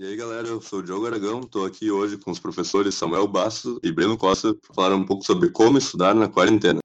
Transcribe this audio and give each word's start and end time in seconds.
E 0.00 0.04
aí, 0.04 0.16
galera, 0.16 0.46
eu 0.46 0.60
sou 0.60 0.78
o 0.78 0.82
Diogo 0.84 1.08
Aragão, 1.08 1.40
estou 1.40 1.66
aqui 1.66 1.90
hoje 1.90 2.16
com 2.16 2.30
os 2.30 2.38
professores 2.38 2.94
Samuel 2.94 3.26
Basso 3.26 3.80
e 3.82 3.90
Breno 3.90 4.16
Costa 4.16 4.54
para 4.54 4.72
falar 4.72 4.94
um 4.94 5.04
pouco 5.04 5.24
sobre 5.24 5.50
como 5.50 5.76
estudar 5.76 6.14
na 6.14 6.28
quarentena. 6.28 6.78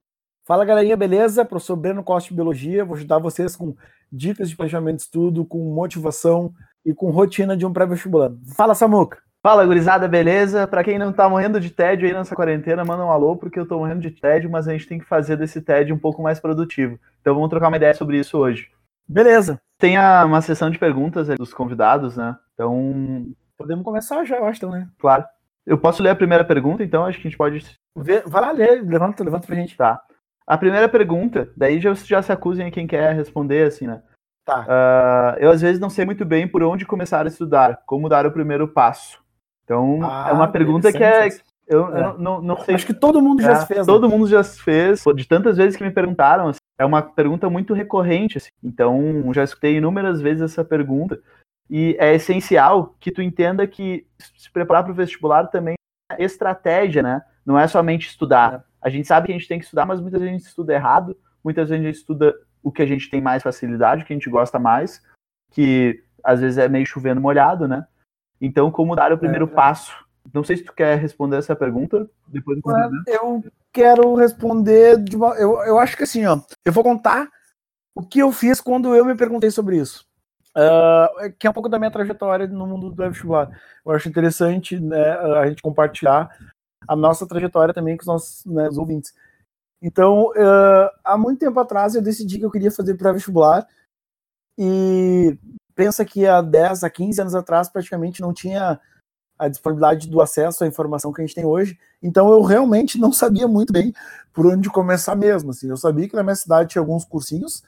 Fala, 0.47 0.65
galerinha, 0.65 0.97
beleza? 0.97 1.45
Professor 1.45 1.75
Breno 1.75 2.03
Costa 2.03 2.29
de 2.29 2.35
Biologia, 2.35 2.83
vou 2.83 2.95
ajudar 2.95 3.19
vocês 3.19 3.55
com 3.55 3.75
dicas 4.11 4.49
de 4.49 4.55
planejamento 4.55 4.95
de 4.95 5.03
estudo, 5.03 5.45
com 5.45 5.59
motivação 5.59 6.51
e 6.83 6.91
com 6.91 7.11
rotina 7.11 7.55
de 7.55 7.67
um 7.67 7.71
pré-vestibular. 7.71 8.31
Fala, 8.57 8.73
Samuca! 8.73 9.19
Fala, 9.43 9.63
gurizada, 9.63 10.07
beleza? 10.07 10.65
Para 10.65 10.83
quem 10.83 10.97
não 10.97 11.13
tá 11.13 11.29
morrendo 11.29 11.59
de 11.59 11.69
tédio 11.69 12.07
aí 12.07 12.13
nessa 12.15 12.35
quarentena, 12.35 12.83
manda 12.83 13.05
um 13.05 13.11
alô, 13.11 13.35
porque 13.35 13.59
eu 13.59 13.67
tô 13.67 13.77
morrendo 13.77 14.01
de 14.01 14.09
tédio, 14.09 14.49
mas 14.49 14.67
a 14.67 14.71
gente 14.71 14.87
tem 14.87 14.97
que 14.97 15.05
fazer 15.05 15.37
desse 15.37 15.61
tédio 15.61 15.95
um 15.95 15.99
pouco 15.99 16.23
mais 16.23 16.39
produtivo. 16.39 16.99
Então 17.21 17.35
vamos 17.35 17.51
trocar 17.51 17.67
uma 17.67 17.77
ideia 17.77 17.93
sobre 17.93 18.17
isso 18.17 18.39
hoje. 18.39 18.71
Beleza. 19.07 19.61
Tem 19.77 19.97
a, 19.97 20.25
uma 20.25 20.41
sessão 20.41 20.71
de 20.71 20.79
perguntas 20.79 21.27
dos 21.37 21.53
convidados, 21.53 22.17
né? 22.17 22.35
Então. 22.53 23.27
Podemos 23.57 23.83
começar 23.83 24.23
já, 24.25 24.37
eu 24.37 24.45
acho, 24.45 24.57
então, 24.57 24.71
né? 24.71 24.87
Claro. 24.99 25.25
Eu 25.65 25.77
posso 25.77 26.03
ler 26.03 26.09
a 26.09 26.15
primeira 26.15 26.43
pergunta, 26.43 26.83
então 26.83 27.05
acho 27.05 27.19
que 27.19 27.27
a 27.27 27.29
gente 27.29 27.37
pode. 27.37 27.65
Vai 27.95 28.41
lá 28.41 28.51
ler, 28.51 28.83
levanta, 28.83 29.23
levanta 29.23 29.47
pra 29.47 29.55
gente. 29.55 29.77
Tá. 29.77 30.01
A 30.45 30.57
primeira 30.57 30.89
pergunta, 30.89 31.49
daí 31.55 31.79
já, 31.79 31.93
já 31.93 32.21
se 32.21 32.31
acusem 32.31 32.65
a 32.67 32.71
quem 32.71 32.85
quer 32.85 33.13
responder, 33.15 33.67
assim, 33.67 33.87
né? 33.87 34.01
Tá. 34.45 34.61
Uh, 34.63 35.39
eu 35.39 35.51
às 35.51 35.61
vezes 35.61 35.79
não 35.79 35.89
sei 35.89 36.03
muito 36.03 36.25
bem 36.25 36.47
por 36.47 36.61
onde 36.63 36.85
começar 36.85 37.25
a 37.25 37.29
estudar, 37.29 37.81
como 37.85 38.09
dar 38.09 38.25
o 38.25 38.31
primeiro 38.31 38.67
passo. 38.67 39.23
Então, 39.63 39.99
Ah, 40.03 40.27
é 40.29 40.33
uma 40.33 40.49
pergunta 40.51 40.91
que 40.91 41.01
é. 41.01 41.29
Eu, 41.65 41.95
É. 41.95 42.01
eu 42.07 42.19
não, 42.19 42.41
não 42.41 42.57
sei. 42.57 42.75
Acho 42.75 42.85
que 42.85 42.93
todo 42.93 43.21
mundo 43.21 43.41
já 43.41 43.51
É, 43.53 43.55
se 43.55 43.67
fez. 43.67 43.79
né? 43.79 43.85
Todo 43.85 44.09
mundo 44.09 44.27
já 44.27 44.43
se 44.43 44.61
fez. 44.61 45.01
De 45.15 45.25
tantas 45.25 45.55
vezes 45.55 45.77
que 45.77 45.83
me 45.83 45.91
perguntaram, 45.91 46.49
assim, 46.49 46.59
é 46.77 46.83
uma 46.85 47.01
pergunta 47.01 47.49
muito 47.49 47.73
recorrente. 47.73 48.37
assim. 48.37 48.49
Então, 48.61 49.31
já 49.33 49.45
escutei 49.45 49.77
inúmeras 49.77 50.19
vezes 50.19 50.41
essa 50.41 50.65
pergunta. 50.65 51.21
E 51.69 51.95
é 51.99 52.13
essencial 52.13 52.95
que 52.99 53.11
tu 53.11 53.21
entenda 53.21 53.65
que 53.65 54.05
se 54.37 54.51
preparar 54.51 54.83
para 54.83 54.91
o 54.91 54.95
vestibular 54.95 55.47
também 55.47 55.75
é 56.11 56.23
estratégia, 56.23 57.01
né? 57.01 57.23
Não 57.45 57.57
é 57.57 57.67
somente 57.67 58.07
estudar. 58.07 58.65
A 58.81 58.89
gente 58.89 59.07
sabe 59.07 59.27
que 59.27 59.31
a 59.33 59.37
gente 59.37 59.47
tem 59.47 59.59
que 59.59 59.65
estudar, 59.65 59.85
mas 59.85 59.99
muitas 60.01 60.19
vezes 60.19 60.35
a 60.35 60.37
gente 60.37 60.47
estuda 60.47 60.73
errado. 60.73 61.17
Muitas 61.43 61.69
vezes 61.69 61.83
a 61.83 61.87
gente 61.87 61.97
estuda 61.97 62.35
o 62.61 62.71
que 62.71 62.81
a 62.81 62.85
gente 62.85 63.09
tem 63.09 63.21
mais 63.21 63.43
facilidade, 63.43 64.03
o 64.03 64.05
que 64.05 64.13
a 64.13 64.15
gente 64.15 64.29
gosta 64.29 64.59
mais, 64.59 65.01
que 65.51 66.03
às 66.23 66.39
vezes 66.39 66.57
é 66.57 66.67
meio 66.69 66.85
chovendo 66.85 67.19
molhado, 67.19 67.67
né? 67.67 67.85
Então, 68.39 68.71
como 68.71 68.95
dar 68.95 69.11
o 69.11 69.17
primeiro 69.17 69.45
É. 69.45 69.49
passo? 69.49 69.93
Não 70.33 70.43
sei 70.43 70.57
se 70.57 70.63
tu 70.63 70.73
quer 70.73 70.97
responder 70.97 71.37
essa 71.37 71.55
pergunta. 71.55 72.09
Depois 72.27 72.57
eu 72.57 72.63
Eu 73.07 73.43
quero 73.73 74.15
responder 74.15 74.97
de 74.97 75.15
uma. 75.17 75.35
Eu, 75.35 75.61
eu 75.63 75.79
acho 75.79 75.97
que 75.97 76.03
assim, 76.03 76.25
ó. 76.25 76.39
Eu 76.63 76.71
vou 76.71 76.83
contar 76.83 77.29
o 77.95 78.01
que 78.01 78.19
eu 78.19 78.31
fiz 78.31 78.61
quando 78.61 78.95
eu 78.95 79.05
me 79.05 79.15
perguntei 79.15 79.51
sobre 79.51 79.77
isso. 79.77 80.05
Ah, 80.55 81.09
que 81.39 81.47
é 81.47 81.49
um 81.49 81.53
pouco 81.53 81.69
da 81.69 81.79
minha 81.79 81.91
trajetória 81.91 82.47
no 82.47 82.67
mundo 82.67 82.91
do 82.91 82.95
vestibular. 83.09 83.49
Eu 83.85 83.91
acho 83.91 84.07
interessante 84.07 84.79
né, 84.79 85.11
a 85.39 85.47
gente 85.47 85.61
compartilhar 85.61 86.29
a 86.87 86.95
nossa 86.95 87.27
trajetória 87.27 87.73
também 87.73 87.97
com 87.97 88.01
os 88.01 88.07
nossos 88.07 88.45
né, 88.45 88.67
os 88.69 88.77
ouvintes. 88.77 89.13
Então, 89.81 90.31
ah, 90.37 90.91
há 91.03 91.17
muito 91.17 91.39
tempo 91.39 91.59
atrás 91.59 91.95
eu 91.95 92.01
decidi 92.01 92.39
que 92.39 92.45
eu 92.45 92.51
queria 92.51 92.71
fazer 92.71 92.95
pré-vestibular 92.95 93.67
e 94.57 95.37
pensa 95.75 96.05
que 96.05 96.27
há 96.27 96.41
10 96.41 96.83
a 96.83 96.89
15 96.89 97.21
anos 97.21 97.35
atrás 97.35 97.69
praticamente 97.69 98.21
não 98.21 98.33
tinha 98.33 98.79
a 99.37 99.47
disponibilidade 99.47 100.07
do 100.07 100.21
acesso 100.21 100.63
à 100.63 100.67
informação 100.67 101.11
que 101.11 101.21
a 101.21 101.25
gente 101.25 101.35
tem 101.35 101.45
hoje. 101.45 101.77
Então 102.01 102.31
eu 102.31 102.41
realmente 102.41 102.99
não 102.99 103.11
sabia 103.11 103.47
muito 103.47 103.73
bem 103.73 103.93
por 104.31 104.45
onde 104.45 104.69
começar 104.69 105.15
mesmo. 105.15 105.51
Assim. 105.51 105.67
Eu 105.69 105.77
sabia 105.77 106.07
que 106.07 106.15
na 106.15 106.23
minha 106.23 106.35
cidade 106.35 106.69
tinha 106.69 106.81
alguns 106.81 107.03
cursinhos, 107.03 107.63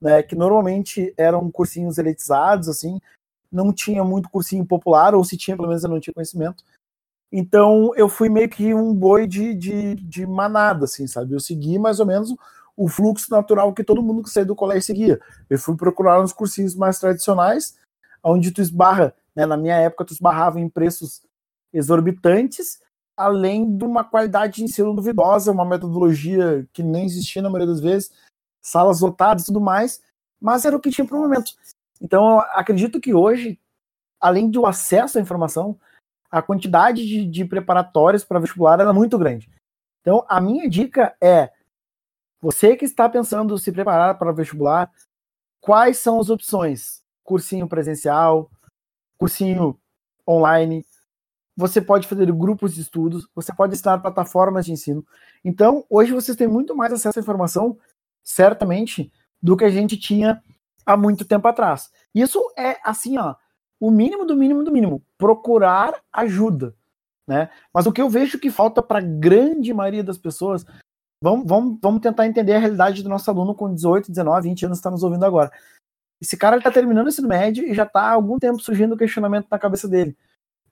né, 0.00 0.22
que 0.22 0.34
normalmente 0.34 1.12
eram 1.16 1.50
cursinhos 1.50 1.98
elitizados, 1.98 2.68
assim, 2.68 3.00
não 3.50 3.72
tinha 3.72 4.04
muito 4.04 4.28
cursinho 4.28 4.64
popular, 4.66 5.14
ou 5.14 5.24
se 5.24 5.36
tinha, 5.36 5.56
pelo 5.56 5.68
menos 5.68 5.84
eu 5.84 5.90
não 5.90 6.00
tinha 6.00 6.14
conhecimento. 6.14 6.62
Então 7.32 7.92
eu 7.96 8.08
fui 8.08 8.28
meio 8.28 8.48
que 8.48 8.72
um 8.74 8.94
boi 8.94 9.26
de, 9.26 9.54
de, 9.54 9.94
de 9.96 10.26
manada, 10.26 10.84
assim, 10.84 11.06
sabe? 11.06 11.34
Eu 11.34 11.40
segui 11.40 11.78
mais 11.78 11.98
ou 12.00 12.06
menos 12.06 12.34
o 12.76 12.88
fluxo 12.88 13.30
natural 13.30 13.72
que 13.72 13.82
todo 13.82 14.02
mundo 14.02 14.22
que 14.22 14.30
saiu 14.30 14.46
do 14.46 14.54
colégio 14.54 14.82
seguia. 14.82 15.20
Eu 15.48 15.58
fui 15.58 15.76
procurar 15.76 16.22
uns 16.22 16.32
cursinhos 16.32 16.74
mais 16.74 16.98
tradicionais, 16.98 17.76
onde 18.22 18.50
tu 18.50 18.60
esbarra, 18.60 19.14
né, 19.34 19.46
na 19.46 19.56
minha 19.56 19.76
época 19.76 20.04
tu 20.04 20.12
esbarrava 20.12 20.60
em 20.60 20.68
preços 20.68 21.22
exorbitantes, 21.72 22.78
além 23.16 23.76
de 23.76 23.84
uma 23.84 24.04
qualidade 24.04 24.56
de 24.56 24.64
ensino 24.64 24.94
duvidosa, 24.94 25.52
uma 25.52 25.64
metodologia 25.64 26.66
que 26.72 26.82
nem 26.82 27.06
existia 27.06 27.40
na 27.40 27.48
maioria 27.48 27.72
das 27.72 27.80
vezes, 27.80 28.12
salas 28.66 29.00
lotadas 29.00 29.44
e 29.44 29.46
tudo 29.46 29.60
mais, 29.60 30.02
mas 30.40 30.64
era 30.64 30.76
o 30.76 30.80
que 30.80 30.90
tinha 30.90 31.06
para 31.06 31.16
o 31.16 31.20
momento. 31.20 31.52
Então, 32.00 32.40
acredito 32.52 33.00
que 33.00 33.14
hoje, 33.14 33.58
além 34.20 34.50
do 34.50 34.66
acesso 34.66 35.18
à 35.18 35.20
informação, 35.20 35.78
a 36.30 36.42
quantidade 36.42 37.06
de, 37.06 37.24
de 37.24 37.44
preparatórios 37.44 38.24
para 38.24 38.40
vestibular 38.40 38.80
era 38.80 38.92
muito 38.92 39.16
grande. 39.16 39.48
Então, 40.00 40.24
a 40.28 40.40
minha 40.40 40.68
dica 40.68 41.16
é: 41.20 41.52
você 42.40 42.76
que 42.76 42.84
está 42.84 43.08
pensando 43.08 43.56
se 43.56 43.70
preparar 43.70 44.18
para 44.18 44.32
vestibular, 44.32 44.90
quais 45.60 45.98
são 45.98 46.18
as 46.18 46.28
opções? 46.28 47.02
Cursinho 47.22 47.68
presencial, 47.68 48.50
cursinho 49.16 49.78
online, 50.28 50.84
você 51.56 51.80
pode 51.80 52.06
fazer 52.06 52.30
grupos 52.32 52.74
de 52.74 52.82
estudos, 52.82 53.26
você 53.34 53.54
pode 53.54 53.74
assinar 53.74 54.02
plataformas 54.02 54.66
de 54.66 54.72
ensino. 54.72 55.04
Então, 55.44 55.84
hoje 55.88 56.12
vocês 56.12 56.36
têm 56.36 56.46
muito 56.46 56.76
mais 56.76 56.92
acesso 56.92 57.18
à 57.18 57.22
informação, 57.22 57.78
certamente, 58.26 59.12
do 59.40 59.56
que 59.56 59.64
a 59.64 59.70
gente 59.70 59.96
tinha 59.96 60.42
há 60.84 60.96
muito 60.96 61.24
tempo 61.24 61.46
atrás. 61.46 61.90
Isso 62.12 62.42
é 62.58 62.76
assim, 62.84 63.16
ó, 63.16 63.36
o 63.78 63.90
mínimo 63.90 64.26
do 64.26 64.36
mínimo 64.36 64.64
do 64.64 64.72
mínimo, 64.72 65.02
procurar 65.16 66.02
ajuda, 66.12 66.74
né? 67.26 67.48
Mas 67.72 67.86
o 67.86 67.92
que 67.92 68.02
eu 68.02 68.10
vejo 68.10 68.38
que 68.38 68.50
falta 68.50 68.82
para 68.82 68.98
a 68.98 69.02
grande 69.02 69.72
maioria 69.72 70.02
das 70.02 70.18
pessoas, 70.18 70.66
vamos, 71.22 71.46
vamos, 71.46 71.78
vamos 71.80 72.00
tentar 72.00 72.26
entender 72.26 72.54
a 72.54 72.58
realidade 72.58 73.02
do 73.02 73.08
nosso 73.08 73.30
aluno 73.30 73.54
com 73.54 73.72
18, 73.72 74.10
19, 74.10 74.48
20 74.48 74.66
anos 74.66 74.78
que 74.78 74.80
está 74.80 74.90
nos 74.90 75.04
ouvindo 75.04 75.24
agora. 75.24 75.52
Esse 76.20 76.36
cara 76.36 76.56
está 76.56 76.70
terminando 76.70 77.06
o 77.06 77.08
ensino 77.08 77.28
médio 77.28 77.64
e 77.64 77.74
já 77.74 77.84
está 77.84 78.00
há 78.00 78.12
algum 78.12 78.38
tempo 78.38 78.58
surgindo 78.60 78.94
o 78.94 78.98
questionamento 78.98 79.46
na 79.50 79.58
cabeça 79.58 79.86
dele. 79.86 80.16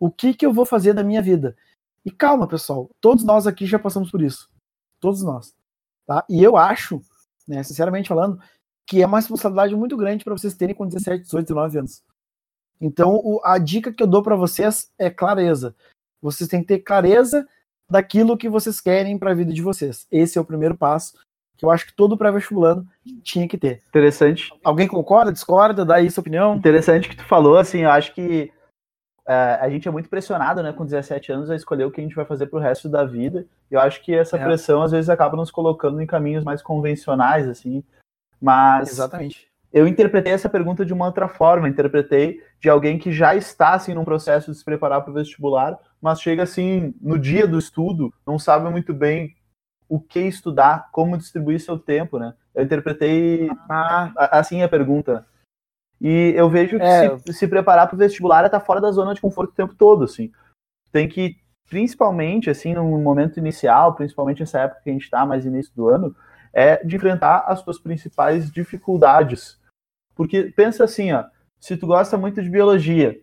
O 0.01 0.11
que, 0.11 0.35
que 0.35 0.47
eu 0.47 0.53
vou 0.53 0.65
fazer 0.65 0.95
da 0.95 1.05
minha 1.05 1.23
vida? 1.23 1.57
E 2.05 2.11
calma, 2.11 2.49
pessoal, 2.49 2.91
todos 3.01 3.25
nós 3.25 3.47
aqui 3.47 3.67
já 3.67 3.79
passamos 3.79 4.11
por 4.11 4.23
isso. 4.23 4.51
Todos 5.01 5.23
nós. 5.23 5.55
Tá? 6.07 6.25
E 6.29 6.43
eu 6.43 6.57
acho, 6.57 7.01
né, 7.47 7.63
sinceramente 7.63 8.09
falando, 8.09 8.41
que 8.87 9.03
é 9.03 9.07
uma 9.07 9.19
responsabilidade 9.19 9.75
muito 9.75 9.97
grande 9.97 10.25
para 10.25 10.35
vocês 10.35 10.55
terem 10.55 10.75
com 10.75 10.87
17, 10.87 11.25
18, 11.25 11.47
19 11.47 11.79
anos. 11.79 12.03
Então, 12.81 13.15
o- 13.17 13.41
a 13.45 13.59
dica 13.59 13.93
que 13.93 14.03
eu 14.03 14.07
dou 14.07 14.23
para 14.23 14.37
vocês 14.37 14.91
é 14.99 15.09
clareza. 15.09 15.75
Vocês 16.21 16.49
têm 16.49 16.61
que 16.61 16.67
ter 16.69 16.79
clareza 16.81 17.47
daquilo 17.89 18.37
que 18.37 18.49
vocês 18.49 18.81
querem 18.81 19.19
para 19.19 19.31
a 19.31 19.35
vida 19.35 19.53
de 19.53 19.63
vocês. 19.63 20.07
Esse 20.11 20.39
é 20.39 20.41
o 20.41 20.45
primeiro 20.45 20.77
passo 20.77 21.15
que 21.57 21.65
eu 21.65 21.71
acho 21.71 21.87
que 21.87 21.95
todo 21.95 22.17
pré-vestibulando 22.17 22.87
tinha 23.23 23.47
que 23.47 23.57
ter. 23.57 23.83
Interessante. 23.89 24.53
Alguém 24.65 24.89
concorda, 24.89 25.33
discorda, 25.33 25.85
dá 25.85 25.97
aí 25.97 26.11
sua 26.11 26.21
opinião? 26.21 26.57
Interessante 26.57 27.09
que 27.09 27.17
tu 27.17 27.25
falou, 27.25 27.57
assim, 27.57 27.81
eu 27.81 27.91
acho 27.91 28.13
que 28.13 28.51
é, 29.27 29.59
a 29.61 29.69
gente 29.71 29.89
é 29.89 29.91
muito 29.91 30.09
pressionado, 30.09 30.63
né, 30.63 30.73
com 30.73 30.85
17 30.85 31.33
anos 31.33 31.51
a 31.51 31.57
escolher 31.57 31.85
o 31.85 31.91
que 31.91 32.01
a 32.01 32.05
gente 32.05 32.15
vai 32.17 32.25
fazer 32.25 32.47
pro 32.47 32.59
resto 32.59 32.89
da 32.89 33.05
vida. 33.05 33.47
Eu 33.71 33.81
acho 33.81 34.03
que 34.03 34.15
essa 34.15 34.37
É. 34.37 34.45
pressão 34.45 34.83
às 34.83 34.93
vezes 34.93 35.09
acaba 35.09 35.37
nos 35.37 35.51
colocando 35.51 36.01
em 36.01 36.07
caminhos 36.07 36.45
mais 36.45 36.61
convencionais, 36.63 37.49
assim. 37.49 37.83
Mas 38.41 38.91
Exatamente. 38.91 39.49
eu 39.73 39.89
interpretei 39.89 40.33
essa 40.33 40.49
pergunta 40.49 40.85
de 40.85 40.93
uma 40.93 41.07
outra 41.07 41.29
forma, 41.29 41.69
interpretei 41.69 42.43
de 42.61 42.69
alguém 42.69 42.99
que 42.99 43.11
já 43.13 43.35
está 43.35 43.71
assim 43.75 43.95
num 43.95 44.05
processo 44.05 44.51
de 44.53 44.59
se 44.59 44.65
preparar 44.65 45.01
para 45.03 45.11
o 45.11 45.15
vestibular, 45.15 45.79
mas 46.01 46.21
chega 46.21 46.43
assim 46.43 46.95
no 47.01 47.19
dia 47.19 47.47
do 47.47 47.59
estudo, 47.59 48.13
não 48.27 48.39
sabe 48.39 48.69
muito 48.71 48.93
bem 48.93 49.35
o 49.89 49.99
que 50.01 50.21
estudar, 50.21 50.89
como 50.93 51.17
distribuir 51.17 51.61
seu 51.61 51.79
tempo, 51.79 52.19
né? 52.19 52.35
Eu 52.55 52.65
interpretei 52.65 53.51
Ah, 53.69 54.13
assim 54.33 54.63
a 54.63 54.69
pergunta. 54.69 55.25
E 56.01 56.33
eu 56.37 56.49
vejo 56.51 56.79
que 56.79 56.85
É. 56.85 57.19
se, 57.19 57.33
se 57.33 57.49
preparar 57.49 57.87
para 57.87 57.95
o 57.95 57.99
vestibular 57.99 58.43
é 58.43 58.47
estar 58.47 58.61
fora 58.61 58.81
da 58.81 58.91
zona 58.91 59.15
de 59.15 59.21
conforto 59.21 59.51
o 59.51 59.55
tempo 59.55 59.75
todo, 59.75 60.05
assim. 60.05 60.33
Tem 60.93 61.09
que, 61.09 61.37
principalmente, 61.69 62.51
assim, 62.51 62.75
no 62.75 62.85
momento 62.99 63.39
inicial, 63.39 63.95
principalmente 63.95 64.41
nessa 64.41 64.61
época 64.61 64.83
que 64.83 64.91
a 64.91 64.93
gente 64.93 65.05
está, 65.05 65.25
mais 65.25 65.47
início 65.47 65.73
do 65.75 65.89
ano, 65.89 66.15
é 66.53 66.85
de 66.85 66.97
enfrentar 66.97 67.45
as 67.47 67.61
suas 67.61 67.79
principais 67.79 68.51
dificuldades. 68.51 69.61
Porque 70.15 70.53
pensa 70.57 70.85
assim, 70.85 71.13
ó, 71.13 71.25
se 71.59 71.77
tu 71.77 71.87
gosta 71.87 72.17
muito 72.17 72.43
de 72.43 72.51
biologia, 72.51 73.21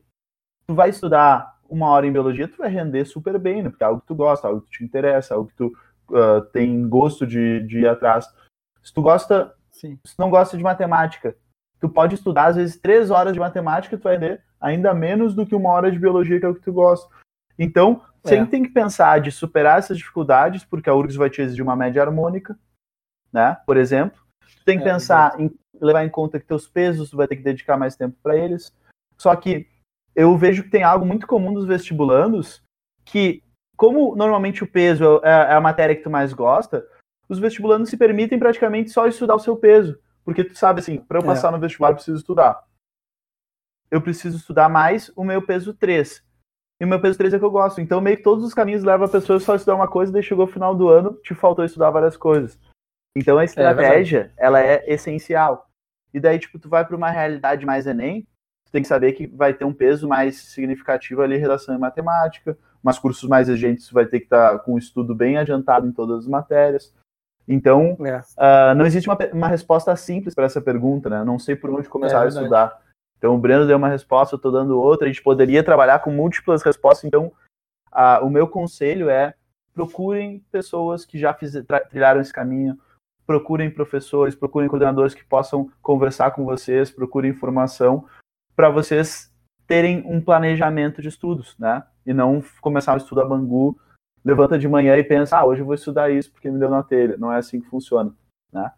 tu 0.68 0.76
vai 0.76 0.90
estudar 0.90 1.60
uma 1.70 1.90
hora 1.90 2.06
em 2.06 2.12
biologia, 2.12 2.48
tu 2.48 2.58
vai 2.58 2.70
render 2.70 3.06
super 3.06 3.40
bem, 3.40 3.64
né? 3.64 3.70
Porque 3.70 3.84
é 3.84 3.88
algo 3.88 4.02
que 4.02 4.08
tu 4.08 4.16
gosta, 4.16 4.48
algo 4.48 4.62
que 4.62 4.78
te 4.78 4.84
interessa, 4.84 5.36
algo 5.36 5.48
que 5.48 5.56
tu 5.56 5.72
ah, 6.14 6.42
tem 6.52 6.88
gosto 6.88 7.26
de, 7.26 7.62
de 7.62 7.80
ir 7.80 7.88
atrás. 7.88 8.28
Se 8.84 8.94
tu 8.94 9.02
gosta 9.02 9.56
sim. 9.72 9.98
se 10.06 10.18
não 10.20 10.30
gosta 10.30 10.58
de 10.58 10.64
matemática, 10.64 11.36
tu 11.82 11.90
pode 11.90 12.16
estudar 12.16 12.46
às 12.46 12.56
vezes 12.56 12.80
três 12.80 13.10
horas 13.10 13.34
de 13.34 13.40
matemática, 13.40 13.98
tu 13.98 14.04
vai 14.04 14.18
ler 14.18 14.42
ainda 14.60 14.94
menos 14.94 15.34
do 15.34 15.46
que 15.46 15.56
uma 15.56 15.72
hora 15.72 15.92
de 15.92 16.00
biologia, 16.00 16.40
que 16.40 16.46
é 16.46 16.50
o 16.50 16.56
que 16.56 16.62
tu 16.62 16.72
gosta. 16.72 17.14
Então, 17.58 18.02
você 18.24 18.36
É. 18.36 18.46
tem 18.46 18.62
que 18.64 18.70
pensar 18.70 19.20
de 19.20 19.32
superar 19.32 19.80
essas 19.80 19.98
dificuldades, 19.98 20.64
porque 20.64 20.90
a 20.90 20.94
URGS 20.96 21.16
vai 21.16 21.30
te 21.30 21.42
exigir 21.42 21.64
uma 21.64 21.76
média 21.76 22.02
harmônica, 22.02 22.58
né? 23.34 23.58
Por 23.66 23.76
exemplo. 23.78 24.22
Tu 24.60 24.64
tem 24.64 24.78
que 24.78 24.88
É, 24.88 24.94
pensar 24.94 25.40
em 25.40 25.52
levar 25.82 26.06
em 26.06 26.10
conta 26.10 26.40
que 26.40 26.46
teus 26.46 26.68
pesos 26.68 27.10
tu 27.10 27.18
vai 27.18 27.28
ter 27.28 27.36
que 27.36 27.42
dedicar 27.42 27.76
mais 27.78 27.96
tempo 27.96 28.16
para 28.22 28.38
eles. 28.38 28.72
Só 29.18 29.36
que 29.36 29.68
eu 30.16 30.38
vejo 30.38 30.64
que 30.64 30.70
tem 30.70 30.84
algo 30.84 31.06
muito 31.06 31.26
comum 31.26 31.52
dos 31.52 31.66
vestibulandos 31.66 32.62
que, 33.04 33.42
como 33.76 34.16
normalmente 34.16 34.64
o 34.64 34.68
peso 34.68 35.20
é, 35.24 35.30
é 35.30 35.54
a 35.54 35.62
matéria 35.62 35.96
que 35.96 36.04
tu 36.04 36.10
mais 36.12 36.34
gosta, 36.34 36.86
os 37.28 37.40
vestibulandos 37.40 37.90
se 37.90 37.98
permitem 37.98 38.38
praticamente 38.38 38.92
só 38.92 39.08
estudar 39.08 39.36
o 39.36 39.40
seu 39.40 39.56
peso. 39.56 39.98
Porque 40.24 40.44
tu 40.44 40.58
sabe 40.58 40.80
assim, 40.80 40.98
para 40.98 41.20
eu 41.20 41.24
passar 41.24 41.50
é. 41.50 41.52
no 41.52 41.60
vestibular 41.60 41.92
eu 41.92 41.96
preciso 41.96 42.18
estudar. 42.18 42.64
Eu 43.90 44.02
preciso 44.02 44.38
estudar 44.38 44.70
mais 44.70 45.12
o 45.16 45.24
meu 45.24 45.42
peso 45.42 45.74
3. 45.74 46.24
E 46.80 46.86
o 46.86 46.88
meu 46.88 47.00
peso 47.00 47.18
3 47.18 47.34
é 47.34 47.40
que 47.40 47.46
eu 47.46 47.52
gosto. 47.52 47.82
Então, 47.82 48.02
meio 48.02 48.18
que 48.18 48.24
todos 48.24 48.44
os 48.44 48.54
caminhos 48.54 48.84
levam 48.84 49.06
a 49.06 49.12
pessoa 49.12 49.40
só 49.40 49.54
a 49.54 49.56
estudar 49.56 49.76
uma 49.76 49.88
coisa, 49.88 50.12
daí 50.12 50.24
chegou 50.24 50.46
o 50.46 50.52
final 50.52 50.76
do 50.76 50.90
ano, 50.90 51.14
te 51.24 51.36
faltou 51.36 51.64
estudar 51.64 51.92
várias 51.92 52.18
coisas. 52.18 52.58
Então, 53.16 53.38
a 53.38 53.42
é 53.42 53.46
estratégia, 53.46 54.34
é 54.38 54.46
ela 54.46 54.60
é 54.60 54.84
essencial. 54.92 55.70
E 56.14 56.20
daí, 56.20 56.40
tipo, 56.40 56.58
tu 56.58 56.70
vai 56.70 56.86
para 56.86 56.96
uma 56.96 57.12
realidade 57.12 57.66
mais 57.66 57.86
Enem, 57.86 58.28
tu 58.66 58.72
tem 58.72 58.82
que 58.82 58.88
saber 58.88 59.14
que 59.14 59.28
vai 59.28 59.54
ter 59.54 59.66
um 59.66 59.74
peso 59.74 60.08
mais 60.08 60.38
significativo 60.38 61.22
ali 61.22 61.36
em 61.36 61.40
relação 61.40 61.76
à 61.76 61.78
matemática, 61.78 62.58
mas 62.82 62.98
cursos 62.98 63.30
mais 63.30 63.48
exigentes 63.48 63.92
vai 63.92 64.06
ter 64.06 64.20
que 64.20 64.26
estar 64.26 64.54
tá 64.54 64.60
com 64.60 64.74
um 64.74 64.78
estudo 64.78 65.14
bem 65.14 65.38
adiantado 65.38 65.86
em 65.88 65.92
todas 65.92 66.20
as 66.20 66.28
matérias. 66.28 66.94
Então, 67.48 67.98
é. 68.00 68.18
uh, 68.18 68.76
não 68.76 68.86
existe 68.86 69.10
uma, 69.10 69.18
uma 69.34 69.48
resposta 69.48 69.96
simples 69.96 70.34
para 70.34 70.46
essa 70.46 70.62
pergunta, 70.62 71.10
né? 71.10 71.20
Eu 71.20 71.26
não 71.26 71.40
sei 71.40 71.56
por 71.56 71.70
onde 71.70 71.90
começar 71.90 72.22
é 72.22 72.26
a 72.26 72.28
estudar. 72.28 72.82
Então, 73.18 73.36
o 73.36 73.38
Breno 73.38 73.68
deu 73.68 73.78
uma 73.78 73.90
resposta, 73.90 74.36
eu 74.36 74.38
estou 74.38 74.52
dando 74.52 74.80
outra. 74.80 75.06
A 75.06 75.12
gente 75.12 75.22
poderia 75.22 75.64
trabalhar 75.64 76.00
com 76.00 76.12
múltiplas 76.12 76.64
respostas. 76.64 77.06
Então, 77.06 77.32
uh, 77.92 78.26
o 78.26 78.30
meu 78.30 78.48
conselho 78.48 79.10
é 79.10 79.34
procurem 79.74 80.44
pessoas 80.52 81.06
que 81.06 81.18
já 81.18 81.34
fiz, 81.34 81.54
trilharam 81.90 82.20
esse 82.22 82.34
caminho, 82.34 82.78
procurem 83.26 83.70
professores, 83.70 84.36
procurem 84.36 84.68
coordenadores 84.68 85.14
que 85.14 85.24
possam 85.24 85.70
conversar 85.82 86.32
com 86.32 86.44
vocês, 86.44 86.92
procurem 86.92 87.32
informação 87.32 88.06
para 88.56 88.70
vocês 88.70 89.32
terem 89.68 90.04
um 90.06 90.20
planejamento 90.20 91.02
de 91.02 91.08
estudos, 91.08 91.56
né? 91.58 91.84
E 92.06 92.14
não 92.14 92.44
começar 92.60 92.94
um 92.94 92.98
estudo 92.98 93.22
a 93.22 93.26
bangu, 93.26 93.80
levanta 94.24 94.58
de 94.58 94.68
manhã 94.68 94.98
e 94.98 95.04
pensa, 95.04 95.38
ah, 95.38 95.46
hoje 95.46 95.62
eu 95.62 95.66
vou 95.66 95.76
estudar 95.76 96.10
isso 96.12 96.32
porque 96.32 96.50
me 96.50 96.60
deu 96.60 96.70
na 96.70 96.84
telha. 96.84 97.18
Não 97.18 97.32
é 97.32 97.38
assim 97.38 97.60
que 97.60 97.70
funciona, 97.70 98.14
né? 98.52 98.72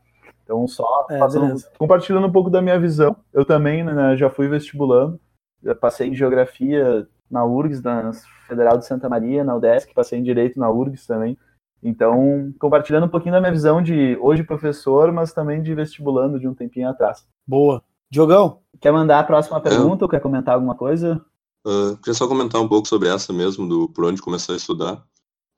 Então, 0.43 0.67
só 0.67 1.07
é, 1.09 1.17
passando, 1.17 1.61
compartilhando 1.77 2.27
um 2.27 2.31
pouco 2.31 2.49
da 2.49 2.61
minha 2.61 2.79
visão. 2.79 3.15
Eu 3.31 3.45
também 3.45 3.83
né, 3.83 4.17
já 4.17 4.29
fui 4.29 4.47
vestibulando, 4.47 5.19
já 5.63 5.73
passei 5.73 6.09
em 6.09 6.15
geografia 6.15 7.07
na 7.31 7.45
URGS, 7.45 7.81
na 7.81 8.11
Federal 8.47 8.77
de 8.77 8.85
Santa 8.85 9.09
Maria, 9.09 9.43
na 9.43 9.55
UDESC, 9.55 9.93
passei 9.93 10.19
em 10.19 10.23
direito 10.23 10.59
na 10.59 10.69
URGS 10.69 11.07
também. 11.07 11.37
Então, 11.81 12.53
compartilhando 12.59 13.05
um 13.05 13.09
pouquinho 13.09 13.33
da 13.33 13.41
minha 13.41 13.51
visão 13.51 13.81
de 13.81 14.17
hoje 14.21 14.43
professor, 14.43 15.11
mas 15.11 15.33
também 15.33 15.61
de 15.61 15.73
vestibulando 15.73 16.39
de 16.39 16.47
um 16.47 16.53
tempinho 16.53 16.89
atrás. 16.89 17.25
Boa. 17.45 17.81
Diogão? 18.09 18.59
Quer 18.79 18.91
mandar 18.91 19.19
a 19.19 19.23
próxima 19.23 19.59
pergunta 19.59 20.05
ou 20.05 20.09
quer 20.09 20.21
comentar 20.21 20.55
alguma 20.55 20.75
coisa? 20.75 21.19
Uh, 21.65 21.97
queria 21.97 22.13
só 22.13 22.27
comentar 22.27 22.61
um 22.61 22.67
pouco 22.67 22.87
sobre 22.87 23.09
essa 23.09 23.33
mesmo, 23.33 23.67
do 23.67 23.89
por 23.89 24.05
onde 24.05 24.21
começar 24.21 24.53
a 24.53 24.57
estudar, 24.57 25.03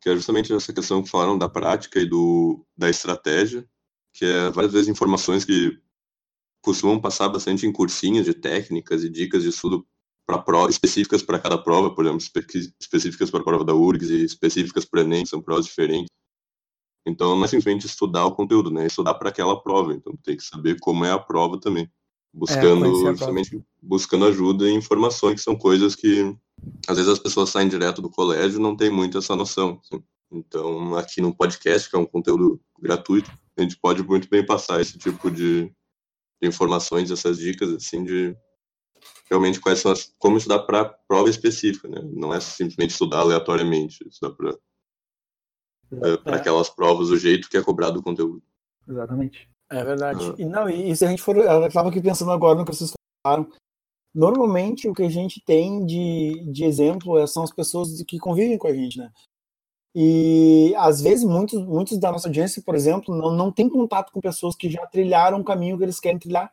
que 0.06 0.10
é 0.12 0.16
justamente 0.16 0.54
essa 0.54 0.72
questão 0.72 1.02
que 1.02 1.10
falaram 1.10 1.36
da 1.36 1.50
prática 1.50 2.00
e 2.00 2.06
do, 2.06 2.64
da 2.78 2.88
estratégia, 2.88 3.68
que 4.14 4.24
é 4.24 4.52
várias 4.52 4.72
vezes 4.72 4.88
informações 4.88 5.44
que 5.44 5.80
costumam 6.62 7.02
passar 7.02 7.28
bastante 7.28 7.66
em 7.66 7.72
cursinhos 7.72 8.24
de 8.24 8.36
técnicas 8.36 9.04
e 9.04 9.10
dicas 9.10 9.42
de 9.42 9.50
estudo 9.50 9.84
para 10.24 10.38
prova, 10.38 10.70
específicas 10.70 11.24
para 11.24 11.40
cada 11.40 11.58
prova, 11.58 11.90
por 11.90 12.06
exemplo, 12.06 12.24
específicas 12.80 13.32
para 13.32 13.40
a 13.40 13.44
prova 13.44 13.66
da 13.66 13.74
URGS 13.74 14.12
e 14.12 14.24
específicas 14.24 14.86
para 14.86 15.00
o 15.00 15.04
Enem, 15.04 15.24
que 15.24 15.30
são 15.30 15.42
provas 15.42 15.66
diferentes. 15.66 16.12
Então, 17.04 17.36
não 17.36 17.44
é 17.44 17.48
simplesmente 17.48 17.88
estudar 17.88 18.28
o 18.28 18.36
conteúdo, 18.36 18.70
né? 18.70 18.84
É 18.84 18.88
estudar 18.88 19.16
para 19.16 19.30
aquela 19.30 19.60
prova. 19.60 19.92
Então, 19.92 20.16
tem 20.24 20.38
que 20.38 20.44
saber 20.44 20.80
como 20.80 21.04
é 21.04 21.12
a 21.12 21.20
prova 21.20 21.60
também. 21.60 21.90
Buscando, 22.32 23.08
é, 23.08 23.16
justamente, 23.16 23.60
buscando 23.82 24.26
ajuda 24.26 24.70
e 24.70 24.74
informações, 24.74 25.36
que 25.36 25.42
são 25.42 25.56
coisas 25.56 25.96
que, 25.96 26.38
às 26.88 26.98
vezes, 26.98 27.12
as 27.12 27.20
pessoas 27.20 27.50
saem 27.50 27.68
direto 27.68 28.02
do 28.02 28.10
colégio 28.10 28.60
e 28.60 28.62
não 28.62 28.76
tem 28.76 28.90
muito 28.90 29.18
essa 29.18 29.36
noção. 29.36 29.82
Assim. 29.84 30.04
Então, 30.32 30.96
aqui 30.96 31.22
no 31.22 31.36
podcast, 31.36 31.90
que 31.90 31.96
é 31.96 32.00
um 32.00 32.06
conteúdo 32.06 32.60
gratuito, 32.80 33.32
a 33.58 33.62
gente 33.62 33.78
pode 33.78 34.04
muito 34.04 34.30
bem 34.30 34.46
passar 34.46 34.82
esse 34.82 34.98
tipo 34.98 35.32
de, 35.32 35.66
de 36.42 36.48
informações, 36.48 37.12
essas 37.12 37.38
dicas, 37.38 37.74
assim, 37.74 38.04
de 38.04 38.36
realmente 39.30 39.60
quais 39.60 39.80
são 39.80 39.92
as, 39.92 40.14
como 40.20 40.38
estudar 40.38 40.60
para 40.60 40.86
prova 40.86 41.30
específica, 41.30 41.88
né? 41.88 42.02
Não 42.04 42.34
é 42.34 42.40
simplesmente 42.40 42.92
estudar 42.92 43.20
aleatoriamente, 43.20 44.08
estudar 44.08 44.36
para 44.36 44.58
é, 45.92 46.18
para 46.18 46.38
é. 46.38 46.40
aquelas 46.40 46.70
provas 46.70 47.10
do 47.10 47.18
jeito 47.18 47.50
que 47.50 47.58
é 47.58 47.64
cobrado 47.64 48.00
o 48.00 48.04
conteúdo. 48.04 48.42
Exatamente. 48.88 49.50
É 49.70 49.84
verdade. 49.84 50.20
Ah. 50.32 50.36
E 50.38 50.46
não, 50.46 50.70
e, 50.70 50.96
se 50.96 51.06
a 51.06 51.10
gente 51.10 51.22
for, 51.22 51.38
eu 51.38 51.68
estava 51.68 51.90
aqui 51.90 52.02
pensando 52.02 52.32
agora 52.32 52.58
no 52.58 52.66
que 52.66 52.74
vocês 52.74 52.92
falaram. 53.26 53.50
Normalmente 54.16 54.88
o 54.88 54.94
que 54.94 55.04
a 55.04 55.10
gente 55.10 55.42
tem 55.42 55.86
de, 55.86 56.42
de 56.50 56.64
exemplo 56.64 57.20
é, 57.20 57.28
são 57.28 57.44
as 57.44 57.52
pessoas 57.52 58.02
que 58.04 58.18
convivem 58.18 58.58
com 58.58 58.68
a 58.68 58.74
gente, 58.74 58.98
né? 58.98 59.12
E 59.94 60.74
às 60.78 61.02
vezes 61.02 61.26
muitos, 61.26 61.62
muitos 61.66 61.98
da 61.98 62.14
nossa 62.14 62.30
audiência, 62.30 62.62
por 62.66 62.76
exemplo, 62.76 63.14
não, 63.14 63.32
não 63.32 63.52
tem 63.52 63.68
contato 63.68 64.14
com 64.14 64.22
pessoas 64.22 64.56
que 64.56 64.70
já 64.70 64.86
trilharam 64.88 65.42
o 65.42 65.44
caminho 65.44 65.78
que 65.78 65.84
eles 65.84 66.00
querem 66.00 66.18
trilhar. 66.18 66.50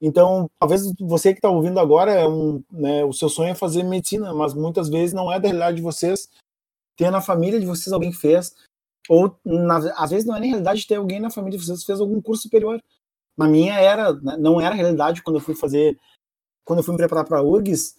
Então, 0.00 0.50
talvez 0.58 0.82
você 1.00 1.32
que 1.32 1.38
está 1.38 1.48
ouvindo 1.48 1.78
agora, 1.78 2.12
é 2.12 2.26
um, 2.26 2.62
né, 2.70 3.04
o 3.04 3.12
seu 3.12 3.28
sonho 3.28 3.50
é 3.50 3.54
fazer 3.54 3.84
medicina, 3.84 4.34
mas 4.34 4.52
muitas 4.52 4.88
vezes 4.88 5.14
não 5.14 5.32
é 5.32 5.38
da 5.38 5.48
realidade 5.48 5.76
de 5.76 5.82
vocês. 5.82 6.28
Ter 6.96 7.10
na 7.10 7.20
família 7.20 7.60
de 7.60 7.66
vocês 7.66 7.92
alguém 7.92 8.12
fez, 8.12 8.54
ou 9.08 9.36
na, 9.44 9.76
às 9.96 10.10
vezes 10.10 10.26
não 10.26 10.36
é 10.36 10.40
nem 10.40 10.50
realidade 10.50 10.86
ter 10.86 10.96
alguém 10.96 11.20
na 11.20 11.30
família 11.30 11.58
de 11.58 11.64
vocês 11.64 11.84
fez 11.84 12.00
algum 12.00 12.20
curso 12.20 12.42
superior. 12.42 12.82
Na 13.36 13.48
minha 13.48 13.74
era, 13.74 14.12
né, 14.14 14.36
não 14.36 14.60
era 14.60 14.74
realidade 14.74 15.22
quando 15.22 15.36
eu 15.36 15.42
fui 15.42 15.54
fazer, 15.54 15.98
quando 16.66 16.80
eu 16.80 16.82
fui 16.82 16.92
me 16.92 16.98
preparar 16.98 17.24
para 17.24 17.42
URGS. 17.42 17.96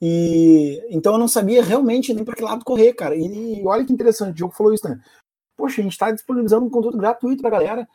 E 0.00 0.80
então 0.90 1.14
eu 1.14 1.18
não 1.18 1.26
sabia 1.26 1.64
realmente 1.64 2.14
nem 2.14 2.24
para 2.24 2.36
que 2.36 2.42
lado 2.42 2.64
correr, 2.64 2.92
cara. 2.92 3.16
E, 3.16 3.60
e 3.60 3.66
olha 3.66 3.84
que 3.84 3.92
interessante, 3.92 4.30
o 4.30 4.34
Diogo 4.34 4.54
falou 4.54 4.72
isso, 4.72 4.88
né? 4.88 5.00
Poxa, 5.56 5.80
a 5.80 5.84
gente 5.84 5.92
está 5.92 6.12
disponibilizando 6.12 6.66
um 6.66 6.70
conteúdo 6.70 6.98
gratuito 6.98 7.42
para 7.42 7.48
a 7.48 7.60
galera, 7.60 7.88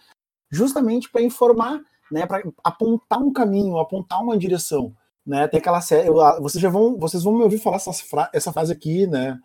justamente 0.52 1.10
para 1.10 1.22
informar 1.22 1.82
né, 2.12 2.26
para 2.26 2.44
apontar 2.64 3.20
um 3.20 3.32
caminho, 3.32 3.78
apontar 3.78 4.22
uma 4.22 4.38
direção, 4.38 4.96
né? 5.26 5.48
Tem 5.48 5.60
aquela 5.60 5.82
série, 5.82 6.10
vocês 6.42 6.62
já 6.62 6.70
vão, 6.70 6.98
vocês 6.98 7.24
vão 7.24 7.36
me 7.36 7.44
ouvir 7.44 7.60
falar 7.60 7.78
essa, 7.78 7.94
fra 7.94 8.30
essa 8.34 8.52
frase 8.52 8.74
aqui, 8.74 9.06
né? 9.06 9.40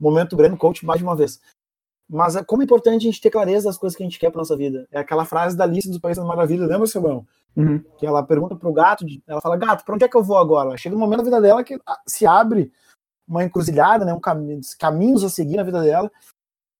Momento 0.00 0.36
Breno 0.36 0.56
Coach 0.56 0.84
mais 0.84 0.98
de 0.98 1.04
uma 1.04 1.16
vez. 1.16 1.40
Mas 2.08 2.36
é 2.36 2.42
como 2.42 2.62
é 2.62 2.64
importante 2.64 3.02
a 3.02 3.10
gente 3.10 3.20
ter 3.20 3.30
clareza 3.30 3.68
das 3.68 3.76
coisas 3.76 3.94
que 3.96 4.02
a 4.02 4.06
gente 4.06 4.18
quer 4.18 4.30
para 4.30 4.38
nossa 4.38 4.56
vida. 4.56 4.88
É 4.90 4.98
aquela 4.98 5.26
frase 5.26 5.56
da 5.56 5.66
lista 5.66 5.90
do 5.90 6.00
País 6.00 6.16
das 6.16 6.26
Maravilhas, 6.26 6.68
lembra, 6.68 6.86
Samuel? 6.86 7.26
Uhum. 7.58 7.82
Que 7.98 8.06
ela 8.06 8.22
pergunta 8.22 8.54
pro 8.54 8.72
gato, 8.72 9.04
ela 9.26 9.40
fala, 9.40 9.56
gato, 9.56 9.84
para 9.84 9.94
onde 9.94 10.04
é 10.04 10.08
que 10.08 10.16
eu 10.16 10.22
vou 10.22 10.38
agora? 10.38 10.76
Chega 10.76 10.94
um 10.94 10.98
momento 10.98 11.18
da 11.18 11.24
vida 11.24 11.40
dela 11.40 11.64
que 11.64 11.76
se 12.06 12.24
abre 12.24 12.72
uma 13.26 13.44
encruzilhada, 13.44 14.04
né, 14.04 14.14
um 14.14 14.20
caminho, 14.20 14.60
caminhos 14.78 15.24
a 15.24 15.28
seguir 15.28 15.56
na 15.56 15.64
vida 15.64 15.82
dela. 15.82 16.10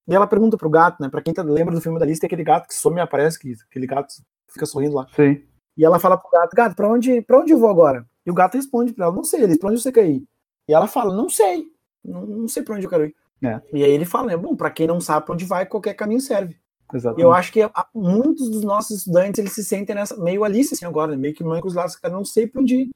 E 0.06 0.14
ela 0.14 0.26
pergunta 0.26 0.56
pro 0.56 0.70
gato, 0.70 1.02
né, 1.02 1.08
para 1.08 1.20
quem 1.20 1.34
tá, 1.34 1.42
lembra 1.42 1.74
do 1.74 1.80
filme 1.80 1.98
da 1.98 2.06
lista, 2.06 2.24
é 2.24 2.28
aquele 2.28 2.44
gato 2.44 2.68
que 2.68 2.74
some 2.74 2.96
e 2.96 3.00
aparece, 3.00 3.38
que, 3.38 3.54
aquele 3.68 3.86
gato 3.86 4.14
fica 4.48 4.64
sorrindo 4.64 4.94
lá. 4.94 5.06
Sim. 5.14 5.42
E 5.76 5.84
ela 5.84 5.98
fala 5.98 6.16
pro 6.16 6.30
gato, 6.30 6.54
gato, 6.54 6.76
pra 6.76 6.88
onde, 6.88 7.22
pra 7.22 7.40
onde 7.40 7.52
eu 7.52 7.58
vou 7.58 7.68
agora? 7.68 8.06
E 8.24 8.30
o 8.30 8.34
gato 8.34 8.54
responde 8.54 8.92
pra 8.92 9.06
ela, 9.06 9.14
não 9.14 9.24
sei, 9.24 9.42
ele, 9.42 9.58
pra 9.58 9.70
onde 9.70 9.80
você 9.82 9.90
quer 9.90 10.06
ir? 10.06 10.24
E 10.68 10.72
ela 10.72 10.86
fala, 10.86 11.14
não 11.14 11.28
sei, 11.28 11.66
não, 12.04 12.24
não 12.24 12.48
sei 12.48 12.62
pra 12.62 12.76
onde 12.76 12.86
eu 12.86 12.90
quero 12.90 13.04
ir. 13.04 13.16
É. 13.42 13.60
E 13.72 13.84
aí 13.84 13.90
ele 13.90 14.04
fala, 14.04 14.28
né, 14.28 14.36
bom, 14.36 14.56
pra 14.56 14.70
quem 14.70 14.86
não 14.86 15.00
sabe 15.00 15.26
pra 15.26 15.34
onde 15.34 15.44
vai, 15.44 15.66
qualquer 15.66 15.94
caminho 15.94 16.20
serve. 16.20 16.56
Exatamente. 16.92 17.22
Eu 17.22 17.32
acho 17.32 17.52
que 17.52 17.60
muitos 17.94 18.48
dos 18.50 18.62
nossos 18.64 18.98
estudantes, 18.98 19.38
eles 19.38 19.52
se 19.52 19.64
sentem 19.64 19.94
nessa, 19.94 20.16
meio 20.16 20.44
Alice 20.44 20.72
assim 20.72 20.86
agora, 20.86 21.12
né, 21.12 21.18
meio 21.18 21.34
que 21.34 21.44
mãe 21.44 21.60
com 21.60 21.68
os 21.68 21.74
lados, 21.74 21.96
cara, 21.96 22.14
não 22.14 22.24
sei 22.24 22.46
pra 22.46 22.62
onde 22.62 22.76
ir. 22.76 22.90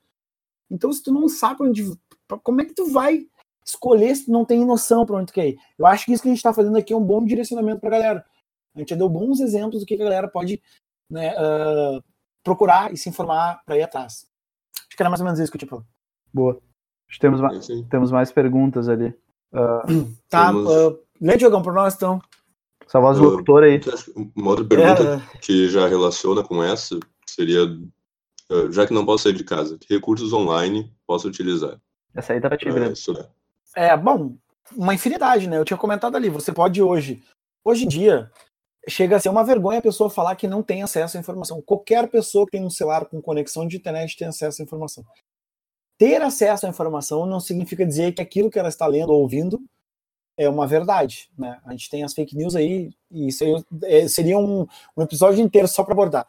Então, 0.70 0.92
se 0.92 1.02
tu 1.02 1.12
não 1.12 1.28
sabe 1.28 1.58
pra 1.58 1.66
onde 1.66 1.92
como 2.42 2.62
é 2.62 2.64
que 2.64 2.74
tu 2.74 2.90
vai 2.90 3.26
escolher 3.64 4.14
se 4.16 4.24
tu 4.24 4.32
não 4.32 4.44
tem 4.44 4.64
noção 4.64 5.04
pra 5.04 5.16
onde 5.16 5.26
tu 5.26 5.34
quer 5.34 5.48
ir? 5.48 5.58
Eu 5.78 5.86
acho 5.86 6.06
que 6.06 6.12
isso 6.12 6.22
que 6.22 6.28
a 6.28 6.32
gente 6.32 6.42
tá 6.42 6.52
fazendo 6.52 6.78
aqui 6.78 6.92
é 6.92 6.96
um 6.96 7.04
bom 7.04 7.24
direcionamento 7.24 7.80
pra 7.80 7.90
galera. 7.90 8.24
A 8.74 8.78
gente 8.78 8.88
já 8.88 8.96
deu 8.96 9.08
bons 9.08 9.40
exemplos 9.40 9.80
do 9.80 9.86
que 9.86 9.94
a 9.94 9.98
galera 9.98 10.26
pode 10.28 10.62
né, 11.10 11.34
uh, 11.34 12.02
procurar 12.42 12.92
e 12.92 12.96
se 12.96 13.08
informar 13.10 13.62
para 13.66 13.76
ir 13.76 13.82
atrás. 13.82 14.26
Acho 14.74 14.96
que 14.96 15.02
era 15.02 15.10
mais 15.10 15.20
ou 15.20 15.26
menos 15.26 15.38
isso 15.38 15.52
que 15.52 15.56
eu 15.56 15.58
tinha 15.58 15.68
falado. 15.68 15.86
Boa. 16.32 16.58
Temos 17.20 17.40
mais, 17.42 17.66
temos 17.90 18.10
mais 18.10 18.32
perguntas 18.32 18.88
ali. 18.88 19.14
Uh, 19.52 20.10
tá, 20.30 20.50
uh, 20.50 20.98
lê, 21.20 21.36
Diogão, 21.36 21.62
para 21.62 21.74
nós, 21.74 21.94
então. 21.94 22.22
Só 22.92 23.00
voz 23.00 23.16
do 23.16 23.24
locutor 23.24 23.62
aí. 23.62 23.80
Uma 24.36 24.50
outra 24.50 24.66
pergunta 24.66 25.24
é... 25.34 25.38
que 25.38 25.66
já 25.70 25.88
relaciona 25.88 26.42
com 26.42 26.62
essa 26.62 27.00
seria, 27.26 27.60
já 28.70 28.86
que 28.86 28.92
não 28.92 29.06
posso 29.06 29.24
sair 29.24 29.32
de 29.32 29.44
casa, 29.44 29.78
que 29.78 29.94
recursos 29.94 30.30
online 30.34 30.94
posso 31.06 31.26
utilizar? 31.26 31.80
Essa 32.14 32.34
aí 32.34 32.40
tá 32.42 32.50
pra 32.50 32.58
ti, 32.58 32.70
Breno. 32.70 32.92
É, 33.74 33.96
bom, 33.96 34.36
uma 34.76 34.92
infinidade, 34.92 35.48
né? 35.48 35.56
Eu 35.56 35.64
tinha 35.64 35.78
comentado 35.78 36.16
ali, 36.16 36.28
você 36.28 36.52
pode 36.52 36.82
hoje, 36.82 37.22
hoje 37.64 37.86
em 37.86 37.88
dia, 37.88 38.30
chega 38.86 39.16
a 39.16 39.20
ser 39.20 39.30
uma 39.30 39.42
vergonha 39.42 39.78
a 39.78 39.82
pessoa 39.82 40.10
falar 40.10 40.36
que 40.36 40.46
não 40.46 40.62
tem 40.62 40.82
acesso 40.82 41.16
à 41.16 41.20
informação. 41.20 41.62
Qualquer 41.62 42.06
pessoa 42.10 42.44
que 42.44 42.52
tem 42.52 42.62
um 42.62 42.68
celular 42.68 43.06
com 43.06 43.22
conexão 43.22 43.66
de 43.66 43.78
internet 43.78 44.18
tem 44.18 44.28
acesso 44.28 44.60
à 44.60 44.64
informação. 44.66 45.02
Ter 45.96 46.20
acesso 46.20 46.66
à 46.66 46.68
informação 46.68 47.24
não 47.24 47.40
significa 47.40 47.86
dizer 47.86 48.12
que 48.12 48.20
aquilo 48.20 48.50
que 48.50 48.58
ela 48.58 48.68
está 48.68 48.86
lendo 48.86 49.14
ou 49.14 49.22
ouvindo 49.22 49.58
é 50.36 50.48
uma 50.48 50.66
verdade. 50.66 51.30
Né? 51.38 51.60
A 51.64 51.72
gente 51.72 51.90
tem 51.90 52.02
as 52.02 52.14
fake 52.14 52.36
news 52.36 52.54
aí, 52.56 52.90
e 53.10 53.28
isso 53.28 53.44
aí 53.44 53.64
é, 53.84 54.08
seria 54.08 54.38
um, 54.38 54.66
um 54.96 55.02
episódio 55.02 55.42
inteiro 55.42 55.68
só 55.68 55.84
para 55.84 55.92
abordar. 55.92 56.26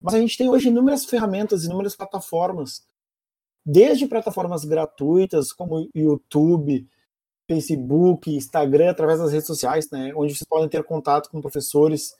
Mas 0.00 0.14
a 0.14 0.18
gente 0.18 0.36
tem 0.36 0.48
hoje 0.48 0.68
inúmeras 0.68 1.04
ferramentas, 1.04 1.64
inúmeras 1.64 1.94
plataformas 1.94 2.82
desde 3.64 4.06
plataformas 4.06 4.64
gratuitas 4.64 5.52
como 5.52 5.88
YouTube, 5.94 6.86
Facebook, 7.48 8.34
Instagram, 8.34 8.90
através 8.90 9.18
das 9.20 9.32
redes 9.32 9.46
sociais, 9.46 9.88
né, 9.90 10.12
onde 10.14 10.34
vocês 10.34 10.48
podem 10.48 10.68
ter 10.68 10.82
contato 10.84 11.30
com 11.30 11.40
professores, 11.40 12.14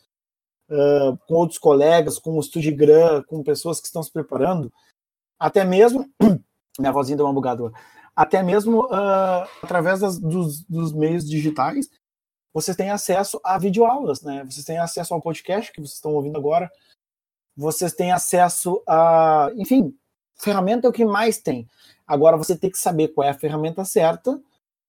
uh, 0.70 1.16
com 1.26 1.34
outros 1.34 1.58
colegas, 1.58 2.18
com 2.18 2.38
o 2.38 2.42
Studigram, 2.42 3.22
com 3.24 3.42
pessoas 3.42 3.80
que 3.80 3.86
estão 3.86 4.02
se 4.02 4.12
preparando, 4.12 4.72
até 5.38 5.64
mesmo, 5.64 6.08
minha 6.78 6.92
vozinha 6.92 7.16
deu 7.16 7.26
uma 7.26 7.34
bugada, 7.34 7.72
até 8.14 8.42
mesmo 8.42 8.84
uh, 8.86 9.48
através 9.62 10.00
das, 10.00 10.18
dos, 10.18 10.62
dos, 10.64 10.92
meios 10.92 11.28
digitais, 11.28 11.88
vocês 12.52 12.76
têm 12.76 12.90
acesso 12.90 13.40
a 13.42 13.58
videoaulas, 13.58 14.22
né? 14.22 14.44
Vocês 14.44 14.64
têm 14.64 14.78
acesso 14.78 15.14
ao 15.14 15.20
podcast 15.20 15.72
que 15.72 15.80
vocês 15.80 15.94
estão 15.94 16.14
ouvindo 16.14 16.36
agora, 16.36 16.70
vocês 17.56 17.92
têm 17.92 18.12
acesso 18.12 18.82
a, 18.86 19.50
enfim, 19.56 19.96
ferramenta 20.36 20.86
é 20.86 20.90
o 20.90 20.92
que 20.92 21.04
mais 21.04 21.38
tem. 21.38 21.66
Agora 22.06 22.36
você 22.36 22.56
tem 22.56 22.70
que 22.70 22.78
saber 22.78 23.08
qual 23.08 23.26
é 23.26 23.30
a 23.30 23.38
ferramenta 23.38 23.84
certa 23.84 24.40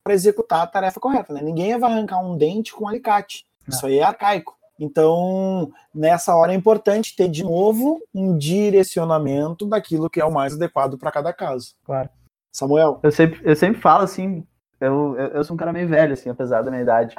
para 0.04 0.14
executar 0.14 0.62
a 0.62 0.68
tarefa 0.68 1.00
correta, 1.00 1.34
né? 1.34 1.42
Ninguém 1.42 1.78
vai 1.78 1.92
arrancar 1.92 2.20
um 2.20 2.38
dente 2.38 2.74
com 2.74 2.86
um 2.86 2.88
alicate. 2.88 3.46
Isso 3.68 3.86
aí 3.86 4.00
é 4.00 4.04
arcaico. 4.04 4.58
Então, 4.78 5.72
nessa 5.94 6.36
hora 6.36 6.52
é 6.52 6.56
importante 6.56 7.16
ter 7.16 7.30
de 7.30 7.44
novo 7.44 8.02
um 8.14 8.38
direcionamento 8.38 9.66
daquilo 9.66 10.10
que 10.10 10.20
é 10.20 10.26
o 10.26 10.32
mais 10.32 10.54
adequado 10.54 10.98
para 10.98 11.12
cada 11.12 11.32
caso. 11.32 11.76
Claro. 11.86 12.10
Samuel? 12.54 13.00
Eu 13.02 13.12
sempre, 13.12 13.42
eu 13.44 13.56
sempre 13.56 13.82
falo 13.82 14.04
assim, 14.04 14.46
eu, 14.80 15.16
eu, 15.18 15.28
eu, 15.30 15.44
sou 15.44 15.56
um 15.56 15.58
cara 15.58 15.74
meio 15.74 15.88
velho, 15.88 16.14
assim, 16.14 16.30
apesar 16.30 16.62
da 16.62 16.70
minha 16.70 16.84
idade. 16.84 17.16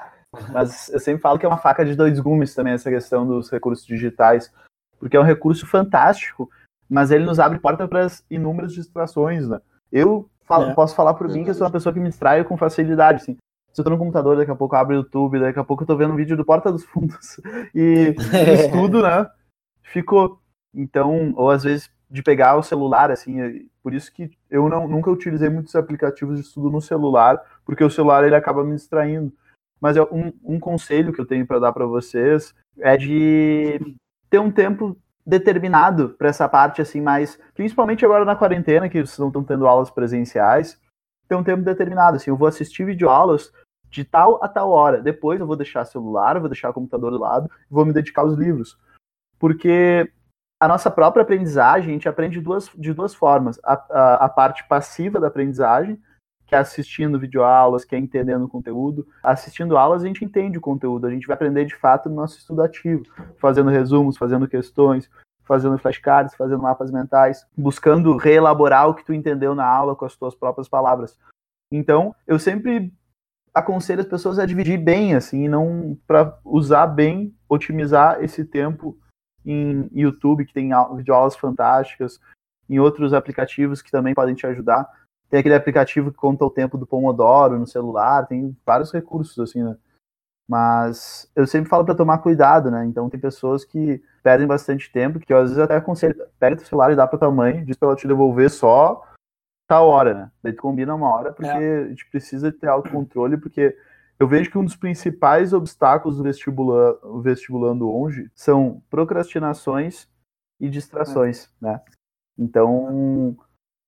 Mas 0.52 0.88
eu 0.88 1.00
sempre 1.00 1.20
falo 1.20 1.38
que 1.38 1.46
é 1.46 1.48
uma 1.48 1.58
faca 1.58 1.84
de 1.84 1.94
dois 1.94 2.18
gumes 2.20 2.54
também 2.54 2.72
essa 2.72 2.90
questão 2.90 3.26
dos 3.26 3.50
recursos 3.50 3.86
digitais, 3.86 4.52
porque 4.98 5.16
é 5.16 5.20
um 5.20 5.24
recurso 5.24 5.66
fantástico, 5.66 6.48
mas 6.88 7.10
ele 7.10 7.24
nos 7.24 7.38
abre 7.40 7.58
porta 7.58 7.86
para 7.88 8.06
inúmeras 8.30 8.72
distrações, 8.72 9.48
né? 9.48 9.60
Eu 9.90 10.28
falo, 10.44 10.70
é. 10.70 10.74
posso 10.74 10.94
falar 10.94 11.14
por 11.14 11.28
mim 11.28 11.44
que 11.44 11.50
eu 11.50 11.54
sou 11.54 11.66
uma 11.66 11.72
pessoa 11.72 11.92
que 11.92 12.00
me 12.00 12.08
distraio 12.08 12.44
com 12.44 12.56
facilidade, 12.56 13.22
assim. 13.22 13.36
Se 13.72 13.80
eu 13.80 13.84
tô 13.84 13.90
no 13.90 13.98
computador, 13.98 14.36
daqui 14.36 14.50
a 14.50 14.56
pouco 14.56 14.76
eu 14.76 14.78
abro 14.78 14.94
o 14.94 14.98
YouTube, 14.98 15.40
daqui 15.40 15.58
a 15.58 15.64
pouco 15.64 15.82
eu 15.82 15.86
tô 15.86 15.96
vendo 15.96 16.12
um 16.12 16.16
vídeo 16.16 16.36
do 16.36 16.44
Porta 16.44 16.70
dos 16.70 16.84
Fundos. 16.84 17.40
E 17.74 18.14
isso 18.54 18.70
tudo, 18.70 19.02
né? 19.02 19.28
Ficou. 19.82 20.38
Então, 20.72 21.32
ou 21.36 21.50
às 21.50 21.64
vezes 21.64 21.90
de 22.14 22.22
pegar 22.22 22.56
o 22.56 22.62
celular, 22.62 23.10
assim, 23.10 23.68
por 23.82 23.92
isso 23.92 24.12
que 24.12 24.30
eu 24.48 24.68
não, 24.68 24.86
nunca 24.86 25.10
utilizei 25.10 25.48
muitos 25.48 25.74
aplicativos 25.74 26.36
de 26.36 26.46
estudo 26.46 26.70
no 26.70 26.80
celular, 26.80 27.42
porque 27.64 27.82
o 27.82 27.90
celular 27.90 28.22
ele 28.22 28.36
acaba 28.36 28.62
me 28.62 28.76
distraindo. 28.76 29.32
Mas 29.80 29.96
um, 29.96 30.32
um 30.44 30.60
conselho 30.60 31.12
que 31.12 31.20
eu 31.20 31.26
tenho 31.26 31.44
para 31.44 31.58
dar 31.58 31.72
para 31.72 31.86
vocês 31.86 32.54
é 32.78 32.96
de 32.96 33.96
ter 34.30 34.38
um 34.38 34.52
tempo 34.52 34.96
determinado 35.26 36.10
para 36.10 36.28
essa 36.28 36.48
parte 36.48 36.80
assim 36.80 37.00
mais, 37.00 37.36
principalmente 37.52 38.04
agora 38.04 38.24
na 38.24 38.36
quarentena 38.36 38.88
que 38.88 39.04
vocês 39.04 39.18
não 39.18 39.26
estão 39.26 39.42
tendo 39.42 39.66
aulas 39.66 39.90
presenciais, 39.90 40.80
ter 41.28 41.34
um 41.34 41.42
tempo 41.42 41.64
determinado, 41.64 42.16
assim, 42.16 42.30
eu 42.30 42.36
vou 42.36 42.46
assistir 42.46 42.84
videoaulas 42.84 43.52
de 43.90 44.04
tal 44.04 44.38
a 44.40 44.46
tal 44.46 44.70
hora. 44.70 45.02
Depois 45.02 45.40
eu 45.40 45.48
vou 45.48 45.56
deixar 45.56 45.84
celular, 45.84 46.38
vou 46.38 46.48
deixar 46.48 46.70
o 46.70 46.74
computador 46.74 47.10
do 47.10 47.18
lado, 47.18 47.50
vou 47.68 47.84
me 47.84 47.92
dedicar 47.92 48.22
aos 48.22 48.38
livros. 48.38 48.78
Porque 49.36 50.08
a 50.64 50.68
nossa 50.68 50.90
própria 50.90 51.22
aprendizagem, 51.22 51.90
a 51.90 51.92
gente 51.92 52.08
aprende 52.08 52.38
de 52.38 52.40
duas, 52.40 52.70
de 52.74 52.94
duas 52.94 53.14
formas. 53.14 53.60
A, 53.62 53.74
a, 53.74 54.14
a 54.24 54.28
parte 54.30 54.66
passiva 54.66 55.20
da 55.20 55.26
aprendizagem, 55.26 56.00
que 56.46 56.54
é 56.54 56.58
assistindo 56.58 57.20
videoaulas, 57.20 57.84
que 57.84 57.94
é 57.94 57.98
entendendo 57.98 58.46
o 58.46 58.48
conteúdo. 58.48 59.06
Assistindo 59.22 59.76
aulas, 59.76 60.02
a 60.02 60.06
gente 60.06 60.24
entende 60.24 60.56
o 60.56 60.62
conteúdo, 60.62 61.06
a 61.06 61.10
gente 61.10 61.26
vai 61.26 61.34
aprender 61.34 61.66
de 61.66 61.76
fato 61.76 62.08
no 62.08 62.14
nosso 62.14 62.38
estudo 62.38 62.62
ativo, 62.62 63.04
fazendo 63.36 63.68
resumos, 63.68 64.16
fazendo 64.16 64.48
questões, 64.48 65.10
fazendo 65.42 65.76
flashcards, 65.76 66.34
fazendo 66.34 66.62
mapas 66.62 66.90
mentais, 66.90 67.46
buscando 67.54 68.16
reelaborar 68.16 68.88
o 68.88 68.94
que 68.94 69.04
tu 69.04 69.12
entendeu 69.12 69.54
na 69.54 69.66
aula 69.66 69.94
com 69.94 70.06
as 70.06 70.16
tuas 70.16 70.34
próprias 70.34 70.66
palavras. 70.66 71.18
Então, 71.70 72.14
eu 72.26 72.38
sempre 72.38 72.90
aconselho 73.52 74.00
as 74.00 74.08
pessoas 74.08 74.38
a 74.38 74.46
dividir 74.46 74.78
bem, 74.78 75.14
assim, 75.14 75.46
não 75.46 75.94
para 76.06 76.38
usar 76.42 76.86
bem, 76.86 77.34
otimizar 77.50 78.24
esse 78.24 78.46
tempo 78.46 78.98
em 79.44 79.88
YouTube, 79.92 80.44
que 80.44 80.52
tem 80.52 80.70
videoaulas 80.96 81.36
fantásticas, 81.36 82.20
em 82.68 82.78
outros 82.78 83.12
aplicativos 83.12 83.82
que 83.82 83.90
também 83.90 84.14
podem 84.14 84.34
te 84.34 84.46
ajudar. 84.46 84.88
Tem 85.28 85.40
aquele 85.40 85.54
aplicativo 85.54 86.10
que 86.10 86.16
conta 86.16 86.44
o 86.44 86.50
tempo 86.50 86.78
do 86.78 86.86
Pomodoro 86.86 87.58
no 87.58 87.66
celular, 87.66 88.26
tem 88.26 88.56
vários 88.64 88.92
recursos, 88.92 89.38
assim, 89.38 89.62
né? 89.62 89.76
Mas 90.48 91.30
eu 91.34 91.46
sempre 91.46 91.70
falo 91.70 91.84
para 91.84 91.94
tomar 91.94 92.18
cuidado, 92.18 92.70
né? 92.70 92.84
Então 92.84 93.08
tem 93.08 93.18
pessoas 93.18 93.64
que 93.64 94.02
perdem 94.22 94.46
bastante 94.46 94.92
tempo, 94.92 95.18
que 95.18 95.32
eu, 95.32 95.38
às 95.38 95.50
vezes 95.50 95.58
até 95.58 95.76
aconselho, 95.76 96.14
pega 96.38 96.56
o 96.56 96.64
celular 96.64 96.92
e 96.92 96.96
dá 96.96 97.06
para 97.06 97.18
tua 97.18 97.30
mãe, 97.30 97.64
diz 97.64 97.76
para 97.76 97.88
ela 97.88 97.96
te 97.96 98.06
devolver 98.06 98.50
só 98.50 99.02
tal 99.66 99.88
hora, 99.88 100.14
né? 100.14 100.30
Daí 100.42 100.52
tu 100.52 100.62
combina 100.62 100.94
uma 100.94 101.08
hora, 101.08 101.32
porque 101.32 101.50
é. 101.50 101.78
a 101.84 101.88
gente 101.88 102.08
precisa 102.10 102.52
ter 102.52 102.68
autocontrole, 102.68 103.36
porque 103.38 103.76
eu 104.18 104.28
vejo 104.28 104.50
que 104.50 104.58
um 104.58 104.64
dos 104.64 104.76
principais 104.76 105.52
obstáculos 105.52 106.16
do 106.16 106.22
vestibula, 106.22 106.98
vestibulando 107.22 107.90
hoje 107.90 108.30
são 108.34 108.82
procrastinações 108.88 110.08
e 110.60 110.68
distrações, 110.68 111.44
é. 111.44 111.48
né? 111.60 111.80
Então, 112.38 113.36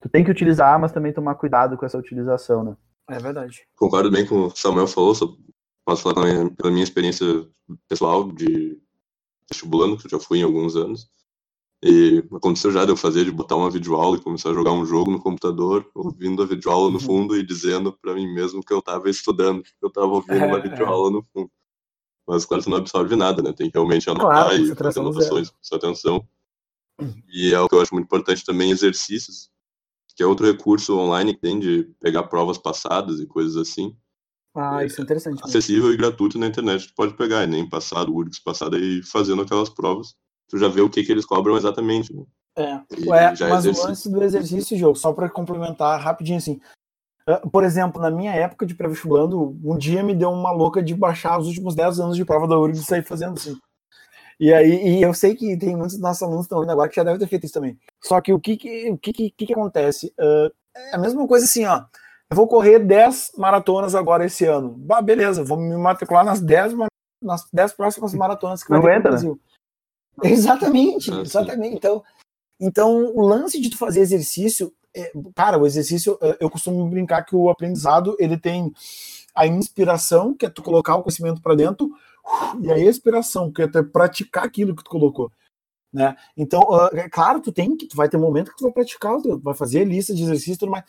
tu 0.00 0.08
tem 0.08 0.24
que 0.24 0.30
utilizar, 0.30 0.78
mas 0.80 0.92
também 0.92 1.12
tomar 1.12 1.34
cuidado 1.36 1.76
com 1.76 1.86
essa 1.86 1.98
utilização, 1.98 2.64
né? 2.64 2.76
É 3.08 3.18
verdade. 3.18 3.66
Concordo 3.76 4.10
bem 4.10 4.26
com 4.26 4.46
o 4.46 4.56
Samuel 4.56 4.86
falou, 4.88 5.14
posso 5.84 6.02
falar 6.02 6.14
também 6.14 6.48
pela 6.54 6.70
minha 6.70 6.84
experiência 6.84 7.26
pessoal 7.88 8.30
de 8.32 8.80
vestibulando, 9.48 9.96
que 9.96 10.06
eu 10.06 10.10
já 10.10 10.18
fui 10.18 10.38
em 10.38 10.42
alguns 10.42 10.74
anos. 10.74 11.08
E 11.82 12.24
aconteceu 12.32 12.72
já 12.72 12.84
de 12.84 12.90
eu 12.90 12.96
fazer, 12.96 13.24
de 13.24 13.30
botar 13.30 13.56
uma 13.56 13.70
videoaula 13.70 14.16
e 14.16 14.22
começar 14.22 14.50
a 14.50 14.54
jogar 14.54 14.72
um 14.72 14.86
jogo 14.86 15.10
no 15.10 15.20
computador, 15.20 15.88
ouvindo 15.94 16.42
a 16.42 16.46
videoaula 16.46 16.88
no 16.88 16.94
uhum. 16.94 17.00
fundo 17.00 17.36
e 17.36 17.44
dizendo 17.44 17.92
para 17.92 18.14
mim 18.14 18.26
mesmo 18.32 18.62
que 18.62 18.72
eu 18.72 18.78
estava 18.78 19.10
estudando, 19.10 19.62
que 19.62 19.70
eu 19.82 19.88
estava 19.88 20.06
ouvindo 20.06 20.44
uma 20.44 20.60
videoaula 20.60 21.10
no 21.10 21.22
fundo. 21.22 21.50
Mas, 22.26 22.44
claro, 22.44 22.62
você 22.62 22.70
não 22.70 22.78
absorve 22.78 23.14
nada, 23.14 23.40
né? 23.40 23.52
Tem 23.52 23.70
que 23.70 23.76
realmente 23.78 24.10
anotar 24.10 24.48
claro, 24.48 24.56
e 24.56 24.74
fazer 24.74 25.00
anotações, 25.00 25.50
prestar 25.50 25.76
atenção. 25.76 26.26
E 27.28 27.52
é 27.52 27.60
o 27.60 27.68
que 27.68 27.74
eu 27.74 27.80
acho 27.80 27.94
muito 27.94 28.06
importante 28.06 28.44
também, 28.44 28.70
exercícios, 28.70 29.50
que 30.16 30.22
é 30.22 30.26
outro 30.26 30.46
recurso 30.46 30.96
online 30.98 31.34
que 31.34 31.40
tem 31.40 31.60
de 31.60 31.84
pegar 32.00 32.24
provas 32.24 32.58
passadas 32.58 33.20
e 33.20 33.26
coisas 33.26 33.56
assim. 33.56 33.94
Ah, 34.54 34.82
isso 34.84 35.00
é 35.00 35.04
interessante. 35.04 35.42
Acessível 35.44 35.92
e 35.92 35.96
gratuito 35.96 36.38
na 36.38 36.46
internet, 36.46 36.88
tu 36.88 36.94
pode 36.94 37.14
pegar, 37.14 37.46
nem 37.46 37.68
passado, 37.68 38.12
URGS 38.14 38.40
passado 38.40 38.78
e 38.78 39.02
fazendo 39.02 39.42
aquelas 39.42 39.68
provas, 39.68 40.16
tu 40.48 40.58
já 40.58 40.68
vê 40.68 40.80
o 40.80 40.90
que, 40.90 41.04
que 41.04 41.12
eles 41.12 41.24
cobram 41.24 41.56
exatamente. 41.56 42.14
Né? 42.14 42.24
É, 42.56 42.80
Ué, 43.06 43.34
é 43.38 43.48
mas 43.48 43.66
o 43.66 43.86
lance 43.86 44.10
do 44.10 44.22
exercício, 44.22 44.78
jogo, 44.78 44.96
só 44.96 45.12
para 45.12 45.28
complementar 45.28 46.00
rapidinho 46.00 46.38
assim. 46.38 46.60
Ah, 47.28 47.40
por 47.50 47.64
exemplo, 47.64 48.00
na 48.00 48.10
minha 48.10 48.32
época 48.32 48.64
de 48.64 48.74
pré-vestibulando, 48.74 49.56
um 49.64 49.76
dia 49.76 50.02
me 50.02 50.14
deu 50.14 50.30
uma 50.30 50.52
louca 50.52 50.82
de 50.82 50.94
baixar 50.94 51.38
os 51.38 51.48
últimos 51.48 51.74
10 51.74 52.00
anos 52.00 52.16
de 52.16 52.24
prova 52.24 52.46
da 52.46 52.58
URGS 52.58 52.80
e 52.80 52.84
sair 52.84 53.02
fazendo 53.02 53.34
assim. 53.34 53.58
E 54.38 54.52
aí, 54.52 54.98
e 54.98 55.02
eu 55.02 55.12
sei 55.14 55.34
que 55.34 55.56
tem 55.56 55.74
muitos 55.74 55.94
dos 55.94 56.02
nossos 56.02 56.22
alunos 56.22 56.42
que 56.42 56.46
estão 56.46 56.62
indo 56.62 56.70
agora 56.70 56.88
que 56.88 56.96
já 56.96 57.02
devem 57.02 57.18
ter 57.18 57.26
feito 57.26 57.44
isso 57.44 57.54
também. 57.54 57.78
Só 58.02 58.20
que 58.20 58.32
o 58.32 58.38
que 58.38 58.56
que, 58.56 58.90
o 58.90 58.98
que, 58.98 59.12
que, 59.12 59.46
que 59.46 59.52
acontece? 59.52 60.12
Uh, 60.18 60.52
é 60.74 60.94
a 60.94 60.98
mesma 60.98 61.26
coisa 61.26 61.46
assim, 61.46 61.64
ó. 61.64 61.84
Eu 62.30 62.36
vou 62.36 62.46
correr 62.46 62.80
10 62.80 63.32
maratonas 63.38 63.94
agora 63.94 64.26
esse 64.26 64.44
ano. 64.44 64.74
Bah, 64.76 65.00
beleza, 65.00 65.42
vou 65.42 65.56
me 65.56 65.76
matricular 65.76 66.24
nas 66.24 66.40
10, 66.40 66.74
nas 67.22 67.48
10 67.52 67.72
próximas 67.72 68.12
maratonas 68.14 68.62
que 68.62 68.70
vai 68.70 68.80
ter 68.80 68.86
no 68.86 68.94
né? 68.94 69.00
Brasil. 69.00 69.32
Né? 69.32 69.55
Exatamente, 70.24 71.12
ah, 71.12 71.20
exatamente. 71.20 71.76
Então, 71.76 72.02
então, 72.58 73.12
o 73.14 73.20
lance 73.20 73.60
de 73.60 73.68
tu 73.68 73.76
fazer 73.76 74.00
exercício, 74.00 74.72
é, 74.94 75.12
cara, 75.34 75.58
o 75.58 75.66
exercício, 75.66 76.18
é, 76.22 76.38
eu 76.40 76.48
costumo 76.48 76.88
brincar 76.88 77.22
que 77.22 77.36
o 77.36 77.50
aprendizado, 77.50 78.16
ele 78.18 78.38
tem 78.38 78.72
a 79.34 79.46
inspiração, 79.46 80.34
que 80.34 80.46
é 80.46 80.50
tu 80.50 80.62
colocar 80.62 80.96
o 80.96 81.02
conhecimento 81.02 81.42
para 81.42 81.54
dentro, 81.54 81.90
e 82.60 82.72
a 82.72 82.78
expiração, 82.78 83.52
que 83.52 83.62
é 83.62 83.68
tu 83.68 83.84
praticar 83.84 84.44
aquilo 84.44 84.74
que 84.74 84.82
tu 84.82 84.90
colocou. 84.90 85.30
Né? 85.92 86.16
Então, 86.36 86.62
é 86.92 87.08
claro, 87.08 87.40
tu 87.40 87.52
tem 87.52 87.76
que, 87.76 87.86
tu 87.86 87.96
vai 87.96 88.08
ter 88.08 88.16
um 88.16 88.20
momento 88.20 88.50
que 88.50 88.56
tu 88.56 88.64
vai 88.64 88.72
praticar, 88.72 89.20
tu 89.20 89.38
vai 89.38 89.54
fazer 89.54 89.84
lista 89.84 90.14
de 90.14 90.22
exercício 90.22 90.54
e 90.54 90.58
tudo 90.58 90.72
mais. 90.72 90.84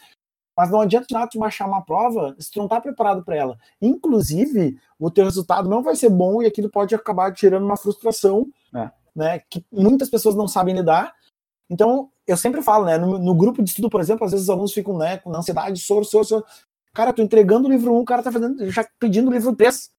Mas 0.57 0.71
não 0.71 0.81
adianta 0.81 1.05
nada 1.11 1.29
tu 1.29 1.37
baixar 1.37 1.67
uma 1.67 1.83
prova 1.83 2.35
se 2.39 2.49
tu 2.49 2.57
não 2.57 2.65
está 2.65 2.81
preparado 2.81 3.23
para 3.23 3.35
ela. 3.35 3.59
Inclusive, 3.79 4.79
o 4.97 5.11
teu 5.11 5.25
resultado 5.25 5.69
não 5.69 5.83
vai 5.83 5.95
ser 5.95 6.09
bom 6.09 6.41
e 6.41 6.47
aquilo 6.47 6.69
pode 6.69 6.95
acabar 6.95 7.31
tirando 7.31 7.63
uma 7.63 7.77
frustração, 7.77 8.47
é. 8.73 8.89
Né? 9.17 9.39
Que 9.49 9.65
muitas 9.71 10.09
pessoas 10.09 10.35
não 10.35 10.47
sabem 10.47 10.75
lidar. 10.75 11.13
Então, 11.69 12.09
eu 12.25 12.37
sempre 12.37 12.61
falo, 12.61 12.85
né? 12.85 12.97
No, 12.97 13.17
no, 13.17 13.35
grupo 13.35 13.63
de 13.63 13.69
estudo, 13.69 13.89
por 13.89 13.99
exemplo, 13.99 14.23
às 14.23 14.31
vezes 14.31 14.45
os 14.45 14.49
alunos 14.49 14.73
ficam, 14.73 14.97
né, 14.97 15.17
com 15.17 15.35
ansiedade, 15.35 15.79
soro, 15.81 16.05
soro, 16.05 16.23
soro. 16.23 16.45
Cara, 16.93 17.11
tô 17.11 17.21
entregando 17.21 17.67
o 17.67 17.71
livro 17.71 17.91
1, 17.91 17.95
um, 17.95 17.99
o 17.99 18.05
cara 18.05 18.23
tá 18.23 18.31
fazendo, 18.31 18.69
já 18.69 18.87
pedindo 18.99 19.29
o 19.29 19.33
livro 19.33 19.55
3. 19.55 19.91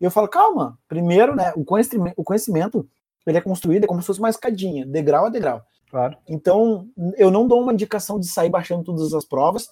E 0.00 0.04
eu 0.04 0.10
falo, 0.10 0.28
calma, 0.28 0.78
primeiro, 0.88 1.34
né, 1.34 1.52
o 1.56 1.64
conhecimento, 1.64 2.14
o 2.16 2.24
conhecimento 2.24 2.88
ele 3.26 3.38
é 3.38 3.40
construído 3.40 3.84
é 3.84 3.86
como 3.86 4.00
se 4.00 4.06
fosse 4.06 4.20
uma 4.20 4.30
escadinha, 4.30 4.86
degrau 4.86 5.26
a 5.26 5.28
degrau. 5.28 5.60
Claro. 5.90 6.16
Então, 6.28 6.88
eu 7.16 7.30
não 7.30 7.46
dou 7.46 7.60
uma 7.60 7.72
indicação 7.72 8.20
de 8.20 8.28
sair 8.28 8.50
baixando 8.50 8.84
todas 8.84 9.12
as 9.12 9.24
provas 9.24 9.68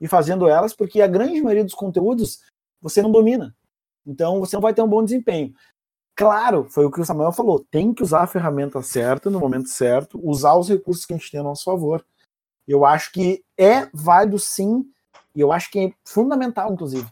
e 0.00 0.06
fazendo 0.06 0.48
elas, 0.48 0.72
porque 0.72 1.00
a 1.00 1.06
grande 1.06 1.40
maioria 1.40 1.64
dos 1.64 1.74
conteúdos 1.74 2.40
você 2.80 3.02
não 3.02 3.10
domina. 3.10 3.54
Então, 4.06 4.40
você 4.40 4.56
não 4.56 4.60
vai 4.60 4.74
ter 4.74 4.82
um 4.82 4.88
bom 4.88 5.04
desempenho. 5.04 5.52
Claro, 6.14 6.66
foi 6.68 6.84
o 6.84 6.90
que 6.90 7.00
o 7.00 7.04
Samuel 7.04 7.32
falou, 7.32 7.64
tem 7.70 7.94
que 7.94 8.02
usar 8.02 8.22
a 8.22 8.26
ferramenta 8.26 8.82
certa 8.82 9.30
no 9.30 9.40
momento 9.40 9.68
certo, 9.68 10.20
usar 10.22 10.54
os 10.56 10.68
recursos 10.68 11.06
que 11.06 11.14
a 11.14 11.16
gente 11.16 11.30
tem 11.30 11.40
a 11.40 11.42
nosso 11.42 11.64
favor, 11.64 12.04
Eu 12.66 12.84
acho 12.84 13.12
que 13.12 13.44
é 13.58 13.88
válido 13.92 14.38
sim, 14.38 14.84
e 15.34 15.40
eu 15.40 15.52
acho 15.52 15.70
que 15.70 15.78
é 15.78 15.92
fundamental, 16.04 16.72
inclusive, 16.72 17.06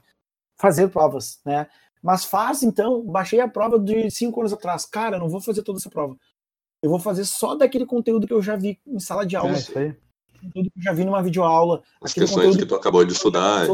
fazer 0.56 0.88
provas, 0.88 1.40
né? 1.44 1.66
Mas 2.02 2.24
faz, 2.24 2.62
então, 2.62 3.02
baixei 3.02 3.40
a 3.40 3.48
prova 3.48 3.78
de 3.78 4.10
cinco 4.10 4.40
anos 4.40 4.52
atrás. 4.52 4.86
Cara, 4.86 5.16
eu 5.16 5.20
não 5.20 5.28
vou 5.28 5.40
fazer 5.40 5.62
toda 5.62 5.78
essa 5.78 5.90
prova. 5.90 6.16
Eu 6.82 6.88
vou 6.88 6.98
fazer 6.98 7.24
só 7.26 7.54
daquele 7.54 7.84
conteúdo 7.84 8.26
que 8.26 8.32
eu 8.32 8.40
já 8.40 8.56
vi 8.56 8.80
em 8.86 8.98
sala 8.98 9.26
de 9.26 9.36
aula. 9.36 9.50
É, 9.50 9.54
isso 9.54 9.78
aí. 9.78 9.94
Conteúdo 10.40 10.70
que 10.70 10.78
eu 10.78 10.82
já 10.82 10.92
vi 10.92 11.04
numa 11.04 11.22
videoaula. 11.22 11.82
As 12.00 12.14
questões 12.14 12.56
que 12.56 12.64
tu 12.64 12.74
acabou 12.74 13.04
de 13.04 13.12
estudar. 13.12 13.66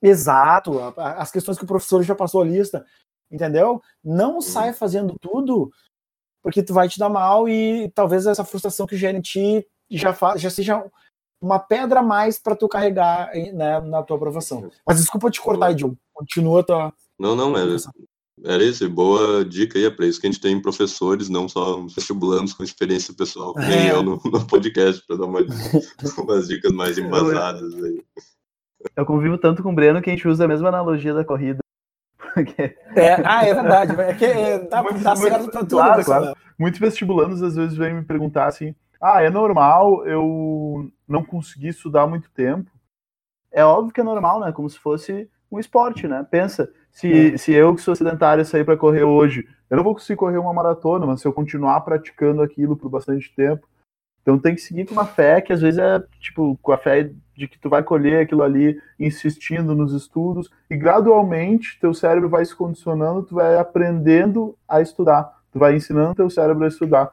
Exato. 0.00 0.78
As 0.96 1.32
questões 1.32 1.58
que 1.58 1.64
o 1.64 1.66
professor 1.66 2.02
já 2.04 2.14
passou 2.14 2.42
a 2.42 2.44
lista. 2.44 2.86
Entendeu? 3.32 3.80
Não 4.04 4.38
hum. 4.38 4.42
sai 4.42 4.72
fazendo 4.72 5.16
tudo 5.18 5.70
porque 6.42 6.62
tu 6.62 6.74
vai 6.74 6.88
te 6.88 6.98
dar 6.98 7.08
mal 7.08 7.48
e 7.48 7.90
talvez 7.94 8.26
essa 8.26 8.44
frustração 8.44 8.86
que 8.86 8.96
gera 8.96 9.16
em 9.16 9.20
ti 9.20 9.64
já, 9.90 10.14
já 10.36 10.50
seja 10.50 10.84
uma 11.40 11.58
pedra 11.58 12.00
a 12.00 12.02
mais 12.02 12.38
para 12.38 12.56
tu 12.56 12.68
carregar 12.68 13.30
né, 13.52 13.80
na 13.80 14.02
tua 14.02 14.16
aprovação. 14.16 14.70
Mas 14.86 14.98
desculpa 14.98 15.30
te 15.30 15.40
cortar, 15.40 15.72
Diogo. 15.72 15.96
Continua 16.12 16.62
tua. 16.62 16.92
Não, 17.18 17.34
não, 17.34 17.56
era, 17.56 17.76
era 18.44 18.64
isso. 18.64 18.88
Boa 18.88 19.44
dica 19.44 19.78
aí. 19.78 19.84
É 19.84 19.90
para 19.90 20.06
isso 20.06 20.20
que 20.20 20.26
a 20.26 20.30
gente 20.30 20.40
tem 20.40 20.60
professores, 20.60 21.28
não 21.28 21.48
só 21.48 21.80
vestibulandos 21.86 22.52
com 22.52 22.62
experiência 22.62 23.14
pessoal, 23.14 23.54
que 23.54 23.60
nem 23.60 23.88
é. 23.88 23.92
eu 23.92 24.02
no, 24.02 24.20
no 24.24 24.46
podcast, 24.46 25.04
para 25.06 25.16
dar 25.16 25.26
uma, 25.26 25.40
umas 26.18 26.48
dicas 26.48 26.72
mais 26.72 26.98
embasadas 26.98 27.74
aí. 27.74 28.04
Eu 28.96 29.06
convivo 29.06 29.38
tanto 29.38 29.62
com 29.62 29.70
o 29.70 29.74
Breno 29.74 30.02
que 30.02 30.10
a 30.10 30.12
gente 30.12 30.26
usa 30.26 30.44
a 30.44 30.48
mesma 30.48 30.68
analogia 30.68 31.14
da 31.14 31.24
corrida. 31.24 31.61
É, 32.96 33.16
ah, 33.24 33.44
é 33.44 33.54
verdade. 33.54 34.00
É 34.00 34.14
que 34.14 34.24
é, 34.24 34.58
tá, 34.60 34.82
muito, 34.82 35.02
tá 35.02 35.16
certo 35.16 35.38
muito, 35.40 35.58
tudo. 35.58 35.76
Claro, 35.76 36.04
claro. 36.04 36.36
Muitos 36.58 36.80
vestibulandos 36.80 37.42
às 37.42 37.56
vezes 37.56 37.76
vêm 37.76 37.94
me 37.94 38.04
perguntar 38.04 38.46
assim: 38.46 38.74
ah, 39.00 39.22
é 39.22 39.30
normal 39.30 40.06
eu 40.06 40.90
não 41.08 41.24
conseguir 41.24 41.68
estudar 41.68 42.06
muito 42.06 42.30
tempo? 42.30 42.70
É 43.50 43.64
óbvio 43.64 43.92
que 43.92 44.00
é 44.00 44.04
normal, 44.04 44.40
né? 44.40 44.52
Como 44.52 44.68
se 44.68 44.78
fosse 44.78 45.28
um 45.50 45.58
esporte, 45.58 46.08
né? 46.08 46.26
Pensa, 46.30 46.72
se, 46.90 47.34
é. 47.34 47.36
se 47.36 47.52
eu 47.52 47.74
que 47.74 47.82
sou 47.82 47.94
sedentário 47.94 48.44
sair 48.44 48.64
para 48.64 48.76
correr 48.76 49.04
hoje, 49.04 49.46
eu 49.68 49.76
não 49.76 49.84
vou 49.84 49.94
conseguir 49.94 50.16
correr 50.16 50.38
uma 50.38 50.54
maratona, 50.54 51.06
mas 51.06 51.20
se 51.20 51.28
eu 51.28 51.32
continuar 51.32 51.80
praticando 51.82 52.42
aquilo 52.42 52.76
por 52.76 52.88
bastante 52.88 53.34
tempo, 53.34 53.66
então 54.22 54.38
tem 54.38 54.54
que 54.54 54.60
seguir 54.60 54.86
com 54.86 54.92
uma 54.92 55.04
fé 55.04 55.40
que 55.40 55.52
às 55.52 55.60
vezes 55.60 55.78
é 55.78 56.02
tipo 56.20 56.58
com 56.62 56.72
a 56.72 56.78
fé 56.78 57.10
de 57.34 57.48
que 57.48 57.58
tu 57.58 57.68
vai 57.68 57.82
colher 57.82 58.22
aquilo 58.22 58.42
ali 58.42 58.80
insistindo 58.98 59.74
nos 59.74 59.92
estudos 59.92 60.50
e 60.70 60.76
gradualmente 60.76 61.78
teu 61.80 61.94
cérebro 61.94 62.28
vai 62.28 62.44
se 62.44 62.54
condicionando, 62.54 63.22
tu 63.22 63.34
vai 63.34 63.56
aprendendo 63.56 64.56
a 64.68 64.80
estudar, 64.80 65.42
tu 65.50 65.58
vai 65.58 65.74
ensinando 65.74 66.14
teu 66.14 66.28
cérebro 66.28 66.64
a 66.64 66.68
estudar. 66.68 67.10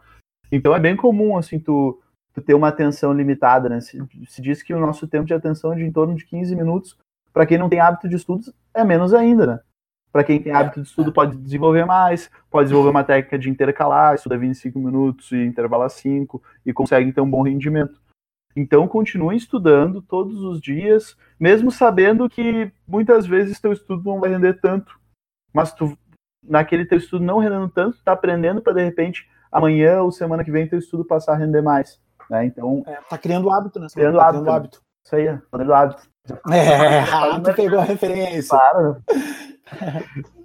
Então 0.52 0.76
é 0.76 0.80
bem 0.80 0.96
comum 0.96 1.38
assim 1.38 1.60
tu, 1.60 2.02
tu 2.34 2.42
ter 2.42 2.54
uma 2.54 2.68
atenção 2.68 3.14
limitada, 3.14 3.70
né? 3.70 3.80
Se, 3.82 4.02
se 4.28 4.42
diz 4.42 4.62
que 4.62 4.74
o 4.74 4.80
nosso 4.80 5.08
tempo 5.08 5.26
de 5.26 5.34
atenção 5.34 5.74
é 5.74 5.78
de 5.78 5.84
em 5.84 5.92
torno 5.92 6.16
de 6.16 6.26
15 6.26 6.56
minutos. 6.56 6.98
Para 7.32 7.46
quem 7.46 7.58
não 7.58 7.70
tem 7.70 7.80
hábito 7.80 8.10
de 8.10 8.16
estudos, 8.16 8.52
é 8.74 8.84
menos 8.84 9.14
ainda, 9.14 9.46
né? 9.46 9.60
Para 10.12 10.24
quem 10.24 10.42
tem 10.42 10.52
hábito 10.52 10.82
de 10.82 10.88
estudo, 10.88 11.14
pode 11.14 11.38
desenvolver 11.38 11.86
mais, 11.86 12.32
pode 12.50 12.66
desenvolver 12.66 12.90
uma 12.90 13.04
técnica 13.04 13.38
de 13.38 13.50
intercalar, 13.50 14.16
estuda 14.16 14.38
25 14.38 14.80
minutos 14.80 15.32
e 15.32 15.38
intervala 15.46 15.88
5 15.88 16.42
e 16.66 16.74
consegue 16.74 17.14
ter 17.14 17.22
um 17.22 17.30
bom 17.30 17.44
rendimento. 17.44 17.99
Então, 18.56 18.88
continue 18.88 19.38
estudando 19.38 20.02
todos 20.02 20.42
os 20.42 20.60
dias, 20.60 21.16
mesmo 21.40 21.72
sabendo 21.72 22.30
que 22.30 22.72
muitas 22.88 23.26
vezes 23.26 23.60
teu 23.60 23.72
estudo 23.72 24.04
não 24.04 24.20
vai 24.20 24.30
render 24.30 24.60
tanto, 24.60 25.00
mas 25.54 25.72
tu, 25.74 25.98
naquele 26.44 26.86
teu 26.86 26.98
estudo 26.98 27.24
não 27.24 27.40
rendendo 27.40 27.70
tanto, 27.70 28.04
tá 28.04 28.12
aprendendo 28.12 28.62
para 28.62 28.74
de 28.74 28.84
repente 28.84 29.30
amanhã 29.52 30.02
ou 30.02 30.12
semana 30.12 30.44
que 30.44 30.52
vem 30.52 30.68
teu 30.68 30.80
estudo 30.80 31.06
passar 31.06 31.34
a 31.34 31.38
render 31.38 31.62
mais. 31.62 32.00
Né? 32.30 32.46
Então, 32.46 32.84
é, 32.86 32.96
tá 33.10 33.18
criando 33.18 33.52
hábito, 33.52 33.80
né? 33.80 33.88
Criando, 33.92 34.18
tá 34.18 34.28
hábito, 34.28 34.44
criando 34.44 34.56
hábito. 34.56 34.82
Isso 35.06 35.16
aí, 35.16 35.26
tá 35.26 35.42
criando 35.52 35.74
hábito. 35.74 36.10
É, 36.52 37.06
tu 37.42 37.54
pegou 37.56 37.80
a 37.80 37.84
referência. 37.84 38.50
Claro. 38.50 39.04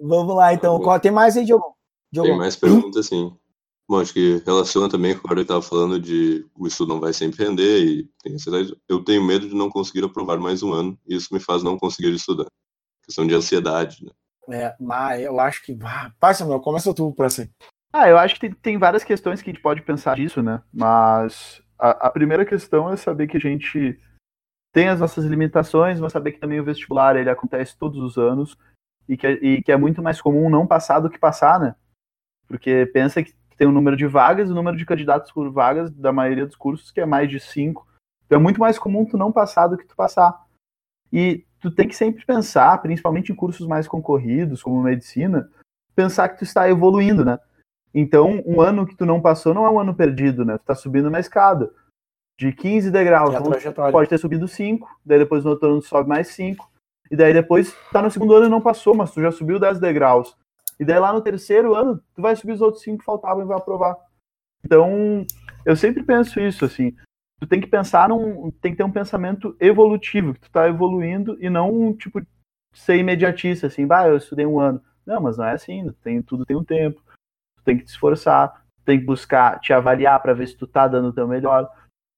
Vamos 0.00 0.34
lá, 0.34 0.54
então. 0.54 0.80
Qual, 0.80 0.98
tem 0.98 1.12
mais 1.12 1.36
aí, 1.36 1.44
Diogo? 1.44 1.76
Diogo? 2.12 2.28
Tem 2.28 2.38
mais 2.38 2.56
perguntas, 2.56 3.06
sim. 3.06 3.36
Bom, 3.90 4.00
acho 4.00 4.12
que 4.12 4.40
relaciona 4.46 4.88
também 4.88 5.18
com 5.18 5.26
o 5.26 5.28
que 5.28 5.34
eu 5.36 5.42
estava 5.42 5.60
falando 5.60 5.98
de 5.98 6.46
o 6.56 6.68
estudo 6.68 6.90
não 6.90 7.00
vai 7.00 7.12
sempre 7.12 7.44
render 7.44 7.80
e 7.80 8.04
tem 8.22 8.34
ansiedade. 8.34 8.72
Eu 8.88 9.02
tenho 9.02 9.20
medo 9.20 9.48
de 9.48 9.54
não 9.56 9.68
conseguir 9.68 10.04
aprovar 10.04 10.38
mais 10.38 10.62
um 10.62 10.72
ano 10.72 10.96
e 11.08 11.16
isso 11.16 11.34
me 11.34 11.40
faz 11.40 11.64
não 11.64 11.76
conseguir 11.76 12.14
estudar. 12.14 12.46
Questão 13.04 13.26
de 13.26 13.34
ansiedade, 13.34 14.04
né? 14.04 14.12
É, 14.48 14.76
mas 14.78 15.20
eu 15.20 15.40
acho 15.40 15.64
que. 15.64 15.76
Passa, 16.20 16.46
meu, 16.46 16.60
começa 16.60 16.94
tu 16.94 17.12
para 17.12 17.26
assim. 17.26 17.50
Ah, 17.92 18.08
eu 18.08 18.16
acho 18.16 18.34
que 18.34 18.42
tem, 18.42 18.52
tem, 18.52 18.78
várias 18.78 19.02
questões 19.02 19.42
que 19.42 19.50
a 19.50 19.52
gente 19.52 19.62
pode 19.62 19.82
pensar 19.82 20.14
disso, 20.14 20.40
né? 20.40 20.62
Mas 20.72 21.60
a, 21.76 22.06
a 22.06 22.10
primeira 22.10 22.46
questão 22.46 22.92
é 22.92 22.96
saber 22.96 23.26
que 23.26 23.38
a 23.38 23.40
gente 23.40 23.98
tem 24.72 24.86
as 24.88 25.00
nossas 25.00 25.24
limitações, 25.24 25.98
mas 25.98 26.12
saber 26.12 26.30
que 26.30 26.38
também 26.38 26.60
o 26.60 26.64
vestibular 26.64 27.16
ele 27.16 27.28
acontece 27.28 27.76
todos 27.76 28.00
os 28.00 28.16
anos 28.16 28.56
e 29.08 29.16
que, 29.16 29.26
e 29.26 29.62
que 29.64 29.72
é 29.72 29.76
muito 29.76 30.00
mais 30.00 30.22
comum 30.22 30.48
não 30.48 30.64
passar 30.64 31.00
do 31.00 31.10
que 31.10 31.18
passar, 31.18 31.58
né? 31.58 31.74
Porque 32.46 32.86
pensa 32.92 33.20
que 33.20 33.39
tem 33.60 33.68
um 33.68 33.72
número 33.72 33.94
de 33.94 34.06
vagas, 34.06 34.48
o 34.48 34.54
número 34.54 34.74
de 34.74 34.86
candidatos 34.86 35.30
por 35.30 35.52
vagas 35.52 35.90
da 35.90 36.10
maioria 36.10 36.46
dos 36.46 36.56
cursos 36.56 36.90
que 36.90 36.98
é 36.98 37.04
mais 37.04 37.28
de 37.28 37.38
cinco. 37.38 37.86
Então 38.24 38.38
é 38.38 38.42
muito 38.42 38.58
mais 38.58 38.78
comum 38.78 39.04
tu 39.04 39.18
não 39.18 39.30
passar 39.30 39.66
do 39.66 39.76
que 39.76 39.86
tu 39.86 39.94
passar. 39.94 40.46
E 41.12 41.44
tu 41.60 41.70
tem 41.70 41.86
que 41.86 41.94
sempre 41.94 42.24
pensar, 42.24 42.80
principalmente 42.80 43.30
em 43.30 43.34
cursos 43.34 43.66
mais 43.66 43.86
concorridos, 43.86 44.62
como 44.62 44.82
medicina, 44.82 45.50
pensar 45.94 46.30
que 46.30 46.38
tu 46.38 46.44
está 46.44 46.70
evoluindo, 46.70 47.22
né? 47.22 47.38
Então, 47.92 48.42
um 48.46 48.62
ano 48.62 48.86
que 48.86 48.96
tu 48.96 49.04
não 49.04 49.20
passou 49.20 49.52
não 49.52 49.66
é 49.66 49.70
um 49.70 49.78
ano 49.78 49.94
perdido, 49.94 50.42
né? 50.42 50.56
Tu 50.56 50.64
tá 50.64 50.74
subindo 50.74 51.10
uma 51.10 51.20
escada 51.20 51.70
de 52.38 52.54
15 52.54 52.90
degraus. 52.90 53.34
Então, 53.34 53.90
pode 53.92 54.08
ter 54.08 54.16
subido 54.16 54.48
5, 54.48 54.88
daí 55.04 55.18
depois 55.18 55.44
no 55.44 55.50
outro 55.50 55.68
ano 55.68 55.82
sobe 55.82 56.08
mais 56.08 56.28
5. 56.28 56.66
E 57.10 57.16
daí 57.16 57.34
depois 57.34 57.76
tá 57.92 58.00
no 58.00 58.10
segundo 58.10 58.34
ano 58.36 58.46
e 58.46 58.48
não 58.48 58.62
passou, 58.62 58.94
mas 58.94 59.10
tu 59.10 59.20
já 59.20 59.30
subiu 59.30 59.58
10 59.58 59.78
degraus. 59.78 60.34
E 60.80 60.84
daí 60.84 60.98
lá 60.98 61.12
no 61.12 61.20
terceiro 61.20 61.74
ano, 61.74 62.02
tu 62.14 62.22
vai 62.22 62.34
subir 62.34 62.52
os 62.52 62.60
outros 62.60 62.82
5 62.82 62.98
que 62.98 63.04
faltavam 63.04 63.44
e 63.44 63.46
vai 63.46 63.56
aprovar. 63.56 63.96
Então, 64.64 65.26
eu 65.64 65.76
sempre 65.76 66.02
penso 66.02 66.40
isso, 66.40 66.64
assim. 66.64 66.96
Tu 67.38 67.46
tem 67.46 67.60
que 67.60 67.66
pensar 67.66 68.08
num. 68.08 68.50
Tem 68.50 68.72
que 68.72 68.78
ter 68.78 68.84
um 68.84 68.90
pensamento 68.90 69.54
evolutivo, 69.60 70.34
que 70.34 70.40
tu 70.40 70.50
tá 70.50 70.68
evoluindo 70.68 71.36
e 71.40 71.48
não, 71.48 71.94
tipo, 71.94 72.20
ser 72.74 72.96
imediatista, 72.96 73.66
assim, 73.66 73.86
bah, 73.86 74.08
eu 74.08 74.16
estudei 74.16 74.46
um 74.46 74.58
ano. 74.58 74.82
Não, 75.06 75.20
mas 75.20 75.36
não 75.36 75.44
é 75.44 75.52
assim, 75.52 75.92
tem, 76.02 76.22
tudo 76.22 76.46
tem 76.46 76.56
um 76.56 76.64
tempo. 76.64 77.00
Tu 77.56 77.64
tem 77.64 77.78
que 77.78 77.84
te 77.84 77.88
esforçar, 77.88 78.64
tem 78.84 78.98
que 78.98 79.04
buscar 79.04 79.60
te 79.60 79.72
avaliar 79.72 80.20
para 80.20 80.32
ver 80.32 80.48
se 80.48 80.56
tu 80.56 80.66
tá 80.66 80.88
dando 80.88 81.08
o 81.08 81.12
teu 81.12 81.28
melhor 81.28 81.70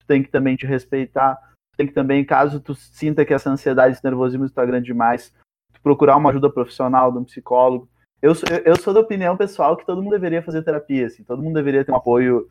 tu 0.02 0.06
tem 0.06 0.22
que 0.22 0.30
também 0.30 0.56
te 0.56 0.66
respeitar, 0.66 1.36
tu 1.36 1.76
tem 1.76 1.86
que 1.86 1.94
também, 1.94 2.24
caso 2.24 2.60
tu 2.60 2.74
sinta 2.74 3.24
que 3.24 3.32
essa 3.32 3.50
ansiedade, 3.50 3.94
esse 3.94 4.04
nervosismo 4.04 4.44
está 4.44 4.64
grande 4.66 4.86
demais, 4.86 5.32
tu 5.72 5.80
procurar 5.80 6.16
uma 6.16 6.30
ajuda 6.30 6.50
profissional 6.50 7.10
de 7.10 7.18
um 7.18 7.24
psicólogo. 7.24 7.88
Eu 8.22 8.36
sou, 8.36 8.48
eu 8.64 8.76
sou 8.76 8.94
da 8.94 9.00
opinião 9.00 9.36
pessoal 9.36 9.76
que 9.76 9.84
todo 9.84 10.00
mundo 10.00 10.12
deveria 10.12 10.42
fazer 10.42 10.62
terapia, 10.62 11.06
assim, 11.06 11.24
todo 11.24 11.42
mundo 11.42 11.54
deveria 11.54 11.84
ter 11.84 11.90
um 11.90 11.96
apoio 11.96 12.48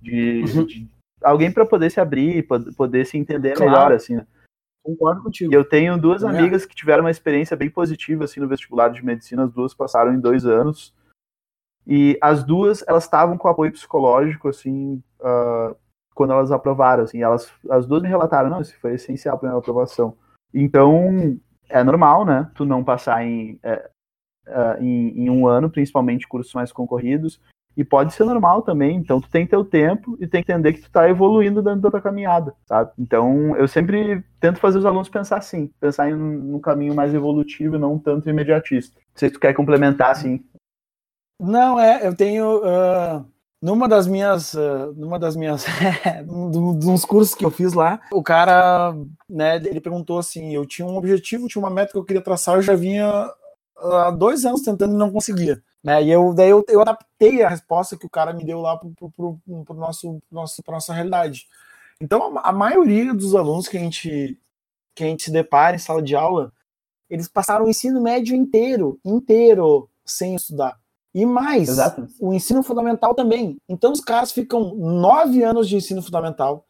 de, 0.00 0.42
uhum. 0.54 0.64
de 0.64 0.88
alguém 1.22 1.52
para 1.52 1.66
poder 1.66 1.90
se 1.90 2.00
abrir, 2.00 2.46
poder 2.74 3.04
se 3.04 3.18
entender 3.18 3.54
claro. 3.54 3.70
melhor, 3.70 3.92
assim. 3.92 4.16
Né? 4.16 4.26
Concordo 4.82 5.22
contigo. 5.22 5.52
E 5.52 5.54
eu 5.54 5.62
tenho 5.62 5.98
duas 5.98 6.24
amigas 6.24 6.64
que 6.64 6.74
tiveram 6.74 7.04
uma 7.04 7.10
experiência 7.10 7.54
bem 7.54 7.68
positiva 7.68 8.24
assim 8.24 8.40
no 8.40 8.48
vestibular 8.48 8.88
de 8.88 9.04
medicina, 9.04 9.44
as 9.44 9.52
duas 9.52 9.74
passaram 9.74 10.14
em 10.14 10.20
dois 10.20 10.46
anos. 10.46 10.94
E 11.86 12.18
as 12.20 12.42
duas, 12.42 12.82
elas 12.86 13.04
estavam 13.04 13.36
com 13.36 13.48
apoio 13.48 13.72
psicológico, 13.72 14.48
assim, 14.48 15.02
uh, 15.20 15.76
quando 16.14 16.32
elas 16.32 16.52
aprovaram, 16.52 17.04
assim, 17.04 17.22
elas, 17.22 17.50
as 17.68 17.86
duas 17.86 18.02
me 18.02 18.08
relataram, 18.08 18.48
não, 18.48 18.60
isso 18.60 18.78
foi 18.80 18.94
essencial 18.94 19.38
para 19.38 19.48
minha 19.48 19.58
aprovação. 19.58 20.16
Então, 20.52 21.38
é 21.68 21.82
normal, 21.82 22.24
né, 22.24 22.50
tu 22.54 22.64
não 22.64 22.84
passar 22.84 23.24
em, 23.24 23.58
é, 23.62 23.90
é, 24.50 24.82
em, 24.82 25.24
em, 25.24 25.30
um 25.30 25.46
ano, 25.46 25.70
principalmente 25.70 26.28
cursos 26.28 26.52
mais 26.52 26.72
concorridos, 26.72 27.40
e 27.76 27.84
pode 27.84 28.12
ser 28.12 28.24
normal 28.24 28.62
também, 28.62 28.96
então 28.96 29.20
tu 29.20 29.30
tem 29.30 29.46
teu 29.46 29.64
tempo 29.64 30.16
e 30.20 30.26
tem 30.26 30.42
que 30.42 30.50
entender 30.50 30.72
que 30.72 30.82
tu 30.82 30.90
tá 30.90 31.08
evoluindo 31.08 31.62
dentro 31.62 31.80
da 31.80 31.90
tua 31.90 32.00
caminhada, 32.00 32.52
sabe? 32.66 32.90
Então, 32.98 33.56
eu 33.56 33.68
sempre 33.68 34.24
tento 34.40 34.58
fazer 34.58 34.78
os 34.78 34.84
alunos 34.84 35.08
pensar 35.08 35.38
assim, 35.38 35.70
pensar 35.80 36.10
em 36.10 36.14
um 36.14 36.58
caminho 36.58 36.94
mais 36.94 37.14
evolutivo 37.14 37.76
e 37.76 37.78
não 37.78 37.98
tanto 37.98 38.28
imediatista. 38.28 38.98
Não 38.98 39.04
sei 39.14 39.28
se 39.28 39.34
tu 39.34 39.40
quer 39.40 39.54
complementar, 39.54 40.10
assim. 40.10 40.44
Não, 41.40 41.78
é, 41.78 42.06
eu 42.06 42.14
tenho... 42.14 42.58
Uh 42.58 43.24
numa 43.62 43.86
das 43.86 44.06
minhas, 44.06 44.54
uh, 44.54 44.94
numa 44.96 45.18
das 45.18 45.36
minhas, 45.36 45.66
uns 46.26 47.04
cursos 47.04 47.34
que 47.34 47.44
eu 47.44 47.50
fiz 47.50 47.74
lá, 47.74 48.00
o 48.10 48.22
cara, 48.22 48.94
né, 49.28 49.56
ele 49.56 49.80
perguntou 49.80 50.18
assim, 50.18 50.54
eu 50.54 50.64
tinha 50.64 50.86
um 50.86 50.96
objetivo, 50.96 51.46
tinha 51.46 51.62
uma 51.62 51.70
meta 51.70 51.92
que 51.92 51.98
eu 51.98 52.04
queria 52.04 52.22
traçar, 52.22 52.56
eu 52.56 52.62
já 52.62 52.74
vinha 52.74 53.30
há 53.80 54.10
dois 54.10 54.44
anos 54.44 54.62
tentando 54.62 54.94
e 54.94 54.98
não 54.98 55.10
conseguia, 55.10 55.62
né, 55.82 56.02
e 56.02 56.10
eu, 56.10 56.34
daí 56.34 56.50
eu, 56.50 56.64
eu 56.68 56.80
adaptei 56.80 57.42
a 57.42 57.48
resposta 57.48 57.96
que 57.96 58.06
o 58.06 58.10
cara 58.10 58.32
me 58.32 58.44
deu 58.44 58.60
lá 58.60 58.76
pro, 58.76 59.10
pro 59.10 59.74
nosso, 59.74 60.20
nosso, 60.30 60.62
nossa 60.68 60.92
realidade. 60.92 61.46
Então, 62.00 62.38
a, 62.38 62.48
a 62.48 62.52
maioria 62.52 63.12
dos 63.12 63.34
alunos 63.34 63.68
que 63.68 63.76
a 63.76 63.80
gente, 63.80 64.38
que 64.94 65.04
a 65.04 65.06
gente 65.06 65.24
se 65.24 65.30
depara 65.30 65.76
em 65.76 65.78
sala 65.78 66.02
de 66.02 66.16
aula, 66.16 66.52
eles 67.08 67.28
passaram 67.28 67.66
o 67.66 67.68
ensino 67.68 68.00
médio 68.00 68.34
inteiro, 68.36 68.98
inteiro, 69.04 69.90
sem 70.04 70.34
estudar. 70.34 70.78
E 71.12 71.26
mais, 71.26 71.68
Exato. 71.68 72.06
o 72.20 72.32
ensino 72.32 72.62
fundamental 72.62 73.14
também. 73.14 73.56
Então 73.68 73.90
os 73.92 74.00
caras 74.00 74.30
ficam 74.30 74.74
nove 74.76 75.42
anos 75.42 75.68
de 75.68 75.76
ensino 75.76 76.00
fundamental, 76.00 76.64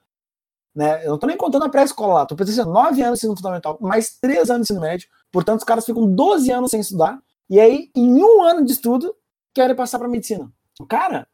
Né? 0.75 1.05
Eu 1.05 1.11
não 1.11 1.19
tô 1.19 1.27
nem 1.27 1.37
contando 1.37 1.65
a 1.65 1.69
pré-escola 1.69 2.15
lá, 2.15 2.27
tô 2.27 2.35
pensando 2.35 2.73
nove 2.73 3.03
anos 3.03 3.19
de 3.19 3.27
ensino 3.27 3.37
fundamental, 3.37 3.77
mais 3.81 4.19
três 4.19 4.51
anos 4.51 4.67
de 4.67 4.73
ensino 4.73 4.81
médio, 4.81 5.09
portanto 5.33 5.61
os 5.61 5.65
caras 5.65 5.85
ficam 5.85 6.07
12 6.07 6.51
anos 6.51 6.71
sem 6.71 6.81
estudar, 6.81 7.21
e 7.51 7.59
aí, 7.59 7.91
em 7.97 8.23
um 8.23 8.43
ano 8.43 8.65
de 8.65 8.71
estudo, 8.71 9.13
querem 9.53 9.75
passar 9.75 9.99
para 9.99 10.09
medicina. 10.09 10.49
Cara, 10.89 11.27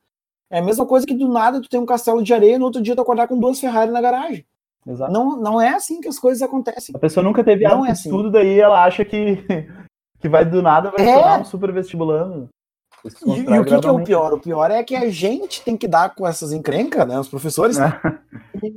é 0.50 0.60
a 0.60 0.62
mesma 0.62 0.86
coisa 0.86 1.06
que 1.06 1.14
do 1.14 1.28
nada 1.28 1.60
tu 1.60 1.68
tem 1.68 1.78
um 1.78 1.86
castelo 1.86 2.22
de 2.22 2.32
areia 2.32 2.56
e 2.56 2.58
no 2.58 2.64
outro 2.64 2.80
dia 2.80 2.96
tu 2.96 3.02
acordar 3.02 3.28
com 3.28 3.38
duas 3.38 3.60
Ferrari 3.60 3.90
na 3.90 4.00
garagem. 4.00 4.46
Exato. 4.86 5.12
Não, 5.12 5.36
não 5.36 5.60
é 5.60 5.74
assim 5.74 6.00
que 6.00 6.08
as 6.08 6.18
coisas 6.18 6.40
acontecem. 6.42 6.94
A 6.94 6.98
pessoa 6.98 7.22
nunca 7.22 7.42
teve 7.44 7.64
não 7.64 7.84
é 7.84 7.90
assim. 7.90 8.08
estudo, 8.08 8.30
daí 8.30 8.58
ela 8.58 8.84
acha 8.84 9.04
que, 9.04 9.44
que 10.20 10.28
vai 10.28 10.44
do 10.44 10.62
nada 10.62 10.90
vai 10.90 11.06
é. 11.06 11.14
tornar 11.14 11.40
um 11.40 11.44
super 11.44 11.72
vestibulando. 11.72 12.48
E, 13.04 13.30
e, 13.30 13.58
o 13.58 13.64
que, 13.64 13.78
que, 13.78 13.86
é 13.86 13.90
o 13.90 14.02
pior? 14.02 14.32
O 14.32 14.40
pior 14.40 14.70
é 14.70 14.82
que 14.82 14.96
a 14.96 15.10
gente 15.10 15.62
tem 15.62 15.76
que 15.76 15.86
dar 15.86 16.14
com 16.14 16.26
essas 16.26 16.52
encrencas, 16.52 17.06
né? 17.06 17.18
Os 17.18 17.28
professores. 17.28 17.78
É. 17.78 18.00
E, 18.62 18.74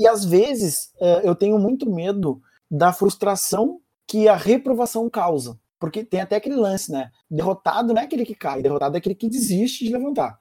e, 0.00 0.08
às 0.08 0.24
vezes 0.24 0.90
uh, 1.00 1.20
eu 1.22 1.34
tenho 1.34 1.58
muito 1.58 1.88
medo 1.88 2.40
da 2.70 2.92
frustração 2.92 3.80
que 4.10 4.26
a 4.26 4.34
reprovação 4.34 5.08
causa. 5.08 5.56
Porque 5.78 6.04
tem 6.04 6.20
até 6.20 6.34
aquele 6.34 6.56
lance, 6.56 6.90
né? 6.90 7.12
Derrotado 7.30 7.94
não 7.94 8.02
é 8.02 8.04
aquele 8.04 8.26
que 8.26 8.34
cai, 8.34 8.60
derrotado 8.60 8.96
é 8.96 8.98
aquele 8.98 9.14
que 9.14 9.28
desiste 9.28 9.84
de 9.84 9.92
levantar. 9.92 10.36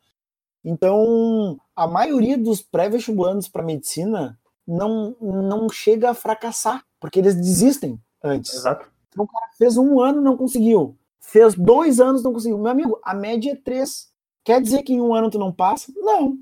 Então, 0.66 1.56
a 1.76 1.88
maioria 1.88 2.36
dos 2.36 2.64
pré-vestibulantes 2.64 3.48
para 3.48 3.64
medicina 3.64 4.38
não, 4.68 5.16
não 5.22 5.70
chega 5.70 6.10
a 6.10 6.14
fracassar, 6.16 6.84
porque 7.00 7.20
eles 7.20 7.36
desistem 7.36 8.02
antes. 8.24 8.56
Exato. 8.56 8.92
Então, 9.10 9.24
o 9.24 9.28
cara 9.28 9.52
fez 9.56 9.78
um 9.78 10.02
ano 10.02 10.20
não 10.20 10.36
conseguiu. 10.36 10.98
Fez 11.22 11.54
dois 11.54 12.00
anos 12.00 12.24
não 12.24 12.34
conseguiu. 12.34 12.58
Meu 12.58 12.72
amigo, 12.72 13.00
a 13.04 13.14
média 13.14 13.52
é 13.52 13.56
três. 13.56 14.10
Quer 14.44 14.60
dizer 14.60 14.82
que 14.82 14.94
em 14.94 15.00
um 15.00 15.14
ano 15.14 15.30
tu 15.30 15.38
não 15.38 15.54
passa? 15.54 15.94
Não. 15.96 16.38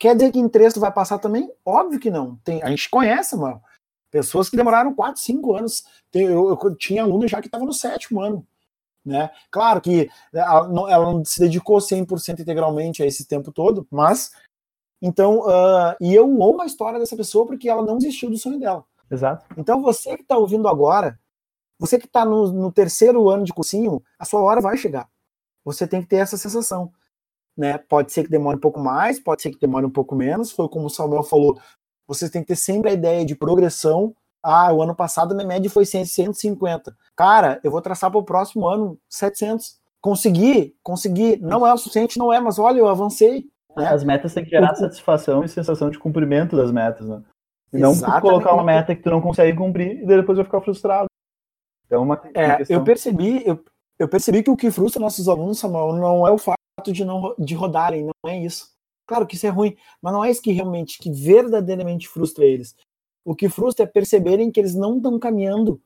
Quer 0.00 0.16
dizer 0.16 0.32
que 0.32 0.38
em 0.40 0.48
três 0.48 0.74
tu 0.74 0.80
vai 0.80 0.92
passar 0.92 1.20
também? 1.20 1.50
Óbvio 1.64 2.00
que 2.00 2.10
não. 2.10 2.36
Tem, 2.42 2.60
a 2.60 2.68
gente 2.70 2.90
conhece, 2.90 3.36
mano. 3.36 3.62
Pessoas 4.10 4.48
que 4.48 4.56
demoraram 4.56 4.94
4, 4.94 5.20
5 5.20 5.56
anos. 5.56 5.84
Eu, 6.12 6.48
eu, 6.48 6.76
tinha 6.76 7.02
aluno 7.02 7.28
já 7.28 7.40
que 7.40 7.46
estava 7.46 7.64
no 7.64 7.72
sétimo 7.72 8.20
ano. 8.20 8.46
Né? 9.04 9.30
Claro 9.50 9.80
que 9.80 10.10
ela 10.32 10.68
não, 10.68 10.88
ela 10.88 11.12
não 11.12 11.24
se 11.24 11.40
dedicou 11.40 11.78
100% 11.78 12.40
integralmente 12.40 13.02
a 13.02 13.06
esse 13.06 13.26
tempo 13.26 13.52
todo, 13.52 13.86
mas. 13.90 14.32
Então, 15.02 15.40
uh, 15.40 15.96
e 15.98 16.14
eu 16.14 16.24
amo 16.24 16.60
a 16.60 16.66
história 16.66 16.98
dessa 16.98 17.16
pessoa 17.16 17.46
porque 17.46 17.68
ela 17.68 17.82
não 17.82 17.96
desistiu 17.96 18.28
do 18.28 18.36
sonho 18.36 18.58
dela. 18.58 18.84
Exato. 19.10 19.46
Então, 19.56 19.80
você 19.80 20.14
que 20.16 20.22
está 20.22 20.36
ouvindo 20.36 20.68
agora, 20.68 21.18
você 21.78 21.98
que 21.98 22.04
está 22.04 22.24
no, 22.24 22.52
no, 22.52 22.70
terceiro 22.70 23.30
ano 23.30 23.44
de 23.44 23.54
cursinho, 23.54 24.02
a 24.18 24.26
sua 24.26 24.42
hora 24.42 24.60
vai 24.60 24.76
chegar. 24.76 25.08
Você 25.64 25.86
tem 25.86 26.02
que 26.02 26.08
ter 26.08 26.16
essa 26.16 26.36
sensação. 26.36 26.92
Né? 27.56 27.78
Pode 27.78 28.12
ser 28.12 28.24
que 28.24 28.30
demore 28.30 28.58
um 28.58 28.60
pouco 28.60 28.78
mais, 28.78 29.18
pode 29.18 29.40
ser 29.40 29.50
que 29.50 29.58
demore 29.58 29.86
um 29.86 29.90
pouco 29.90 30.14
menos. 30.14 30.50
Foi 30.52 30.68
como 30.68 30.86
o 30.86 30.90
Samuel 30.90 31.22
falou, 31.22 31.58
você 32.10 32.28
tem 32.28 32.42
que 32.42 32.48
ter 32.48 32.56
sempre 32.56 32.90
a 32.90 32.92
ideia 32.92 33.24
de 33.24 33.36
progressão. 33.36 34.12
Ah, 34.42 34.72
o 34.72 34.82
ano 34.82 34.96
passado 34.96 35.32
minha 35.32 35.46
média 35.46 35.70
foi 35.70 35.86
150. 35.86 36.96
Cara, 37.14 37.60
eu 37.62 37.70
vou 37.70 37.80
traçar 37.80 38.10
para 38.10 38.18
o 38.18 38.24
próximo 38.24 38.66
ano 38.66 38.98
700. 39.08 39.78
Consegui, 40.00 40.74
consegui. 40.82 41.36
Não 41.36 41.64
é 41.64 41.72
o 41.72 41.78
suficiente, 41.78 42.18
não 42.18 42.32
é, 42.32 42.40
mas 42.40 42.58
olha, 42.58 42.80
eu 42.80 42.88
avancei. 42.88 43.46
Né? 43.76 43.86
As 43.86 44.02
metas 44.02 44.34
têm 44.34 44.42
que 44.42 44.50
gerar 44.50 44.74
satisfação 44.74 45.44
e 45.44 45.48
sensação 45.48 45.88
de 45.88 46.00
cumprimento 46.00 46.56
das 46.56 46.72
metas, 46.72 47.06
né? 47.06 47.22
E 47.72 47.78
não 47.78 47.96
colocar 48.20 48.54
uma 48.54 48.64
meta 48.64 48.96
que 48.96 49.02
tu 49.02 49.10
não 49.10 49.20
consegue 49.20 49.56
cumprir 49.56 50.02
e 50.02 50.06
depois 50.06 50.36
vai 50.36 50.44
ficar 50.44 50.60
frustrado. 50.60 51.06
Então, 51.86 52.02
uma, 52.02 52.20
é, 52.34 52.56
questão... 52.56 52.76
eu 52.76 52.82
percebi, 52.82 53.46
eu, 53.46 53.64
eu 54.00 54.08
percebi 54.08 54.42
que 54.42 54.50
o 54.50 54.56
que 54.56 54.72
frustra 54.72 55.00
nossos 55.00 55.28
alunos, 55.28 55.60
Samuel, 55.60 55.92
não 55.92 56.26
é 56.26 56.32
o 56.32 56.38
fato 56.38 56.58
de 56.92 57.04
não 57.04 57.36
de 57.38 57.54
rodarem, 57.54 58.02
não 58.02 58.30
é 58.30 58.36
isso. 58.36 58.68
Claro 59.10 59.26
que 59.26 59.34
isso 59.34 59.44
é 59.44 59.50
ruim, 59.50 59.76
mas 60.00 60.12
não 60.12 60.24
é 60.24 60.30
isso 60.30 60.40
que 60.40 60.52
realmente, 60.52 60.96
que 61.00 61.10
verdadeiramente 61.10 62.06
frustra 62.06 62.44
eles. 62.44 62.76
O 63.24 63.34
que 63.34 63.48
frustra 63.48 63.82
é 63.82 63.88
perceberem 63.88 64.52
que 64.52 64.60
eles 64.60 64.72
não 64.72 64.98
estão 64.98 65.18
caminhando 65.18 65.82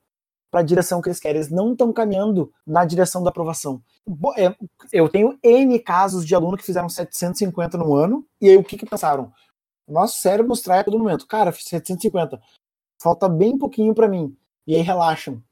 para 0.50 0.60
a 0.60 0.62
direção 0.62 1.00
que 1.00 1.08
eles 1.08 1.18
querem, 1.18 1.38
eles 1.38 1.50
não 1.50 1.72
estão 1.72 1.90
caminhando 1.90 2.52
na 2.66 2.84
direção 2.84 3.22
da 3.22 3.30
aprovação. 3.30 3.82
É, 4.36 4.54
eu 4.92 5.08
tenho 5.08 5.38
N 5.42 5.78
casos 5.78 6.26
de 6.26 6.34
aluno 6.34 6.58
que 6.58 6.66
fizeram 6.66 6.86
750 6.86 7.78
no 7.78 7.94
ano, 7.94 8.26
e 8.38 8.50
aí 8.50 8.58
o 8.58 8.62
que, 8.62 8.76
que 8.76 8.84
pensaram? 8.84 9.32
Nosso 9.88 10.20
cérebro 10.20 10.50
nos 10.50 10.60
trai 10.60 10.80
a 10.80 10.84
todo 10.84 10.98
momento. 10.98 11.26
Cara, 11.26 11.50
fiz 11.50 11.64
750. 11.64 12.38
Falta 13.00 13.26
bem 13.26 13.56
pouquinho 13.56 13.94
para 13.94 14.06
mim. 14.06 14.36
E 14.66 14.76
aí 14.76 14.82
relaxam. 14.82 15.42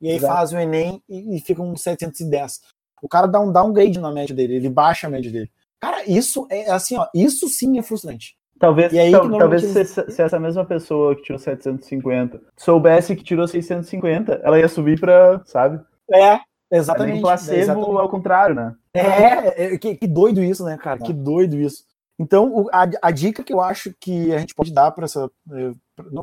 E 0.00 0.08
aí 0.08 0.16
Exato. 0.16 0.32
fazem 0.32 0.58
o 0.58 0.62
Enem 0.62 1.02
e, 1.06 1.36
e 1.36 1.40
ficam 1.42 1.76
710. 1.76 2.62
O 3.02 3.08
cara 3.08 3.26
dá 3.26 3.38
um 3.38 3.52
downgrade 3.52 3.98
na 3.98 4.10
média 4.10 4.34
dele, 4.34 4.54
ele 4.54 4.70
baixa 4.70 5.06
a 5.06 5.10
média 5.10 5.30
dele. 5.30 5.50
Cara, 5.80 6.02
isso 6.06 6.46
é 6.50 6.70
assim, 6.70 6.96
ó, 6.96 7.06
isso 7.14 7.48
sim 7.48 7.78
é 7.78 7.82
frustrante. 7.82 8.36
Talvez, 8.58 8.92
aí, 8.92 9.12
talvez 9.12 9.62
se, 9.62 9.84
se, 9.84 10.20
essa 10.20 10.40
mesma 10.40 10.64
pessoa 10.64 11.14
que 11.14 11.22
tirou 11.22 11.38
750 11.38 12.40
soubesse 12.56 13.14
que 13.14 13.22
tirou 13.22 13.46
650, 13.46 14.40
ela 14.42 14.58
ia 14.58 14.68
subir 14.68 14.98
pra, 14.98 15.40
sabe? 15.44 15.80
É, 16.12 16.40
exatamente. 16.72 17.18
É 17.18 17.20
placebo 17.20 17.56
é 17.56 17.60
exatamente. 17.60 17.98
ao 18.00 18.08
contrário, 18.08 18.54
né? 18.56 18.74
É, 18.92 19.74
é 19.74 19.78
que, 19.78 19.94
que, 19.94 20.06
doido 20.08 20.42
isso, 20.42 20.64
né, 20.64 20.76
cara? 20.76 20.98
Que 20.98 21.12
doido 21.12 21.56
isso. 21.56 21.84
Então, 22.18 22.66
a, 22.72 22.88
a, 23.02 23.10
dica 23.12 23.44
que 23.44 23.52
eu 23.52 23.60
acho 23.60 23.94
que 24.00 24.32
a 24.34 24.38
gente 24.38 24.54
pode 24.54 24.72
dar 24.72 24.90
para 24.90 25.04
essa. 25.04 25.30
É, 25.52 25.72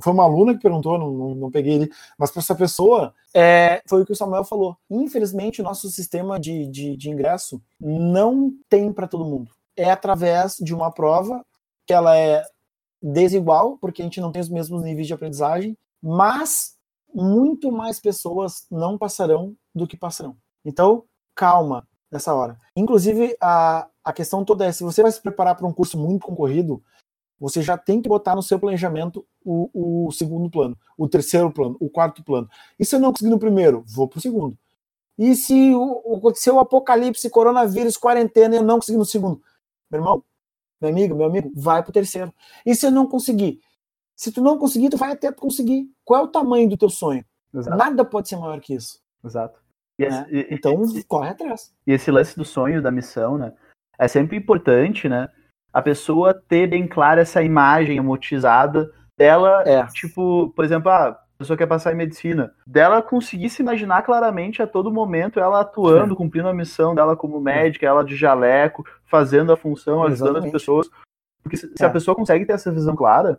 foi 0.01 0.11
uma 0.13 0.23
aluna 0.23 0.53
que 0.53 0.61
perguntou, 0.61 0.97
não, 0.99 1.09
não, 1.11 1.35
não 1.35 1.51
peguei 1.51 1.73
ele, 1.73 1.91
mas 2.17 2.31
para 2.31 2.41
essa 2.41 2.53
pessoa, 2.53 3.13
é, 3.33 3.81
foi 3.87 4.01
o 4.01 4.05
que 4.05 4.11
o 4.11 4.15
Samuel 4.15 4.43
falou. 4.43 4.77
Infelizmente, 4.89 5.61
o 5.61 5.63
nosso 5.63 5.89
sistema 5.89 6.37
de, 6.39 6.67
de, 6.67 6.97
de 6.97 7.09
ingresso 7.09 7.61
não 7.79 8.51
tem 8.69 8.91
para 8.91 9.07
todo 9.07 9.25
mundo. 9.25 9.51
É 9.77 9.89
através 9.89 10.57
de 10.57 10.73
uma 10.73 10.91
prova 10.91 11.45
que 11.87 11.93
ela 11.93 12.17
é 12.17 12.43
desigual, 13.01 13.77
porque 13.77 14.01
a 14.01 14.05
gente 14.05 14.19
não 14.19 14.31
tem 14.31 14.41
os 14.41 14.49
mesmos 14.49 14.83
níveis 14.83 15.07
de 15.07 15.13
aprendizagem, 15.13 15.77
mas 16.01 16.75
muito 17.13 17.71
mais 17.71 17.99
pessoas 17.99 18.65
não 18.69 18.97
passarão 18.97 19.55
do 19.73 19.87
que 19.87 19.95
passarão. 19.95 20.35
Então, 20.65 21.05
calma 21.33 21.87
nessa 22.11 22.33
hora. 22.33 22.59
Inclusive, 22.75 23.35
a, 23.41 23.87
a 24.05 24.13
questão 24.13 24.45
toda 24.45 24.65
é: 24.65 24.71
se 24.71 24.83
você 24.83 25.01
vai 25.01 25.11
se 25.11 25.19
preparar 25.19 25.55
para 25.55 25.65
um 25.65 25.73
curso 25.73 25.97
muito 25.97 26.27
concorrido, 26.27 26.81
você 27.39 27.61
já 27.61 27.77
tem 27.77 28.01
que 28.01 28.07
botar 28.07 28.35
no 28.35 28.43
seu 28.43 28.59
planejamento 28.59 29.25
o, 29.43 30.05
o 30.07 30.11
segundo 30.11 30.49
plano, 30.49 30.77
o 30.97 31.09
terceiro 31.09 31.51
plano, 31.51 31.75
o 31.79 31.89
quarto 31.89 32.23
plano. 32.23 32.49
E 32.79 32.85
se 32.85 32.95
eu 32.95 32.99
não 32.99 33.11
conseguir 33.11 33.31
no 33.31 33.39
primeiro, 33.39 33.83
vou 33.87 34.07
para 34.07 34.19
o 34.19 34.21
segundo. 34.21 34.57
E 35.17 35.35
se 35.35 35.71
aconteceu 36.15 36.55
o 36.55 36.59
apocalipse, 36.59 37.29
coronavírus, 37.29 37.97
quarentena, 37.97 38.55
e 38.55 38.57
eu 38.59 38.63
não 38.63 38.75
conseguir 38.75 38.97
no 38.97 39.05
segundo? 39.05 39.41
Meu 39.89 39.99
irmão, 39.99 40.23
meu 40.79 40.89
amigo, 40.91 41.15
meu 41.15 41.25
amigo, 41.25 41.51
vai 41.55 41.81
pro 41.81 41.91
terceiro. 41.91 42.33
E 42.65 42.75
se 42.75 42.85
eu 42.85 42.91
não 42.91 43.07
conseguir? 43.07 43.59
Se 44.15 44.31
tu 44.31 44.41
não 44.41 44.57
conseguir, 44.57 44.89
tu 44.89 44.97
vai 44.97 45.11
até 45.11 45.31
conseguir. 45.31 45.89
Qual 46.03 46.21
é 46.21 46.23
o 46.23 46.27
tamanho 46.27 46.69
do 46.69 46.77
teu 46.77 46.89
sonho? 46.89 47.25
Exato. 47.53 47.77
Nada 47.77 48.05
pode 48.05 48.29
ser 48.29 48.37
maior 48.37 48.59
que 48.59 48.73
isso. 48.73 48.99
Exato. 49.23 49.59
E 49.97 50.05
né? 50.05 50.27
esse, 50.29 50.53
então, 50.53 50.83
e, 50.95 51.03
corre 51.03 51.29
atrás. 51.29 51.73
E 51.87 51.91
esse 51.91 52.11
lance 52.11 52.35
do 52.35 52.45
sonho, 52.45 52.81
da 52.81 52.91
missão, 52.91 53.37
né? 53.37 53.53
É 53.97 54.07
sempre 54.07 54.37
importante, 54.37 55.07
né? 55.07 55.29
A 55.73 55.81
pessoa 55.81 56.33
ter 56.33 56.67
bem 56.67 56.87
clara 56.87 57.21
essa 57.21 57.43
imagem 57.43 57.99
amortizada 57.99 58.89
dela, 59.17 59.63
é. 59.65 59.85
tipo, 59.87 60.53
por 60.55 60.63
exemplo, 60.63 60.89
ah, 60.89 61.09
a 61.35 61.37
pessoa 61.37 61.57
quer 61.57 61.67
passar 61.67 61.91
em 61.91 61.97
medicina, 61.97 62.53
dela 62.65 63.01
conseguir 63.01 63.49
se 63.49 63.61
imaginar 63.61 64.03
claramente 64.03 64.61
a 64.61 64.67
todo 64.67 64.91
momento 64.91 65.39
ela 65.39 65.61
atuando, 65.61 66.13
é. 66.13 66.17
cumprindo 66.17 66.47
a 66.47 66.53
missão 66.53 66.95
dela 66.95 67.15
como 67.15 67.41
médica, 67.41 67.85
ela 67.85 68.05
de 68.05 68.15
jaleco, 68.15 68.85
fazendo 69.05 69.51
a 69.51 69.57
função, 69.57 70.03
ajudando 70.03 70.29
Exatamente. 70.29 70.45
as 70.45 70.51
pessoas. 70.51 70.89
Porque 71.43 71.57
se, 71.57 71.71
é. 71.79 71.85
a 71.85 71.89
pessoa 71.89 72.15
consegue 72.15 72.45
ter 72.45 72.53
essa 72.53 72.71
visão 72.71 72.95
clara, 72.95 73.37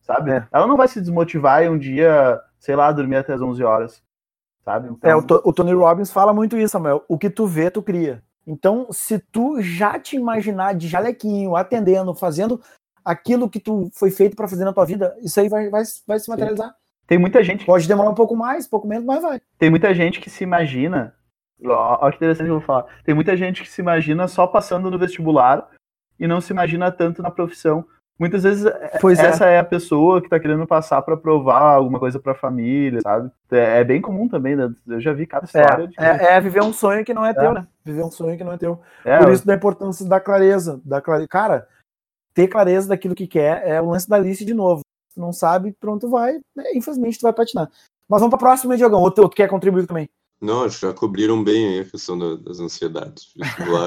sabe? 0.00 0.32
É. 0.32 0.48
Ela 0.50 0.66
não 0.66 0.76
vai 0.76 0.88
se 0.88 1.00
desmotivar 1.00 1.62
e 1.62 1.68
um 1.68 1.78
dia, 1.78 2.40
sei 2.58 2.74
lá, 2.74 2.90
dormir 2.90 3.16
até 3.16 3.34
as 3.34 3.42
11 3.42 3.62
horas, 3.62 4.02
sabe? 4.64 4.88
Então... 4.88 5.10
É, 5.10 5.14
o, 5.14 5.20
o 5.20 5.52
Tony 5.52 5.74
Robbins 5.74 6.10
fala 6.10 6.32
muito 6.32 6.56
isso, 6.56 6.72
Samuel. 6.72 7.04
O 7.06 7.18
que 7.18 7.28
tu 7.28 7.46
vê, 7.46 7.70
tu 7.70 7.82
cria. 7.82 8.22
Então, 8.46 8.88
se 8.90 9.18
tu 9.18 9.60
já 9.60 9.98
te 9.98 10.16
imaginar 10.16 10.74
de 10.74 10.86
jalequinho, 10.88 11.56
atendendo, 11.56 12.14
fazendo 12.14 12.60
aquilo 13.04 13.48
que 13.48 13.60
tu 13.60 13.90
foi 13.92 14.10
feito 14.10 14.36
para 14.36 14.48
fazer 14.48 14.64
na 14.64 14.72
tua 14.72 14.84
vida, 14.84 15.16
isso 15.22 15.38
aí 15.40 15.48
vai, 15.48 15.68
vai, 15.68 15.82
vai 16.06 16.18
se 16.18 16.28
materializar. 16.28 16.68
Sim. 16.68 16.74
Tem 17.06 17.18
muita 17.18 17.42
gente. 17.42 17.66
Pode 17.66 17.86
demorar 17.86 18.10
um 18.10 18.14
pouco 18.14 18.34
mais, 18.34 18.66
um 18.66 18.70
pouco 18.70 18.86
menos, 18.86 19.04
mas 19.04 19.22
vai. 19.22 19.40
Tem 19.58 19.70
muita 19.70 19.94
gente 19.94 20.20
que 20.20 20.30
se 20.30 20.42
imagina. 20.42 21.14
Olha 21.62 22.10
que 22.10 22.16
interessante 22.16 22.46
que 22.46 22.50
eu 22.50 22.58
vou 22.58 22.66
falar. 22.66 22.86
Tem 23.04 23.14
muita 23.14 23.36
gente 23.36 23.62
que 23.62 23.68
se 23.68 23.80
imagina 23.80 24.26
só 24.26 24.46
passando 24.46 24.90
no 24.90 24.98
vestibular 24.98 25.68
e 26.18 26.26
não 26.26 26.40
se 26.40 26.52
imagina 26.52 26.90
tanto 26.90 27.22
na 27.22 27.30
profissão. 27.30 27.86
Muitas 28.18 28.44
vezes 28.44 28.64
é, 28.64 28.98
pois 29.00 29.18
é. 29.18 29.26
essa 29.26 29.48
é. 29.48 29.54
é 29.54 29.58
a 29.58 29.64
pessoa 29.64 30.20
que 30.20 30.26
está 30.26 30.38
querendo 30.38 30.66
passar 30.66 31.02
para 31.02 31.16
provar 31.16 31.74
alguma 31.74 31.98
coisa 31.98 32.18
para 32.18 32.32
a 32.32 32.36
família, 32.36 33.00
sabe? 33.00 33.30
É, 33.50 33.80
é, 33.80 33.84
bem 33.84 34.00
comum 34.00 34.28
também, 34.28 34.54
né? 34.54 34.72
Eu 34.86 35.00
já 35.00 35.12
vi 35.12 35.26
cada 35.26 35.46
história. 35.46 35.84
É, 35.84 35.86
de... 35.86 35.94
é, 35.98 36.34
é 36.36 36.40
viver 36.40 36.62
um 36.62 36.72
sonho 36.72 37.04
que 37.04 37.12
não 37.12 37.24
é, 37.24 37.34
teu, 37.34 37.52
né? 37.52 37.66
Viver 37.84 38.04
um 38.04 38.10
sonho 38.10 38.36
que 38.36 38.44
não 38.44 38.52
é 38.52 38.58
teu. 38.58 38.80
Por 39.20 39.32
isso 39.32 39.46
da 39.46 39.54
importância 39.54 40.06
da 40.06 40.20
clareza, 40.20 40.80
da 40.84 41.00
clare... 41.00 41.26
cara, 41.26 41.66
ter 42.32 42.46
clareza 42.46 42.88
daquilo 42.88 43.14
que 43.14 43.26
quer 43.26 43.66
é 43.66 43.80
o 43.80 43.90
lance 43.90 44.08
da 44.08 44.18
lista 44.18 44.44
de 44.44 44.54
novo 44.54 44.84
tu 45.14 45.20
não 45.20 45.32
sabe, 45.32 45.72
pronto, 45.72 46.08
vai. 46.08 46.34
Né? 46.54 46.64
Infelizmente, 46.74 47.18
tu 47.18 47.22
vai 47.22 47.32
patinar. 47.32 47.70
Mas 48.08 48.20
vamos 48.20 48.30
para 48.30 48.36
a 48.36 48.50
próxima, 48.50 48.76
Diogão. 48.76 49.00
Ou 49.00 49.10
tu, 49.10 49.28
tu 49.28 49.36
quer 49.36 49.48
contribuir 49.48 49.86
também? 49.86 50.08
Não, 50.40 50.68
já 50.68 50.92
cobriram 50.92 51.42
bem 51.42 51.80
a 51.80 51.84
questão 51.84 52.18
das 52.18 52.60
ansiedades. 52.60 53.32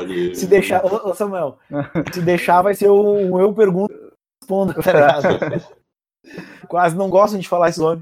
E... 0.07 0.33
se 0.33 0.47
deixar, 0.47 0.83
ô, 0.83 1.09
ô 1.09 1.13
Samuel, 1.13 1.59
se 2.11 2.21
deixar 2.21 2.61
vai 2.63 2.73
ser 2.73 2.89
um 2.89 3.39
eu 3.39 3.53
pergunto 3.53 3.93
respondo. 4.47 4.73
Tá 4.81 6.67
Quase 6.67 6.95
não 6.97 7.09
gostam 7.09 7.39
de 7.39 7.47
falar 7.47 7.69
esse 7.69 7.79
nome. 7.79 8.01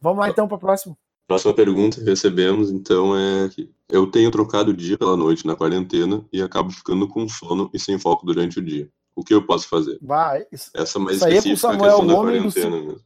Vamos 0.00 0.18
lá 0.18 0.28
então 0.28 0.48
para 0.48 0.56
a 0.56 0.60
próxima. 0.60 0.96
Próxima 1.28 1.54
pergunta 1.54 1.98
que 1.98 2.04
recebemos, 2.04 2.70
então, 2.70 3.16
é 3.16 3.48
que 3.48 3.70
eu 3.88 4.10
tenho 4.10 4.30
trocado 4.30 4.72
o 4.72 4.76
dia 4.76 4.98
pela 4.98 5.16
noite 5.16 5.46
na 5.46 5.54
quarentena 5.54 6.24
e 6.32 6.42
acabo 6.42 6.70
ficando 6.70 7.06
com 7.06 7.28
sono 7.28 7.70
e 7.72 7.78
sem 7.78 7.98
foco 7.98 8.26
durante 8.26 8.58
o 8.58 8.62
dia. 8.62 8.88
O 9.14 9.22
que 9.22 9.32
eu 9.32 9.46
posso 9.46 9.68
fazer? 9.68 9.98
Vai, 10.02 10.44
isso, 10.50 10.70
Essa 10.74 10.98
mais 10.98 11.16
isso 11.18 11.26
aí 11.26 11.36
é 11.36 11.42
com 11.42 11.48
específica 11.48 11.72
Samuel, 11.72 11.98
o 11.98 12.18
homem 12.18 12.42
do 12.42 12.52
quarentena 12.52 12.76
mesmo. 12.76 13.00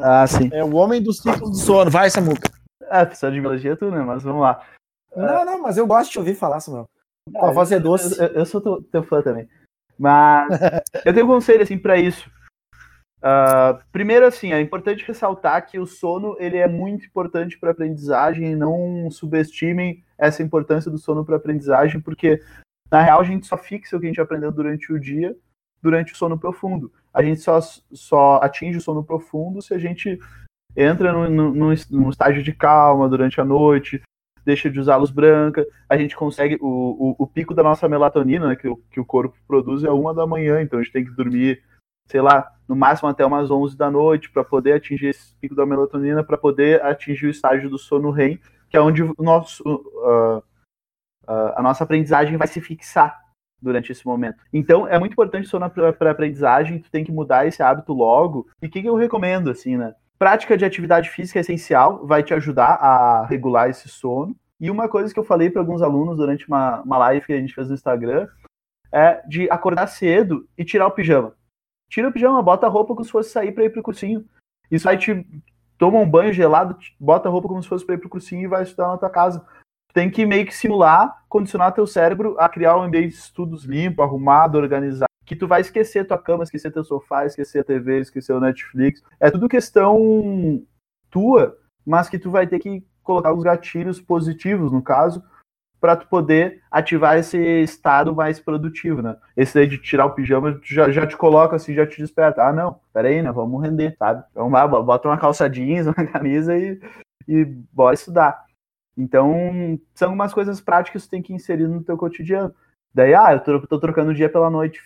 Ah, 0.00 0.26
sim. 0.26 0.50
é 0.52 0.64
o 0.64 0.74
homem 0.74 1.00
do 1.00 1.12
ciclo 1.12 1.50
do 1.50 1.56
sono. 1.56 1.90
Vai, 1.90 2.10
Samuca. 2.10 2.50
Ah, 2.90 3.06
precisa 3.06 3.30
de 3.30 3.40
biologia 3.40 3.76
tu, 3.76 3.90
né? 3.90 4.02
Mas 4.02 4.24
vamos 4.24 4.42
lá. 4.42 4.60
Não, 5.16 5.44
não, 5.44 5.62
mas 5.62 5.76
eu 5.76 5.86
gosto 5.86 6.10
de 6.10 6.18
ouvir 6.18 6.34
falar, 6.34 6.58
Samuel. 6.58 6.88
Tua 7.32 7.52
voz 7.52 7.70
é 7.70 7.78
doce. 7.78 8.20
Eu, 8.20 8.26
eu 8.28 8.46
sou 8.46 8.60
teu, 8.60 8.82
teu 8.82 9.02
fã 9.04 9.22
também. 9.22 9.48
Mas 9.98 10.48
eu 11.04 11.12
tenho 11.14 11.26
um 11.26 11.28
conselho, 11.28 11.62
assim, 11.62 11.78
pra 11.78 11.96
isso. 11.96 12.30
Ah, 13.26 13.80
primeiro, 13.90 14.26
assim, 14.26 14.52
é 14.52 14.60
importante 14.60 15.02
ressaltar 15.06 15.66
que 15.66 15.78
o 15.78 15.86
sono, 15.86 16.36
ele 16.38 16.58
é 16.58 16.68
muito 16.68 17.06
importante 17.06 17.58
para 17.58 17.70
aprendizagem 17.70 18.54
não 18.54 19.10
subestimem 19.10 20.04
essa 20.18 20.42
importância 20.42 20.90
do 20.90 20.98
sono 20.98 21.24
para 21.24 21.36
aprendizagem, 21.36 22.02
porque, 22.02 22.42
na 22.90 23.00
real, 23.00 23.22
a 23.22 23.24
gente 23.24 23.46
só 23.46 23.56
fixa 23.56 23.96
o 23.96 24.00
que 24.00 24.04
a 24.04 24.08
gente 24.10 24.20
aprendeu 24.20 24.52
durante 24.52 24.92
o 24.92 25.00
dia, 25.00 25.34
durante 25.80 26.12
o 26.12 26.16
sono 26.16 26.38
profundo. 26.38 26.92
A 27.14 27.22
gente 27.22 27.40
só, 27.40 27.58
só 27.92 28.40
atinge 28.42 28.76
o 28.76 28.82
sono 28.82 29.02
profundo 29.02 29.62
se 29.62 29.72
a 29.72 29.78
gente 29.78 30.18
entra 30.76 31.10
num, 31.12 31.50
num 31.90 32.10
estágio 32.10 32.42
de 32.42 32.52
calma 32.52 33.08
durante 33.08 33.40
a 33.40 33.44
noite, 33.44 34.02
deixa 34.44 34.70
de 34.70 34.78
usar 34.78 34.96
luz 34.96 35.10
branca, 35.10 35.66
a 35.88 35.96
gente 35.96 36.16
consegue. 36.16 36.58
O, 36.60 37.16
o, 37.18 37.24
o 37.24 37.26
pico 37.26 37.54
da 37.54 37.62
nossa 37.62 37.88
melatonina, 37.88 38.48
né, 38.48 38.56
que, 38.56 38.68
o, 38.68 38.76
que 38.90 39.00
o 39.00 39.04
corpo 39.04 39.36
produz, 39.46 39.84
é 39.84 39.90
uma 39.90 40.14
da 40.14 40.26
manhã, 40.26 40.60
então 40.60 40.78
a 40.78 40.82
gente 40.82 40.92
tem 40.92 41.04
que 41.04 41.10
dormir, 41.10 41.62
sei 42.06 42.20
lá, 42.20 42.50
no 42.68 42.76
máximo 42.76 43.08
até 43.08 43.24
umas 43.24 43.50
11 43.50 43.76
da 43.76 43.90
noite, 43.90 44.30
para 44.30 44.44
poder 44.44 44.74
atingir 44.74 45.08
esse 45.08 45.34
pico 45.36 45.54
da 45.54 45.66
melatonina, 45.66 46.22
para 46.22 46.36
poder 46.36 46.82
atingir 46.84 47.26
o 47.26 47.30
estágio 47.30 47.70
do 47.70 47.78
sono 47.78 48.10
REM, 48.10 48.38
que 48.68 48.76
é 48.76 48.80
onde 48.80 49.02
o 49.02 49.14
nosso, 49.18 49.62
uh, 49.64 50.38
uh, 50.38 51.52
a 51.56 51.62
nossa 51.62 51.84
aprendizagem 51.84 52.36
vai 52.36 52.46
se 52.46 52.60
fixar 52.60 53.24
durante 53.60 53.90
esse 53.90 54.06
momento. 54.06 54.42
Então, 54.52 54.86
é 54.86 54.98
muito 54.98 55.12
importante 55.12 55.48
sono 55.48 55.68
para 55.70 56.10
aprendizagem, 56.10 56.80
tu 56.80 56.90
tem 56.90 57.02
que 57.02 57.12
mudar 57.12 57.46
esse 57.46 57.62
hábito 57.62 57.92
logo. 57.94 58.46
E 58.60 58.66
o 58.66 58.70
que, 58.70 58.82
que 58.82 58.88
eu 58.88 58.94
recomendo, 58.94 59.50
assim, 59.50 59.76
né? 59.76 59.94
Prática 60.18 60.56
de 60.56 60.64
atividade 60.64 61.10
física 61.10 61.38
é 61.38 61.42
essencial, 61.42 62.06
vai 62.06 62.22
te 62.22 62.32
ajudar 62.32 62.74
a 62.74 63.26
regular 63.26 63.68
esse 63.68 63.88
sono. 63.88 64.34
E 64.60 64.70
uma 64.70 64.88
coisa 64.88 65.12
que 65.12 65.18
eu 65.18 65.24
falei 65.24 65.50
para 65.50 65.60
alguns 65.60 65.82
alunos 65.82 66.16
durante 66.16 66.46
uma, 66.46 66.80
uma 66.82 66.98
live 66.98 67.26
que 67.26 67.32
a 67.32 67.40
gente 67.40 67.54
fez 67.54 67.68
no 67.68 67.74
Instagram 67.74 68.28
é 68.92 69.20
de 69.26 69.50
acordar 69.50 69.88
cedo 69.88 70.48
e 70.56 70.64
tirar 70.64 70.86
o 70.86 70.92
pijama. 70.92 71.34
Tira 71.90 72.08
o 72.08 72.12
pijama, 72.12 72.40
bota 72.40 72.66
a 72.66 72.70
roupa 72.70 72.94
como 72.94 73.04
se 73.04 73.10
fosse 73.10 73.30
sair 73.30 73.52
para 73.52 73.64
ir 73.64 73.70
pro 73.70 73.82
cursinho. 73.82 74.24
Isso 74.70 74.88
aí 74.88 74.96
te 74.96 75.26
toma 75.76 75.98
um 75.98 76.08
banho 76.08 76.32
gelado, 76.32 76.78
bota 76.98 77.28
a 77.28 77.32
roupa 77.32 77.48
como 77.48 77.62
se 77.62 77.68
fosse 77.68 77.84
para 77.84 77.96
ir 77.96 77.98
pro 77.98 78.08
cursinho 78.08 78.42
e 78.42 78.46
vai 78.46 78.62
estudar 78.62 78.88
na 78.88 78.98
tua 78.98 79.10
casa. 79.10 79.44
Tem 79.92 80.10
que 80.10 80.24
meio 80.24 80.46
que 80.46 80.54
simular, 80.54 81.24
condicionar 81.28 81.72
teu 81.72 81.86
cérebro 81.86 82.36
a 82.38 82.48
criar 82.48 82.76
um 82.76 82.82
ambiente 82.82 83.10
de 83.10 83.14
estudos 83.14 83.64
limpo, 83.64 84.02
arrumado, 84.02 84.58
organizado 84.58 85.13
que 85.24 85.34
tu 85.34 85.46
vai 85.46 85.60
esquecer 85.60 86.06
tua 86.06 86.18
cama, 86.18 86.44
esquecer 86.44 86.72
teu 86.72 86.84
sofá, 86.84 87.24
esquecer 87.24 87.60
a 87.60 87.64
TV, 87.64 88.00
esquecer 88.00 88.32
o 88.32 88.40
Netflix. 88.40 89.02
É 89.18 89.30
tudo 89.30 89.48
questão 89.48 90.62
tua, 91.10 91.56
mas 91.86 92.08
que 92.08 92.18
tu 92.18 92.30
vai 92.30 92.46
ter 92.46 92.58
que 92.58 92.84
colocar 93.02 93.32
os 93.32 93.42
gatilhos 93.42 94.00
positivos, 94.00 94.72
no 94.72 94.82
caso, 94.82 95.22
para 95.80 95.96
tu 95.96 96.08
poder 96.08 96.62
ativar 96.70 97.18
esse 97.18 97.38
estado 97.62 98.14
mais 98.14 98.40
produtivo, 98.40 99.02
né? 99.02 99.16
Esse 99.36 99.54
daí 99.54 99.66
de 99.66 99.76
tirar 99.76 100.06
o 100.06 100.14
pijama 100.14 100.58
já, 100.64 100.90
já 100.90 101.06
te 101.06 101.16
coloca 101.16 101.56
assim, 101.56 101.74
já 101.74 101.86
te 101.86 102.00
desperta. 102.00 102.42
Ah, 102.42 102.52
não, 102.52 102.80
peraí, 102.92 103.22
né? 103.22 103.30
Vamos 103.30 103.62
render, 103.62 103.94
sabe? 103.98 104.24
Vamos 104.34 104.52
lá, 104.52 104.66
bota 104.66 105.08
uma 105.08 105.18
calça 105.18 105.48
jeans, 105.48 105.84
uma 105.86 106.06
camisa 106.06 106.56
e, 106.56 106.80
e 107.28 107.44
bora 107.44 107.94
estudar. 107.94 108.44
Então, 108.96 109.78
são 109.94 110.12
umas 110.12 110.32
coisas 110.32 110.60
práticas 110.60 111.02
que 111.02 111.08
tu 111.08 111.10
tem 111.10 111.22
que 111.22 111.34
inserir 111.34 111.68
no 111.68 111.82
teu 111.82 111.98
cotidiano. 111.98 112.54
Daí, 112.94 113.12
ah, 113.12 113.32
eu 113.32 113.40
tô, 113.40 113.66
tô, 113.66 113.80
trocando 113.80 114.12
o 114.12 114.14
dia 114.14 114.28
pela 114.28 114.48
noite. 114.48 114.80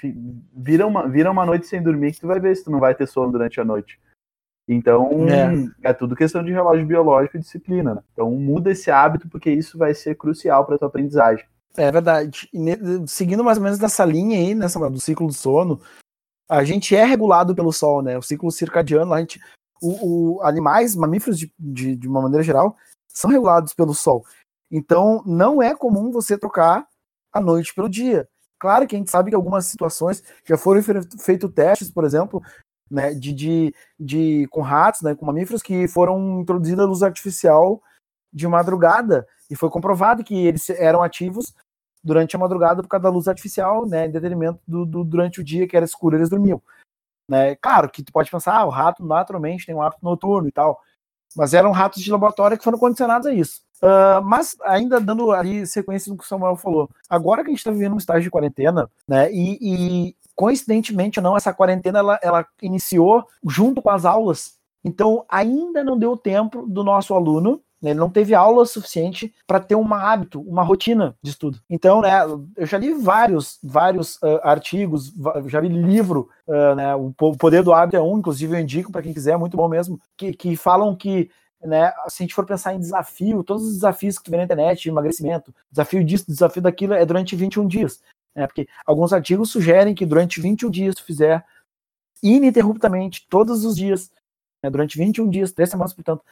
Vira 0.57 0.87
uma, 0.87 1.07
vira 1.07 1.31
uma 1.31 1.45
noite 1.45 1.67
sem 1.67 1.83
dormir 1.83 2.13
que 2.13 2.21
tu 2.21 2.27
vai 2.27 2.41
ver 2.41 2.57
se 2.57 2.65
tu 2.65 2.71
não 2.71 2.81
vai 2.81 2.95
ter 2.95 3.07
sono 3.07 3.31
durante 3.31 3.61
a 3.61 3.65
noite. 3.65 4.01
Então, 4.67 5.11
é, 5.29 5.91
é 5.91 5.93
tudo 5.93 6.17
questão 6.17 6.43
de 6.43 6.51
relógio 6.51 6.87
biológico 6.87 7.37
e 7.37 7.41
disciplina. 7.41 7.97
Né? 7.97 8.03
Então, 8.13 8.31
muda 8.31 8.71
esse 8.71 8.91
hábito, 8.91 9.29
porque 9.29 9.51
isso 9.51 9.77
vai 9.77 9.93
ser 9.93 10.15
crucial 10.15 10.65
para 10.65 10.79
tua 10.79 10.89
aprendizagem. 10.89 11.45
É 11.77 11.93
verdade. 11.93 12.49
E, 12.53 13.07
seguindo 13.07 13.45
mais 13.45 13.59
ou 13.59 13.65
menos 13.65 13.79
nessa 13.79 14.05
linha 14.07 14.39
aí, 14.39 14.55
nessa, 14.55 14.79
do 14.91 15.01
ciclo 15.01 15.27
do 15.27 15.33
sono, 15.35 15.81
a 16.49 16.65
gente 16.65 16.97
é 16.97 17.05
regulado 17.05 17.55
pelo 17.55 17.73
sol, 17.73 18.03
né? 18.03 18.17
O 18.17 18.23
ciclo 18.23 18.51
circadiano, 18.51 19.13
a 19.13 19.21
gente, 19.21 19.39
o, 19.83 20.39
o 20.39 20.43
animais, 20.43 20.97
mamíferos 20.97 21.39
de, 21.39 21.53
de, 21.59 21.95
de 21.95 22.09
uma 22.09 22.23
maneira 22.23 22.43
geral, 22.43 22.75
são 23.07 23.31
regulados 23.31 23.75
pelo 23.75 23.93
sol. 23.93 24.25
Então, 24.71 25.23
não 25.27 25.63
é 25.63 25.75
comum 25.75 26.11
você 26.11 26.39
trocar 26.39 26.87
a 27.33 27.41
noite 27.41 27.75
pelo 27.75 27.89
dia. 27.89 28.29
Claro 28.59 28.87
que 28.87 28.97
a 28.97 28.99
gente 28.99 29.11
sabe 29.11 29.31
que 29.31 29.37
algumas 29.37 29.67
situações 29.67 30.23
já 30.45 30.57
foram 30.57 30.83
feitos 30.83 31.53
testes, 31.53 31.91
por 31.91 32.05
exemplo, 32.05 32.43
né, 32.91 33.15
de, 33.15 33.33
de, 33.33 33.75
de, 33.99 34.47
com 34.49 34.61
ratos, 34.61 35.03
né, 35.03 35.15
com 35.15 35.27
mamíferos 35.27 35.63
que 35.63 35.87
foram 35.87 36.41
introduzidos 36.41 36.87
luz 36.87 37.03
artificial 37.03 37.81
de 38.33 38.47
madrugada 38.49 39.27
e 39.51 39.57
foi 39.57 39.71
comprovado 39.71 40.25
que 40.25 40.47
eles 40.47 40.69
eram 40.71 41.03
ativos 41.03 41.55
durante 42.03 42.35
a 42.37 42.39
madrugada 42.39 42.83
por 42.83 42.89
causa 42.89 43.05
da 43.05 43.11
luz 43.11 43.29
artificial, 43.29 43.87
né, 43.87 44.07
em 44.07 44.11
detrimento 44.11 44.61
do, 44.67 44.85
do, 44.85 45.05
durante 45.05 45.41
o 45.41 45.45
dia 45.45 45.69
que 45.69 45.77
era 45.77 45.85
escuro 45.85 46.17
eles 46.17 46.29
dormiam. 46.29 46.61
Né? 47.31 47.55
Claro 47.57 47.91
que 47.91 48.03
tu 48.03 48.13
pode 48.13 48.31
pensar, 48.31 48.57
ah, 48.57 48.65
o 48.65 48.71
rato 48.71 49.05
naturalmente 49.05 49.67
tem 49.67 49.75
um 49.75 49.83
hábito 49.83 50.03
noturno 50.03 50.49
e 50.49 50.53
tal, 50.53 50.81
mas 51.37 51.53
eram 51.53 51.71
ratos 51.71 52.03
de 52.03 52.11
laboratório 52.11 52.57
que 52.57 52.65
foram 52.65 52.79
condicionados 52.79 53.27
a 53.27 53.33
isso. 53.33 53.63
Uh, 53.83 54.23
mas 54.25 54.57
ainda 54.63 55.01
dando 55.01 55.31
ali 55.31 55.67
sequência 55.67 56.11
no 56.11 56.19
que 56.19 56.25
o 56.25 56.27
Samuel 56.27 56.57
falou, 56.57 56.91
agora 57.09 57.43
que 57.43 57.49
a 57.49 57.51
gente 57.51 57.61
está 57.61 57.71
vivendo 57.71 57.95
um 57.95 57.99
estágio 57.99 58.23
de 58.23 58.31
quarentena, 58.31 58.91
né, 59.07 59.33
e, 59.33 59.59
e 59.61 60.17
coincidentemente 60.35 61.21
ou 61.21 61.23
não, 61.23 61.37
essa 61.37 61.53
quarentena 61.53 62.01
ela, 62.01 62.19
ela 62.23 62.47
iniciou 62.61 63.25
junto 63.47 63.81
com 63.81 63.91
as 63.91 64.05
aulas, 64.05 64.55
então 64.85 65.25
ainda 65.29 65.85
não 65.85 65.99
deu 65.99 66.17
tempo 66.17 66.67
do 66.67 66.83
nosso 66.83 67.15
aluno 67.15 67.63
né, 67.81 67.91
ele 67.91 67.99
não 67.99 68.11
teve 68.11 68.35
aula 68.35 68.67
suficiente 68.67 69.33
para 69.47 69.61
ter 69.61 69.77
um 69.77 69.95
hábito, 69.95 70.41
uma 70.41 70.63
rotina 70.63 71.17
de 71.23 71.31
estudo. 71.31 71.61
Então, 71.71 72.01
né, 72.01 72.11
eu 72.57 72.67
já 72.67 72.77
li 72.77 72.93
vários, 72.93 73.59
vários 73.63 74.17
uh, 74.17 74.41
artigos, 74.43 75.13
já 75.47 75.61
li 75.61 75.69
livro, 75.69 76.29
uh, 76.47 76.75
né, 76.75 76.95
o 76.95 77.13
Poder 77.13 77.63
do 77.63 77.73
Hábito 77.73 77.97
é 77.97 78.03
um, 78.03 78.19
inclusive 78.19 78.57
eu 78.57 78.61
indico 78.61 78.91
para 78.91 79.03
quem 79.03 79.15
quiser, 79.15 79.33
é 79.33 79.37
muito 79.37 79.57
bom 79.57 79.69
mesmo, 79.69 80.01
que, 80.17 80.33
que 80.33 80.57
falam 80.57 80.95
que 80.95 81.31
né, 81.63 81.93
se 82.09 82.23
a 82.23 82.25
gente 82.25 82.35
for 82.35 82.47
pensar 82.47 82.75
em 82.75 82.79
desafio, 82.79 83.43
todos 83.43 83.65
os 83.65 83.75
desafios 83.75 84.19
que 84.19 84.25
tu 84.25 84.31
vê 84.31 84.37
na 84.37 84.45
internet, 84.45 84.89
emagrecimento, 84.89 85.55
desafio 85.71 86.05
disso, 86.05 86.27
desafio 86.29 86.63
daquilo, 86.63 86.95
é 86.95 87.05
durante 87.05 87.35
21 87.35 87.67
dias. 87.67 88.01
Né, 88.35 88.47
porque 88.47 88.69
alguns 88.87 89.13
artigos 89.13 89.51
sugerem 89.51 89.95
que 89.95 90.07
durante 90.07 90.41
21 90.41 90.71
dias 90.71 90.95
tu 90.95 91.05
fizer 91.05 91.45
ininterruptamente, 92.23 93.27
todos 93.29 93.65
os 93.65 93.77
dias, 93.77 94.11
né, 94.63 94.71
durante 94.71 94.97
21 94.97 95.29
dias, 95.29 95.53
três 95.53 95.71
semanas, 95.71 95.93
portanto, 95.93 96.23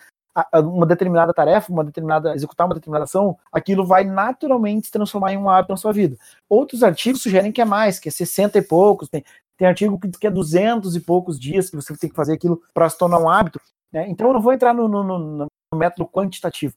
uma 0.54 0.84
determinada 0.84 1.32
tarefa, 1.32 1.72
uma 1.72 1.82
determinada 1.82 2.34
executar 2.34 2.66
uma 2.66 2.74
determinada 2.74 3.04
ação, 3.04 3.38
aquilo 3.50 3.86
vai 3.86 4.04
naturalmente 4.04 4.86
se 4.86 4.92
transformar 4.92 5.32
em 5.32 5.38
um 5.38 5.48
hábito 5.48 5.72
na 5.72 5.76
sua 5.78 5.92
vida. 5.92 6.16
Outros 6.48 6.82
artigos 6.82 7.22
sugerem 7.22 7.50
que 7.50 7.60
é 7.60 7.64
mais, 7.64 7.98
que 7.98 8.08
é 8.08 8.12
60 8.12 8.58
e 8.58 8.62
poucos, 8.62 9.08
tem, 9.08 9.24
tem 9.56 9.66
artigo 9.66 9.98
que 9.98 10.26
é 10.26 10.30
200 10.30 10.94
e 10.94 11.00
poucos 11.00 11.40
dias 11.40 11.70
que 11.70 11.76
você 11.76 11.96
tem 11.96 12.10
que 12.10 12.16
fazer 12.16 12.34
aquilo 12.34 12.62
para 12.74 12.88
se 12.88 12.98
tornar 12.98 13.18
um 13.18 13.30
hábito. 13.30 13.60
Né? 13.96 14.06
Então 14.10 14.26
eu 14.26 14.34
não 14.34 14.40
vou 14.42 14.52
entrar 14.52 14.74
no, 14.74 14.86
no, 14.86 15.02
no, 15.02 15.18
no, 15.18 15.78
método 15.78 16.06
quantitativo. 16.06 16.74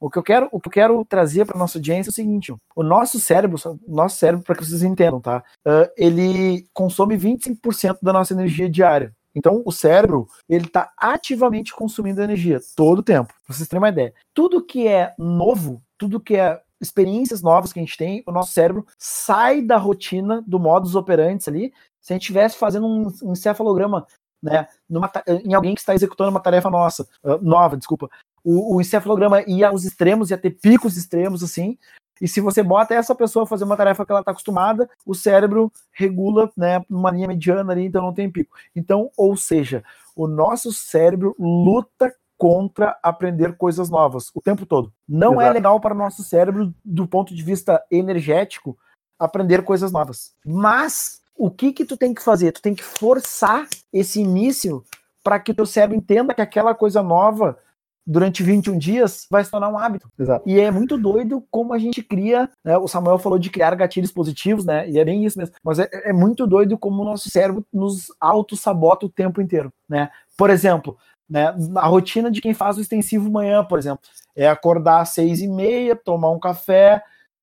O 0.00 0.10
que 0.10 0.18
eu 0.18 0.22
quero, 0.22 0.48
o 0.50 0.58
que 0.58 0.68
eu 0.68 0.72
quero 0.72 1.04
trazer 1.04 1.44
para 1.44 1.58
nossa 1.58 1.76
audiência 1.76 2.08
é 2.08 2.12
o 2.12 2.14
seguinte: 2.14 2.52
o 2.74 2.82
nosso 2.82 3.20
cérebro, 3.20 3.58
nosso 3.86 4.16
cérebro, 4.16 4.44
para 4.44 4.56
que 4.56 4.64
vocês 4.64 4.82
entendam, 4.82 5.20
tá? 5.20 5.44
Uh, 5.66 5.92
ele 5.96 6.66
consome 6.72 7.16
25% 7.16 7.98
da 8.02 8.12
nossa 8.12 8.32
energia 8.32 8.68
diária. 8.68 9.12
Então, 9.34 9.62
o 9.64 9.72
cérebro, 9.72 10.26
ele 10.48 10.66
está 10.66 10.92
ativamente 10.96 11.74
consumindo 11.74 12.22
energia 12.22 12.60
todo 12.76 12.98
o 12.98 13.02
tempo. 13.02 13.32
Pra 13.46 13.54
vocês 13.54 13.68
terem 13.68 13.80
uma 13.80 13.88
ideia. 13.88 14.12
Tudo 14.34 14.64
que 14.64 14.86
é 14.86 15.14
novo, 15.18 15.82
tudo 15.96 16.20
que 16.20 16.36
é 16.36 16.60
experiências 16.80 17.40
novas 17.40 17.72
que 17.72 17.78
a 17.78 17.82
gente 17.82 17.96
tem, 17.96 18.22
o 18.26 18.32
nosso 18.32 18.52
cérebro 18.52 18.84
sai 18.98 19.62
da 19.62 19.78
rotina 19.78 20.42
do 20.46 20.58
modus 20.58 20.96
operandi 20.96 21.44
ali. 21.48 21.72
Se 22.00 22.12
a 22.12 22.14
gente 22.14 22.22
estivesse 22.22 22.58
fazendo 22.58 22.86
um 22.86 23.32
encefalograma 23.32 24.06
né, 24.42 24.66
numa, 24.88 25.10
em 25.44 25.54
alguém 25.54 25.74
que 25.74 25.80
está 25.80 25.94
executando 25.94 26.30
uma 26.30 26.40
tarefa 26.40 26.68
nossa, 26.68 27.06
uh, 27.22 27.38
nova, 27.40 27.76
desculpa, 27.76 28.10
o, 28.44 28.76
o 28.76 28.80
encefalograma 28.80 29.42
ia 29.46 29.68
aos 29.68 29.84
extremos, 29.84 30.30
ia 30.30 30.38
ter 30.38 30.50
picos 30.50 30.96
extremos 30.96 31.42
assim, 31.42 31.78
e 32.20 32.28
se 32.28 32.40
você 32.40 32.62
bota 32.62 32.94
essa 32.94 33.14
pessoa 33.14 33.44
a 33.44 33.46
fazer 33.46 33.64
uma 33.64 33.76
tarefa 33.76 34.06
que 34.06 34.12
ela 34.12 34.20
está 34.20 34.30
acostumada, 34.30 34.88
o 35.04 35.14
cérebro 35.14 35.72
regula, 35.92 36.50
né, 36.56 36.84
numa 36.88 37.10
linha 37.10 37.26
mediana 37.26 37.72
ali, 37.72 37.86
então 37.86 38.00
não 38.00 38.14
tem 38.14 38.30
pico. 38.30 38.56
Então, 38.76 39.10
ou 39.16 39.36
seja, 39.36 39.82
o 40.14 40.28
nosso 40.28 40.72
cérebro 40.72 41.34
luta 41.38 42.14
contra 42.38 42.96
aprender 43.02 43.56
coisas 43.56 43.88
novas 43.88 44.30
o 44.34 44.40
tempo 44.40 44.66
todo. 44.66 44.92
Não 45.08 45.40
é 45.40 45.44
Exato. 45.44 45.50
é 45.50 45.52
legal 45.52 45.80
para 45.80 45.94
o 45.94 45.98
nosso 45.98 46.22
cérebro, 46.22 46.72
do 46.84 47.06
ponto 47.06 47.34
de 47.34 47.42
vista 47.42 47.82
energético, 47.90 48.76
aprender 49.18 49.62
coisas 49.62 49.90
novas. 49.90 50.34
Mas 50.44 51.21
o 51.42 51.50
que 51.50 51.72
que 51.72 51.84
tu 51.84 51.96
tem 51.96 52.14
que 52.14 52.22
fazer? 52.22 52.52
Tu 52.52 52.62
tem 52.62 52.72
que 52.72 52.84
forçar 52.84 53.66
esse 53.92 54.20
início 54.20 54.84
para 55.24 55.40
que 55.40 55.50
o 55.50 55.54
teu 55.54 55.66
cérebro 55.66 55.96
entenda 55.96 56.32
que 56.32 56.40
aquela 56.40 56.72
coisa 56.72 57.02
nova 57.02 57.58
durante 58.06 58.44
21 58.44 58.78
dias 58.78 59.26
vai 59.28 59.44
se 59.44 59.50
tornar 59.50 59.68
um 59.68 59.76
hábito. 59.76 60.08
Exato. 60.16 60.48
E 60.48 60.60
é 60.60 60.70
muito 60.70 60.96
doido 60.96 61.44
como 61.50 61.74
a 61.74 61.80
gente 61.80 62.00
cria, 62.00 62.48
né? 62.64 62.78
O 62.78 62.86
Samuel 62.86 63.18
falou 63.18 63.40
de 63.40 63.50
criar 63.50 63.74
gatilhos 63.74 64.12
positivos, 64.12 64.64
né? 64.64 64.88
E 64.88 65.00
é 65.00 65.04
bem 65.04 65.24
isso 65.24 65.36
mesmo. 65.36 65.56
Mas 65.64 65.80
é, 65.80 65.88
é 65.92 66.12
muito 66.12 66.46
doido 66.46 66.78
como 66.78 67.02
o 67.02 67.04
nosso 67.04 67.28
cérebro 67.28 67.66
nos 67.72 68.06
auto-sabota 68.20 69.06
o 69.06 69.10
tempo 69.10 69.42
inteiro, 69.42 69.72
né? 69.88 70.10
Por 70.38 70.48
exemplo, 70.48 70.96
né, 71.28 71.52
a 71.74 71.86
rotina 71.88 72.30
de 72.30 72.40
quem 72.40 72.54
faz 72.54 72.78
o 72.78 72.80
extensivo 72.80 73.28
manhã, 73.28 73.64
por 73.64 73.80
exemplo, 73.80 74.02
é 74.36 74.48
acordar 74.48 75.00
às 75.00 75.08
seis 75.08 75.40
e 75.40 75.48
meia, 75.48 75.96
tomar 75.96 76.30
um 76.30 76.38
café, 76.38 77.02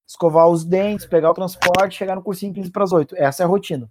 escovar 0.09 0.47
os 0.47 0.65
dentes, 0.65 1.05
pegar 1.05 1.29
o 1.29 1.33
transporte, 1.35 1.95
chegar 1.97 2.15
no 2.15 2.23
cursinho 2.23 2.53
15 2.53 2.71
para 2.71 2.83
as 2.83 2.91
8. 2.91 3.15
Essa 3.15 3.43
é 3.43 3.45
a 3.45 3.49
rotina. 3.49 3.87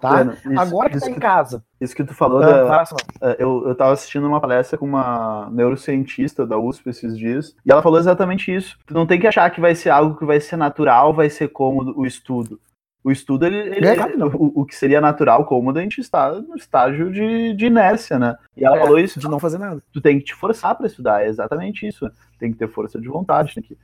Tá? 0.00 0.22
Isso, 0.22 0.60
Agora 0.60 0.88
que 0.88 1.00
tá 1.00 1.10
em 1.10 1.14
casa. 1.14 1.62
Isso 1.80 1.94
que 1.94 2.04
tu 2.04 2.14
falou, 2.14 2.40
Ah, 2.40 2.64
da, 2.64 3.30
é, 3.32 3.36
eu, 3.38 3.66
eu 3.66 3.74
tava 3.74 3.92
assistindo 3.92 4.26
uma 4.28 4.40
palestra 4.40 4.78
com 4.78 4.86
uma 4.86 5.50
neurocientista 5.50 6.46
da 6.46 6.56
USP 6.56 6.88
esses 6.88 7.18
dias, 7.18 7.54
e 7.66 7.72
ela 7.72 7.82
falou 7.82 7.98
exatamente 7.98 8.54
isso. 8.54 8.78
Tu 8.86 8.94
não 8.94 9.06
tem 9.06 9.18
que 9.20 9.26
achar 9.26 9.50
que 9.50 9.60
vai 9.60 9.74
ser 9.74 9.90
algo 9.90 10.16
que 10.16 10.24
vai 10.24 10.40
ser 10.40 10.56
natural, 10.56 11.12
vai 11.12 11.28
ser 11.28 11.48
cômodo 11.48 11.92
o 11.98 12.06
estudo. 12.06 12.60
O 13.02 13.10
estudo, 13.10 13.44
ele, 13.46 13.56
ele 13.58 13.86
É, 13.86 13.96
que 13.96 14.22
o, 14.22 14.52
o 14.60 14.64
que 14.64 14.74
seria 14.76 15.00
natural, 15.00 15.44
cômodo, 15.44 15.78
a 15.78 15.82
gente 15.82 16.00
está 16.00 16.32
no 16.32 16.54
estágio 16.56 17.10
de, 17.10 17.54
de 17.54 17.66
inércia, 17.66 18.18
né? 18.18 18.36
E 18.56 18.64
ela 18.64 18.76
É, 18.76 18.80
falou 18.80 18.98
isso, 18.98 19.18
de 19.18 19.28
não 19.28 19.38
fazer 19.40 19.58
nada. 19.58 19.82
tu 19.92 20.00
tem 20.00 20.18
que 20.18 20.26
te 20.26 20.34
forçar 20.34 20.76
para 20.76 20.86
estudar, 20.86 21.24
é 21.24 21.28
exatamente 21.28 21.86
isso. 21.86 22.08
Tem 22.38 22.52
que 22.52 22.58
ter 22.58 22.68
força 22.68 23.00
de 23.00 23.08
vontade. 23.08 23.54
Tem 23.54 23.62
que... 23.62 23.76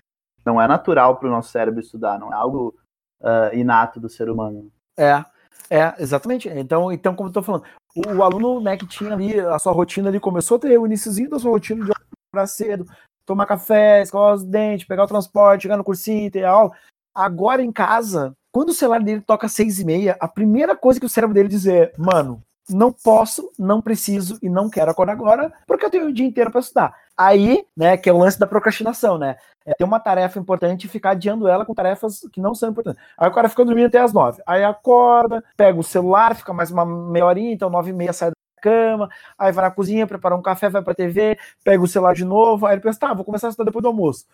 Não 0.44 0.61
é 0.61 0.66
natural 0.68 1.16
para 1.16 1.28
o 1.28 1.30
nosso 1.30 1.50
cérebro 1.50 1.80
estudar, 1.80 2.18
não 2.18 2.33
é 2.33 2.37
algo 2.37 2.74
ah, 3.22 3.50
inato 3.54 3.98
do 3.98 4.09
ser 4.09 4.28
humano. 4.28 4.70
É, 4.98 5.24
é, 5.70 5.94
exatamente. 5.98 6.48
Então, 6.48 6.92
então 6.92 7.14
como 7.14 7.28
eu 7.28 7.33
tô 7.33 7.42
falando, 7.42 7.64
o, 7.96 8.16
o 8.16 8.22
aluno 8.22 8.61
né, 8.61 8.76
que 8.76 8.87
tinha 8.87 9.12
ali 9.12 9.38
a 9.40 9.59
sua 9.59 9.72
rotina, 9.72 10.09
ele 10.09 10.20
começou 10.20 10.57
a 10.57 10.61
ter 10.61 10.78
o 10.78 10.87
iníciozinho 10.87 11.30
da 11.30 11.38
sua 11.38 11.50
rotina 11.50 11.85
de 11.85 11.90
acordar 11.90 12.46
cedo, 12.46 12.85
tomar 13.26 13.46
café, 13.46 14.02
escovar 14.02 14.35
os 14.35 14.44
dentes, 14.44 14.87
pegar 14.87 15.04
o 15.04 15.09
transporte, 15.09 15.62
chegar 15.62 15.76
no 15.76 15.85
cursinho, 15.85 16.30
ter 16.30 16.44
aula. 16.44 16.70
Agora 17.14 17.62
em 17.62 17.72
casa, 17.72 18.35
quando 18.52 18.70
o 18.70 18.74
celular 18.74 19.02
dele 19.02 19.20
toca 19.20 19.48
seis 19.48 19.80
e 19.80 19.85
meia, 19.85 20.16
a 20.20 20.28
primeira 20.28 20.76
coisa 20.76 21.00
que 21.00 21.07
o 21.07 21.09
cérebro 21.09 21.35
dele 21.35 21.48
diz 21.48 21.66
é, 21.66 21.92
mano, 21.96 22.42
não 22.68 22.92
posso, 22.92 23.50
não 23.59 23.80
preciso 23.80 24.38
e 24.42 24.48
não 24.48 24.68
quero 24.68 24.90
acordar 24.90 25.12
agora, 25.12 25.52
porque 25.66 25.85
eu 25.85 25.90
tenho 25.90 26.07
o 26.09 26.12
dia 26.12 26.26
inteiro 26.26 26.50
para 26.50 26.61
estudar. 26.61 26.94
Aí, 27.16 27.64
né, 27.77 27.96
que 27.96 28.09
é 28.09 28.12
o 28.12 28.18
lance 28.18 28.38
da 28.38 28.46
procrastinação, 28.46 29.16
né? 29.18 29.37
É 29.64 29.72
ter 29.74 29.85
uma 29.85 30.00
tarefa 30.00 30.38
importante 30.38 30.85
e 30.85 30.88
ficar 30.88 31.11
adiando 31.11 31.46
ela 31.48 31.64
com 31.64 31.72
tarefas 31.72 32.20
que 32.33 32.40
não 32.40 32.55
são 32.55 32.70
importantes. 32.70 33.00
Aí 33.16 33.29
o 33.29 33.33
cara 33.33 33.48
fica 33.48 33.64
dormindo 33.64 33.87
até 33.87 33.98
as 33.98 34.12
nove. 34.12 34.42
Aí 34.46 34.64
acorda, 34.64 35.42
pega 35.57 35.79
o 35.79 35.83
celular, 35.83 36.35
fica 36.35 36.53
mais 36.53 36.70
uma 36.70 36.85
meia 36.85 37.24
horinha, 37.24 37.53
então 37.53 37.70
nove 37.70 37.90
e 37.90 37.92
meia 37.92 38.12
sai 38.12 38.31
da 38.31 38.37
cama, 38.61 39.09
aí 39.38 39.53
vai 39.53 39.64
na 39.64 39.70
cozinha, 39.70 40.07
prepara 40.07 40.35
um 40.35 40.42
café, 40.42 40.68
vai 40.68 40.83
pra 40.83 40.94
TV, 40.94 41.38
pega 41.62 41.83
o 41.83 41.87
celular 41.87 42.14
de 42.14 42.24
novo, 42.24 42.66
aí 42.66 42.74
ele 42.74 42.83
pensa, 42.83 42.98
tá, 42.98 43.14
vou 43.14 43.24
começar 43.24 43.46
a 43.48 43.50
estudar 43.50 43.66
depois 43.66 43.83
do 43.83 43.88
almoço. 43.88 44.27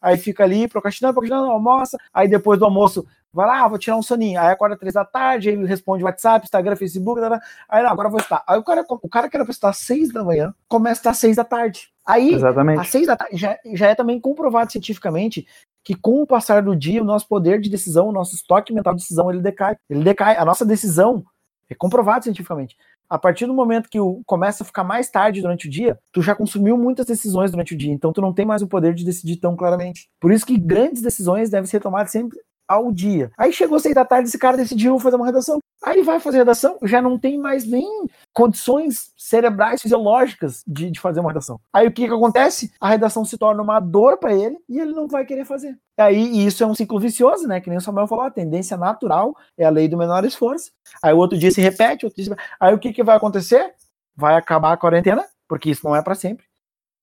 Aí 0.00 0.16
fica 0.18 0.44
ali 0.44 0.68
procrastinando, 0.68 1.14
procrastinando, 1.14 1.50
almoça, 1.50 1.96
aí 2.12 2.28
depois 2.28 2.58
do 2.58 2.64
almoço 2.64 3.06
vai 3.32 3.46
lá, 3.46 3.66
vou 3.68 3.78
tirar 3.78 3.96
um 3.96 4.02
soninho. 4.02 4.40
Aí 4.40 4.48
acorda 4.48 4.76
três 4.76 4.94
da 4.94 5.04
tarde, 5.04 5.50
ele 5.50 5.66
responde 5.66 6.04
WhatsApp, 6.04 6.44
Instagram, 6.44 6.76
Facebook, 6.76 7.20
aí 7.68 7.82
não, 7.82 7.90
agora 7.90 8.08
vou 8.08 8.20
estar. 8.20 8.42
Aí 8.46 8.58
o 8.58 8.62
cara, 8.62 8.84
o 8.88 9.08
cara 9.08 9.28
que 9.28 9.36
era 9.36 9.44
pra 9.44 9.52
estar 9.52 9.70
às 9.70 9.78
seis 9.78 10.12
da 10.12 10.24
manhã, 10.24 10.54
começa 10.68 11.08
a 11.08 11.12
às 11.12 11.18
seis 11.18 11.36
da 11.36 11.44
tarde. 11.44 11.93
Aí, 12.06 12.34
Exatamente. 12.34 12.80
às 12.80 12.88
seis 12.88 13.06
da 13.06 13.16
tarde, 13.16 13.36
já, 13.36 13.58
já 13.72 13.88
é 13.88 13.94
também 13.94 14.20
comprovado 14.20 14.70
cientificamente 14.70 15.46
que 15.82 15.94
com 15.94 16.22
o 16.22 16.26
passar 16.26 16.62
do 16.62 16.74
dia, 16.74 17.02
o 17.02 17.04
nosso 17.04 17.28
poder 17.28 17.60
de 17.60 17.68
decisão, 17.68 18.08
o 18.08 18.12
nosso 18.12 18.34
estoque 18.34 18.72
mental 18.72 18.94
de 18.94 19.02
decisão, 19.02 19.30
ele 19.30 19.40
decai. 19.40 19.76
Ele 19.88 20.02
decai. 20.02 20.36
A 20.36 20.44
nossa 20.44 20.64
decisão 20.64 21.22
é 21.68 21.74
comprovado 21.74 22.24
cientificamente. 22.24 22.76
A 23.08 23.18
partir 23.18 23.46
do 23.46 23.52
momento 23.52 23.90
que 23.90 24.00
o, 24.00 24.22
começa 24.24 24.62
a 24.62 24.66
ficar 24.66 24.82
mais 24.82 25.10
tarde 25.10 25.42
durante 25.42 25.68
o 25.68 25.70
dia, 25.70 25.98
tu 26.10 26.22
já 26.22 26.34
consumiu 26.34 26.76
muitas 26.78 27.04
decisões 27.04 27.50
durante 27.50 27.74
o 27.74 27.76
dia, 27.76 27.92
então 27.92 28.12
tu 28.12 28.20
não 28.22 28.32
tem 28.32 28.46
mais 28.46 28.62
o 28.62 28.66
poder 28.66 28.94
de 28.94 29.04
decidir 29.04 29.36
tão 29.36 29.54
claramente. 29.54 30.08
Por 30.18 30.32
isso 30.32 30.46
que 30.46 30.56
grandes 30.56 31.02
decisões 31.02 31.50
devem 31.50 31.66
ser 31.66 31.80
tomadas 31.80 32.10
sempre 32.10 32.38
ao 32.66 32.90
dia. 32.90 33.30
Aí 33.36 33.52
chegou 33.52 33.78
seis 33.78 33.94
da 33.94 34.06
tarde, 34.06 34.28
esse 34.28 34.38
cara 34.38 34.56
decidiu 34.56 34.98
fazer 34.98 35.16
uma 35.16 35.26
redação. 35.26 35.58
Aí 35.84 36.02
vai 36.02 36.18
fazer 36.18 36.38
redação, 36.38 36.78
já 36.82 37.02
não 37.02 37.18
tem 37.18 37.36
mais 37.38 37.66
nem 37.66 38.06
condições 38.32 39.12
cerebrais 39.18 39.82
fisiológicas 39.82 40.62
de, 40.66 40.90
de 40.90 40.98
fazer 40.98 41.20
uma 41.20 41.28
redação. 41.28 41.60
Aí 41.70 41.86
o 41.86 41.92
que, 41.92 42.08
que 42.08 42.14
acontece? 42.14 42.72
A 42.80 42.88
redação 42.88 43.22
se 43.22 43.36
torna 43.36 43.62
uma 43.62 43.80
dor 43.80 44.16
para 44.16 44.34
ele 44.34 44.58
e 44.66 44.80
ele 44.80 44.92
não 44.92 45.06
vai 45.06 45.26
querer 45.26 45.44
fazer. 45.44 45.78
Aí 45.98 46.46
isso 46.46 46.64
é 46.64 46.66
um 46.66 46.74
ciclo 46.74 46.98
vicioso, 46.98 47.46
né? 47.46 47.60
Que 47.60 47.68
nem 47.68 47.78
o 47.78 47.82
Samuel 47.82 48.06
falou, 48.06 48.24
a 48.24 48.30
tendência 48.30 48.78
natural 48.78 49.36
é 49.58 49.64
a 49.66 49.70
lei 49.70 49.86
do 49.86 49.98
menor 49.98 50.24
esforço. 50.24 50.72
Aí 51.02 51.12
o 51.12 51.18
outro 51.18 51.38
dia 51.38 51.50
se 51.50 51.60
repete, 51.60 52.06
outro 52.06 52.22
dia 52.22 52.34
se... 52.34 52.40
aí 52.58 52.74
o 52.74 52.78
que, 52.78 52.90
que 52.90 53.04
vai 53.04 53.16
acontecer? 53.16 53.74
Vai 54.16 54.36
acabar 54.36 54.72
a 54.72 54.76
quarentena, 54.78 55.24
porque 55.46 55.70
isso 55.70 55.84
não 55.84 55.94
é 55.94 56.00
para 56.00 56.14
sempre. 56.14 56.46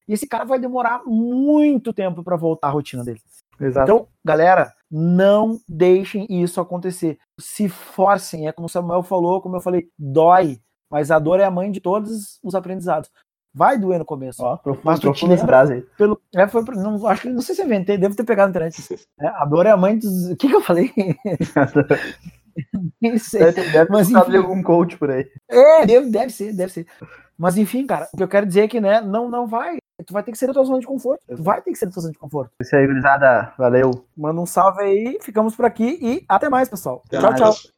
E 0.07 0.13
esse 0.13 0.27
cara 0.27 0.43
vai 0.43 0.57
demorar 0.57 1.03
muito 1.05 1.93
tempo 1.93 2.23
para 2.23 2.35
voltar 2.35 2.69
à 2.69 2.71
rotina 2.71 3.03
dele. 3.03 3.21
Exato. 3.61 3.91
Então, 3.91 4.07
galera, 4.23 4.73
não 4.89 5.59
deixem 5.67 6.25
isso 6.29 6.59
acontecer. 6.59 7.17
Se 7.39 7.69
forcem, 7.69 8.47
é 8.47 8.51
como 8.51 8.65
o 8.65 8.69
Samuel 8.69 9.03
falou, 9.03 9.41
como 9.41 9.55
eu 9.55 9.61
falei, 9.61 9.87
dói, 9.97 10.59
mas 10.89 11.11
a 11.11 11.19
dor 11.19 11.39
é 11.39 11.45
a 11.45 11.51
mãe 11.51 11.71
de 11.71 11.79
todos 11.79 12.39
os 12.43 12.55
aprendizados. 12.55 13.09
Vai 13.53 13.77
doer 13.77 13.99
no 13.99 14.05
começo. 14.05 14.41
Ó, 14.43 14.57
profundo, 14.57 14.85
Mas 14.85 14.99
profundo 14.99 15.33
essa 15.33 15.45
frase 15.45 15.73
aí. 15.73 15.81
Pelo, 15.97 16.19
é, 16.33 16.47
foi, 16.47 16.63
não, 16.75 17.05
acho 17.05 17.29
não 17.29 17.41
sei 17.41 17.53
se 17.53 17.61
eu 17.61 17.65
inventei, 17.65 17.97
devo 17.97 18.15
ter 18.15 18.23
pegado 18.23 18.53
na 18.53 18.67
internet. 18.67 19.07
É, 19.19 19.27
a 19.27 19.45
dor 19.45 19.65
é 19.65 19.71
a 19.71 19.77
mãe 19.77 19.97
dos. 19.97 20.29
O 20.31 20.37
que, 20.37 20.47
que 20.47 20.55
eu 20.55 20.61
falei? 20.61 20.89
Nem 23.01 23.17
sei. 23.17 23.39
Deve, 23.51 23.71
deve 23.71 23.91
Mas, 23.91 24.09
enfim. 24.09 24.37
algum 24.37 24.61
coach 24.61 24.97
por 24.97 25.09
aí. 25.09 25.27
É, 25.49 25.85
deve, 25.85 26.09
deve 26.09 26.31
ser, 26.31 26.53
deve 26.53 26.71
ser. 26.71 26.87
Mas 27.41 27.57
enfim, 27.57 27.87
cara, 27.87 28.07
o 28.13 28.17
que 28.17 28.21
eu 28.21 28.27
quero 28.27 28.45
dizer 28.45 28.61
é 28.61 28.67
que, 28.67 28.79
né, 28.79 29.01
não, 29.01 29.27
não 29.27 29.47
vai. 29.47 29.77
Tu 30.05 30.13
vai 30.13 30.21
ter 30.21 30.31
que 30.31 30.37
ser 30.37 30.45
da 30.45 30.53
tua 30.53 30.63
zona 30.63 30.79
de 30.79 30.85
conforto. 30.85 31.23
Tu 31.27 31.41
vai 31.41 31.59
ter 31.59 31.71
que 31.71 31.77
ser 31.77 31.87
da 31.87 31.91
tua 31.91 32.03
zona 32.03 32.13
de 32.13 32.19
conforto. 32.19 32.51
Isso 32.61 32.75
aí, 32.75 32.85
gurizada. 32.85 33.51
Valeu. 33.57 34.05
Manda 34.15 34.39
um 34.39 34.45
salve 34.45 34.83
aí, 34.83 35.17
ficamos 35.21 35.55
por 35.55 35.65
aqui 35.65 35.97
e 36.01 36.23
até 36.29 36.49
mais, 36.49 36.69
pessoal. 36.69 37.01
Até 37.07 37.17
tchau, 37.17 37.31
mais. 37.31 37.41
tchau. 37.41 37.53